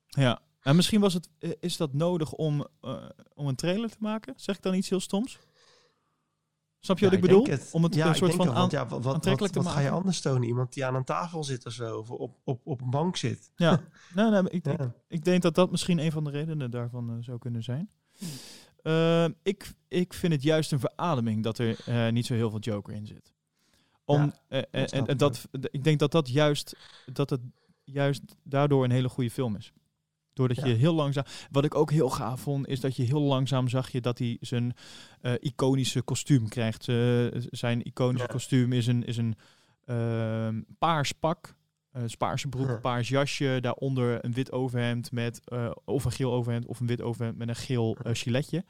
[0.06, 0.40] Ja.
[0.60, 4.34] En misschien was het, eh, is dat nodig om, eh, om een trailer te maken?
[4.36, 5.38] Zeg ik dan iets heel stoms?
[6.80, 7.46] Snap je wat ik bedoel?
[7.46, 7.68] het.
[7.72, 8.68] Om het ja, een soort van aan...
[8.70, 9.98] ja, wat, wat, aantrekkelijk wat, te wat ga je maken.
[9.98, 10.42] anders tonen?
[10.42, 13.50] Iemand die aan een tafel zit of zo, of op, op, op een bank zit.
[13.56, 13.82] Ja,
[14.14, 17.16] nee, nee, ik, ik, ik denk dat dat misschien een van de redenen daarvan eh,
[17.20, 17.90] zou kunnen zijn.
[18.82, 22.58] Eh, ik, ik vind het juist een verademing dat er eh, niet zo heel veel
[22.58, 23.34] Joker in zit.
[24.06, 26.76] Om, Ja, eh, eh, en, dat, ik denk dat dat juist,
[27.12, 27.40] dat het
[27.84, 29.72] juist daardoor een hele goede film is.
[30.32, 31.24] Doordat je heel langzaam.
[31.50, 34.36] Wat ik ook heel gaaf vond, is dat je heel langzaam zag je dat hij
[34.40, 34.74] zijn
[35.20, 36.84] eh, iconische kostuum krijgt.
[37.50, 39.34] Zijn iconische kostuum is een, is een
[39.84, 41.54] ehm, paars pak.
[42.18, 43.58] paarse broek, paars jasje.
[43.60, 45.40] Daaronder een wit overhemd met
[45.84, 48.64] of een geel overhemd of een wit overhemd met een geel giletje.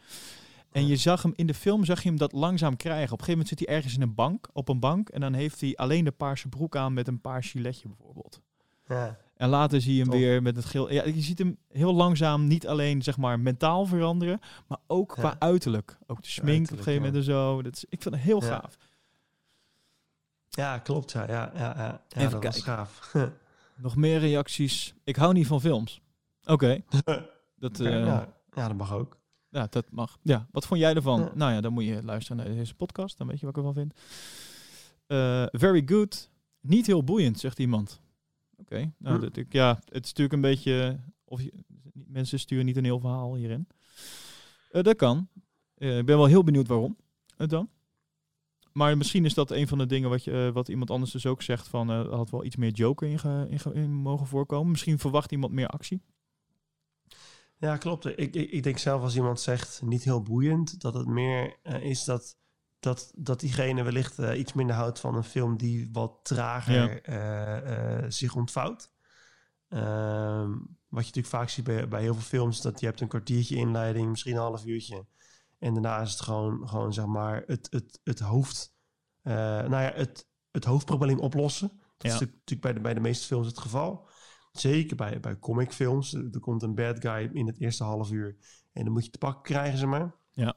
[0.77, 3.12] En je zag hem in de film, zag je hem dat langzaam krijgen.
[3.12, 5.09] Op een gegeven moment zit hij ergens in een bank, op een bank.
[5.09, 8.40] En dan heeft hij alleen de paarse broek aan met een paars giletje bijvoorbeeld.
[8.89, 9.19] Ja.
[9.36, 10.19] En later zie je hem Tof.
[10.20, 10.93] weer met het geel.
[10.93, 15.23] Ja, je ziet hem heel langzaam niet alleen zeg maar mentaal veranderen, maar ook qua
[15.28, 15.36] Ja.
[15.39, 15.98] uiterlijk.
[16.07, 17.62] Ook de smink op een gegeven moment en zo.
[17.62, 18.48] Dat is, ik vind het heel Ja.
[18.48, 18.77] gaaf.
[20.48, 21.12] ja, klopt.
[21.12, 22.03] Ja, ja, ja, ja.
[22.09, 22.62] Even dat kijken.
[22.62, 23.12] gaaf.
[23.77, 24.94] Nog meer reacties.
[25.05, 26.01] Ik hou niet van films.
[26.44, 26.81] Oké,
[27.59, 29.16] dat, eh, ja, dat mag ook.
[29.56, 30.18] Ja, dat mag.
[30.22, 31.20] Ja, wat vond jij ervan?
[31.20, 31.30] Ja.
[31.34, 33.18] Nou ja, dan moet je luisteren naar deze podcast.
[33.18, 33.94] Dan weet je wat ik ervan vind.
[35.06, 36.30] Eh, very good.
[36.60, 38.00] Niet heel boeiend, zegt iemand.
[38.56, 39.20] Oké, nou, Hm.
[39.20, 40.98] dat, ik, ja, het is natuurlijk een beetje...
[41.24, 41.52] Of je,
[41.92, 43.68] mensen sturen niet een heel verhaal hierin.
[44.70, 45.28] Eh, dat kan.
[45.74, 46.96] Eh, ik ben wel heel benieuwd waarom
[47.36, 47.68] het dan.
[48.72, 51.42] Maar misschien is dat een van de dingen wat, je, wat iemand anders dus ook
[51.42, 51.90] zegt van...
[51.90, 54.70] had wel iets meer Joker in, ge- in, ge- in mogen voorkomen.
[54.70, 56.02] Misschien verwacht iemand meer actie.
[57.58, 58.04] Ja, klopt.
[58.06, 61.82] Ik, ik, ik denk zelf als iemand zegt niet heel boeiend, dat het meer eh,
[61.82, 62.36] is dat,
[62.78, 67.60] dat, dat diegene wellicht eh, iets minder houdt van een film die wat trager Ja.
[67.62, 68.90] eh, zich ontvouwt.
[69.68, 70.50] Ehm,
[70.88, 73.56] wat je natuurlijk vaak ziet bij, bij heel veel films, dat je hebt een kwartiertje
[73.56, 75.06] inleiding, misschien een half uurtje.
[75.58, 78.74] En daarna is het gewoon, gewoon zeg maar, het, het, het hoofd,
[79.22, 81.68] nou ja, het, het hoofdprobleem oplossen.
[81.96, 82.14] Dat Ja.
[82.14, 84.08] is natuurlijk bij de, bij de meeste films het geval.
[84.60, 86.14] Zeker bij, bij comicfilms.
[86.14, 88.36] Er komt een bad guy in het eerste half uur.
[88.72, 90.14] En dan moet je te pakken krijgen, zeg maar.
[90.30, 90.56] Ja.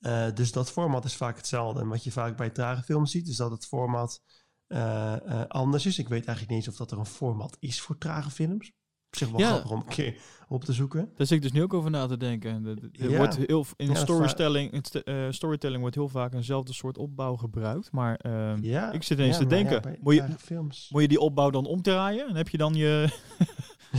[0.00, 1.80] Eh, dus dat format is vaak hetzelfde.
[1.80, 4.22] En wat je vaak bij trage films ziet, is dat het format
[4.66, 5.98] eh, eh, anders is.
[5.98, 8.72] Ik weet eigenlijk niet eens of dat er een format is voor trage films.
[9.16, 9.48] Zich wel Ja.
[9.48, 10.14] grappig om een keer
[10.48, 11.10] op te zoeken.
[11.16, 12.66] Daar zit ik dus nu ook over na te denken.
[12.66, 13.16] Er Ja.
[13.16, 17.36] wordt heel, in Ja, storytelling, in st- eh, storytelling wordt heel vaak eenzelfde soort opbouw
[17.36, 17.92] gebruikt.
[17.92, 20.88] Maar ehm, ik zit ineens te denken, bij moet, je, films.
[20.92, 22.28] moet je die opbouw dan omdraaien?
[22.28, 23.08] En heb je dan je,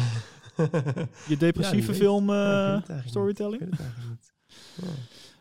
[1.27, 3.01] je depressieve film eh, niet.
[3.05, 3.61] Storytelling?
[3.69, 4.33] niet.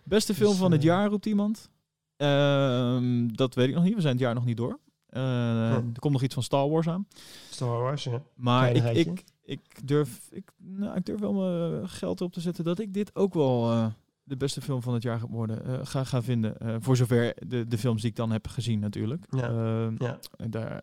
[0.04, 1.70] Beste film Dus, van het eh, jaar, roept iemand.
[2.16, 3.94] Ehm, dat weet ik nog niet.
[3.94, 4.78] We zijn het jaar nog niet door.
[5.08, 7.06] Er komt nog iets van Star Wars aan.
[7.50, 8.22] Star Wars, ja.
[8.34, 12.64] Maar ik, ik, ik, durf, ik, nou, ik durf wel mijn geld op te zetten
[12.64, 13.86] dat ik dit ook wel eh,
[14.22, 16.58] de beste film van het jaar worden, eh, ga, ga vinden.
[16.58, 19.26] Eh, voor zover de, de films die ik dan heb gezien natuurlijk.
[19.30, 19.48] Ja.
[19.48, 20.18] Ehm, Ja.
[20.36, 20.82] en daar,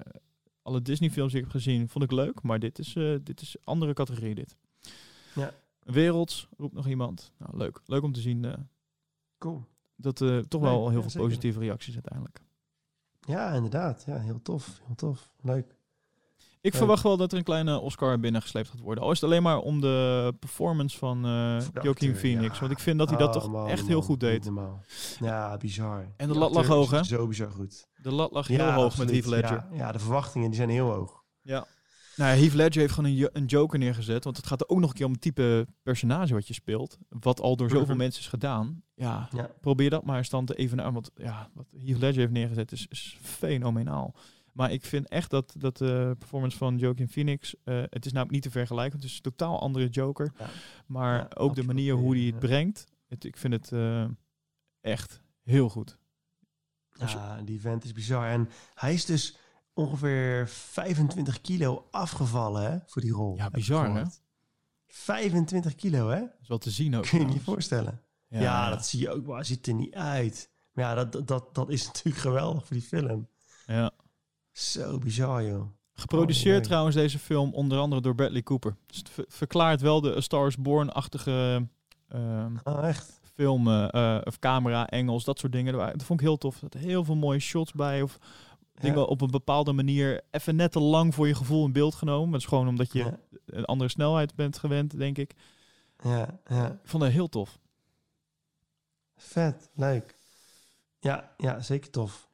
[0.61, 2.41] alle Disney films die ik heb gezien vond ik leuk.
[2.41, 4.56] Maar dit is, eh dit is andere categorie dit.
[5.35, 5.52] Ja.
[5.80, 7.31] Werelds, roept nog iemand.
[7.38, 7.81] Nou, leuk.
[7.85, 8.53] Leuk om te zien eh,
[9.38, 9.64] Cool.
[9.95, 11.27] dat eh toch Nee, wel heel ja, veel zeker.
[11.27, 12.41] positieve reacties uiteindelijk.
[13.27, 14.03] Ja, inderdaad.
[14.07, 14.81] Ja, heel tof.
[14.85, 15.30] Heel tof.
[15.41, 15.76] Leuk.
[16.64, 19.03] Ik verwacht wel dat er een kleine Oscar binnengesleept gaat worden.
[19.03, 22.53] Al is het alleen maar om de performance van de Joaquin Phoenix.
[22.53, 22.60] ja.
[22.60, 24.49] Want ik vind dat hij dat Oh, toch man, echt heel goed deed.
[25.19, 26.14] Ja, bizar.
[26.18, 27.03] En de lat lag hoog, hè?
[27.03, 27.88] Zo bizar goed.
[28.02, 29.11] De lat lag Ja, heel hoog absoluut.
[29.11, 29.65] met Heath Ledger.
[29.72, 31.22] Ja, ja, de verwachtingen die zijn heel hoog.
[32.15, 34.23] Nou, ja, Heath Ledger heeft gewoon een, een Joker neergezet.
[34.23, 36.98] Want het gaat er ook nog een keer om het type personage wat je speelt.
[37.10, 37.98] Wat al door zoveel Mhm.
[37.98, 38.84] mensen is gedaan.
[38.95, 39.30] Ja,
[39.61, 40.94] probeer dat maar eens dan te evenaren.
[40.94, 44.15] Want ja, wat Heath Ledger heeft neergezet is, is fenomenaal.
[44.54, 47.56] Maar ik vind echt dat, dat de performance van Joaquin Phoenix...
[47.64, 49.00] eh, het is namelijk niet te vergelijken.
[49.00, 50.32] Het is een totaal andere Joker.
[50.38, 50.50] Ja.
[50.86, 52.86] Maar Ja, ook de manier hoe hij het brengt.
[53.08, 54.06] Het, ik vind het eh,
[54.82, 55.98] echt heel goed.
[56.94, 58.28] Ja, die vent is bizar.
[58.30, 59.38] En hij is dus
[59.74, 63.36] ongeveer 25 kilo afgevallen hè, voor die rol.
[63.36, 63.92] Ja, bizar, hè?
[63.92, 64.22] gehoord.
[64.88, 66.20] 25 kilo, hè?
[66.20, 67.04] Dat is wel te zien ook.
[67.08, 68.02] Kun je je niet voorstellen.
[68.28, 69.26] Ja, dat zie je ook.
[69.26, 70.50] Maar hij ziet er niet uit.
[70.74, 73.28] Maar ja, dat- dat, dat is natuurlijk geweldig voor die film.
[74.54, 75.66] Zo bizar, joh.
[75.94, 78.76] Geproduceerd Oh, trouwens deze film onder andere door Bradley Cooper.
[78.86, 81.68] Dus het ver- verklaart wel de A Star is Born-achtige
[82.08, 83.20] ehm, Oh, echt?
[83.34, 85.74] film, eh, of camera, Engels, dat soort dingen.
[85.74, 86.54] Dat vond ik heel tof.
[86.54, 88.02] Er zaten heel veel mooie shots bij.
[88.02, 88.18] Of
[88.74, 92.32] dingen op een bepaalde manier even net te lang voor je gevoel in beeld genomen.
[92.32, 95.34] Dat is gewoon omdat je Ja, een andere snelheid bent gewend, denk ik.
[96.04, 96.72] ja, ja.
[96.72, 97.60] Ik vond het heel tof.
[99.16, 100.16] Vet, leuk.
[101.00, 102.30] Ja, ja, zeker tof.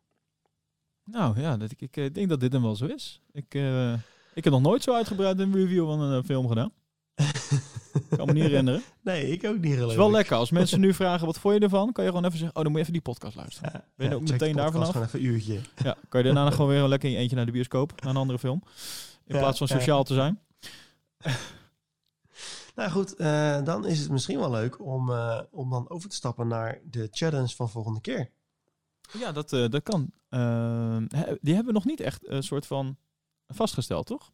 [1.12, 3.22] Nou ja, dat, ik, ik eh, denk dat dit hem wel zo is.
[3.32, 3.94] Ik, eh,
[4.34, 6.72] ik heb nog nooit zo uitgebreid een review van een eh, film gedaan.
[7.16, 8.82] Ik kan me niet herinneren.
[9.02, 10.36] Nee, ik ook niet Het is wel lekker.
[10.38, 11.92] Als mensen nu vragen, wat vond je ervan?
[11.92, 13.72] Kan je gewoon even zeggen, oh, dan moet je even die podcast luisteren.
[13.74, 14.92] Ja, Ben je ja, ook meteen daar podcast vanaf?
[14.92, 15.60] Gewoon even een uurtje.
[15.84, 18.18] Ja, kan je daarna gewoon weer lekker in je eentje naar de bioscoop, naar een
[18.18, 18.62] andere film.
[19.26, 20.40] In Ja, plaats van sociaal te zijn.
[22.76, 23.18] Nou goed,
[23.66, 25.12] dan is het misschien wel leuk om,
[25.52, 28.30] om dan over te stappen naar de challenge van volgende keer.
[29.18, 30.12] Ja, dat, eh, dat kan.
[30.30, 31.06] Ehm,
[31.42, 32.98] die hebben we nog niet echt een soort van
[33.48, 34.32] vastgesteld, toch?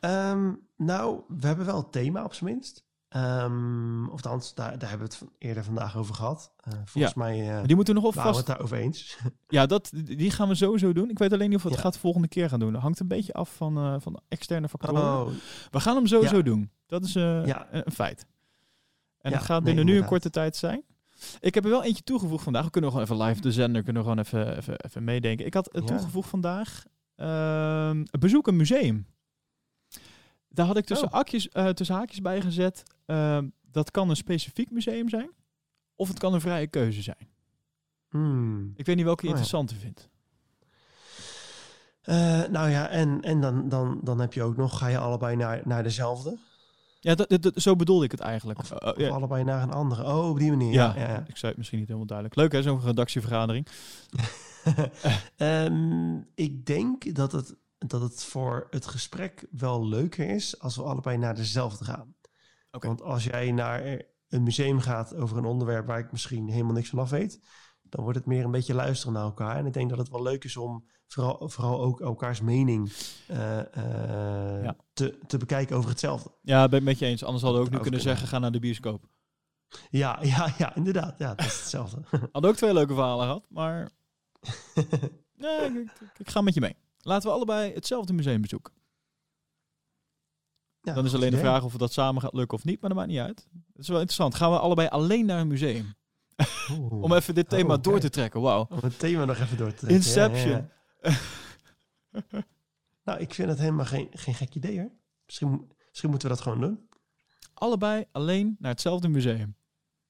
[0.00, 2.84] Ehm, nou, we hebben wel het thema op zijn minst.
[3.08, 6.52] Ehm, of althans, daar, daar hebben we het eerder vandaag over gehad.
[6.56, 9.18] Eh, volgens mij eh die moeten we nog we het daarover eens.
[9.48, 11.10] Ja, dat, die gaan we sowieso doen.
[11.10, 11.84] Ik weet alleen niet of we het Ja.
[11.84, 12.72] gaat de volgende keer gaan doen.
[12.72, 15.02] Dat hangt een beetje af van, eh, van externe factoren.
[15.02, 15.28] Oh,
[15.70, 16.42] We gaan hem sowieso Ja.
[16.42, 16.70] doen.
[16.86, 17.66] Dat is Ja.
[17.70, 18.26] een een feit.
[19.20, 20.82] En Ja, dat gaat nee, binnen nu een korte tijd zijn.
[21.40, 22.64] Ik heb er wel eentje toegevoegd vandaag.
[22.64, 25.46] We kunnen gewoon even live de zender, kunnen we gewoon even, even, even meedenken.
[25.46, 25.96] Ik had het Ja.
[25.96, 26.84] toegevoegd vandaag.
[27.16, 29.06] ehm, bezoek een museum.
[30.48, 31.14] Daar had ik tussen, Oh.
[31.14, 32.82] akjes, eh, tussen haakjes bij gezet.
[33.06, 35.30] ehm, dat kan een specifiek museum zijn.
[35.96, 37.28] Of het kan een vrije keuze zijn.
[38.08, 38.72] hmm.
[38.76, 39.42] Ik weet niet welke je Oh ja.
[39.42, 40.08] interessanter vindt.
[42.02, 45.36] Eh, nou ja, en, en dan, dan, dan heb je ook nog, ga je allebei
[45.36, 46.38] naar, naar dezelfde?
[47.02, 48.58] Ja, dat, zo bedoelde ik het eigenlijk.
[48.58, 49.08] Of, Eh, of ja.
[49.08, 50.04] allebei naar een andere?
[50.04, 50.72] Oh, op die manier.
[50.72, 52.38] Ja, ik zei het misschien niet helemaal duidelijk.
[52.38, 53.66] Leuk hè, zo'n redactievergadering.
[55.36, 60.82] Ehm, ik denk dat het, dat het voor het gesprek wel leuker is als we
[60.82, 62.14] allebei naar dezelfde gaan.
[62.70, 66.88] Want als jij naar een museum gaat over een onderwerp waar ik misschien helemaal niks
[66.88, 67.40] van af weet,
[67.92, 69.56] dan wordt het meer een beetje luisteren naar elkaar.
[69.56, 72.92] En ik denk dat het wel leuk is om vooral, vooral ook elkaars mening
[73.28, 74.76] eh, eh, Ja.
[74.92, 76.30] te, te bekijken over hetzelfde.
[76.42, 77.24] Ja, ben ik met je eens.
[77.24, 79.04] Anders hadden we ook nu kunnen zeggen, ga naar de bioscoop.
[79.90, 81.18] Ja, ja, ja, inderdaad.
[81.18, 82.00] Ja, dat is hetzelfde.
[82.32, 83.90] Hadden ook twee leuke verhalen gehad, maar
[85.34, 86.76] nee, ik, ik- ik ga met je mee.
[87.00, 88.72] Laten we allebei hetzelfde museum bezoeken.
[90.80, 92.98] Ja, Dan is alleen de vraag of dat samen gaat lukken of niet, maar dat
[92.98, 93.48] maakt niet uit.
[93.72, 94.34] Het is wel interessant.
[94.34, 95.94] Gaan we allebei alleen naar een museum?
[96.90, 98.40] Om even dit thema Oh, door te trekken.
[98.40, 98.66] Wauw.
[98.70, 99.96] Om het thema nog even door te trekken.
[99.96, 100.50] Inception.
[100.50, 100.68] Ja,
[101.02, 101.10] ja,
[102.10, 102.44] ja.
[103.04, 104.90] Nou, ik vind het helemaal geen, geen gek idee hoor.
[105.26, 106.88] Misschien, misschien moeten we dat gewoon doen.
[107.54, 109.56] Allebei alleen naar hetzelfde museum.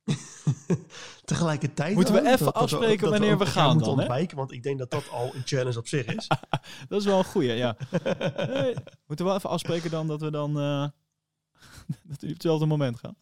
[1.24, 1.94] Tegelijkertijd.
[1.94, 3.94] Moeten we even dat afspreken dat wanneer we gaan dan, hè?
[3.94, 6.27] ontwijken, want ik denk dat dat al een challenge op zich is.
[6.89, 7.77] Dat is wel een goeie, ja.
[8.36, 8.74] Nee,
[9.07, 10.89] moeten we wel even afspreken dan dat we dan eh,
[12.03, 13.16] dat we op hetzelfde moment gaan.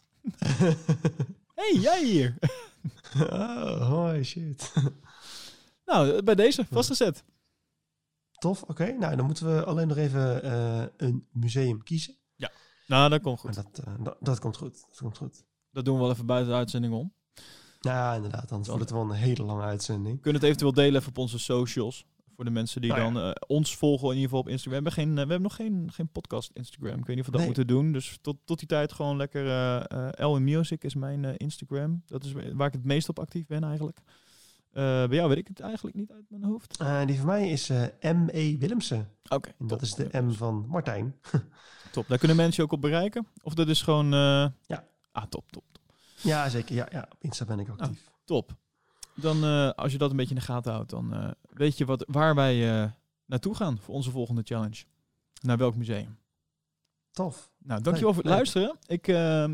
[1.55, 2.37] hey, jij hier.
[3.19, 4.73] Oh, hoi, shit.
[5.85, 7.23] Nou, bij deze, vastgezet.
[8.31, 8.91] Tof, oké.
[8.91, 12.15] Nou, dan moeten we alleen nog even eh, een museum kiezen.
[12.91, 13.63] Nou, dat komt Maar goed.
[13.73, 14.85] dat, eh, dat, dat komt goed.
[14.89, 15.43] Dat komt goed.
[15.71, 17.13] Dat doen we wel even buiten de uitzending om.
[17.79, 18.51] Ja, inderdaad.
[18.51, 20.15] Anders wordt het wel een hele lange uitzending.
[20.15, 22.05] We kunnen het eventueel delen even op onze socials.
[22.35, 23.11] Voor de mensen die Nou ja.
[23.11, 24.83] dan eh, ons volgen in ieder geval op Instagram.
[24.83, 26.99] We hebben, geen, eh, we hebben nog geen, geen podcast Instagram.
[26.99, 27.45] Ik weet niet of we dat Nee.
[27.45, 27.91] moeten doen.
[27.91, 29.45] Dus tot, tot die tijd gewoon lekker...
[30.25, 32.03] L in Music is mijn Instagram.
[32.05, 33.99] Dat is waar ik het meest op actief ben eigenlijk.
[34.71, 36.77] Bij jou weet ik het eigenlijk niet uit mijn hoofd.
[37.05, 37.69] Die van mij is
[38.01, 38.57] M.E.
[38.57, 39.09] Willemsen.
[39.29, 41.15] Oké, dat is de M van Martijn.
[41.91, 42.07] Top.
[42.07, 43.27] Daar kunnen mensen je ook op bereiken.
[43.43, 44.11] Of dat is gewoon...
[44.11, 44.85] Ja.
[45.11, 45.93] Ah, top, top, top.
[46.21, 46.75] Ja, zeker.
[46.75, 47.07] Ja, ja.
[47.11, 48.11] op Insta ben ik actief.
[48.25, 48.55] Top.
[49.21, 51.85] Dan, eh, als je dat een beetje in de gaten houdt, dan eh, weet je
[51.85, 52.89] wat, waar wij eh,
[53.25, 54.83] naartoe gaan voor onze volgende challenge.
[55.41, 56.17] Naar welk museum.
[57.11, 57.51] Tof.
[57.57, 58.35] Nou, dankjewel voor het leuk.
[58.35, 58.77] luisteren.
[58.85, 59.07] Ik,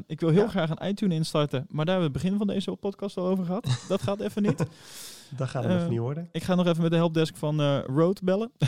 [0.07, 0.47] ik wil heel Ja.
[0.47, 3.45] graag een iTunes instarten, maar daar hebben we het begin van deze podcast al over
[3.45, 3.67] gehad.
[3.87, 4.65] Dat gaat even niet.
[5.37, 6.29] Dat gaat even niet worden.
[6.31, 8.51] Ik ga nog even met de helpdesk van Road bellen.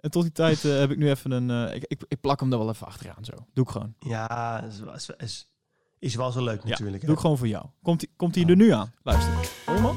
[0.00, 1.74] En tot die tijd heb ik nu even een...
[1.74, 3.32] ik, ik, ik plak hem er wel even achteraan zo.
[3.52, 3.94] Doe ik gewoon.
[3.98, 5.52] ja, is, is, is,
[6.00, 7.04] is wel zo leuk Ja, natuurlijk.
[7.04, 7.64] Doe ik gewoon voor jou.
[7.82, 8.92] Komt hij komt hij er nu aan?
[9.02, 9.32] Luister.
[9.66, 9.96] Hoor je man?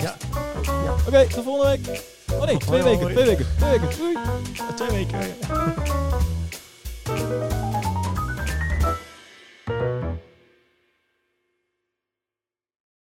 [0.00, 0.14] Ja.
[1.06, 2.02] Oké, tot volgende week.
[2.32, 3.06] Oh nee, twee weken.
[3.06, 3.46] Twee weken.
[3.58, 3.96] Twee weken.
[3.98, 4.16] Doei.
[4.74, 5.18] Twee weken.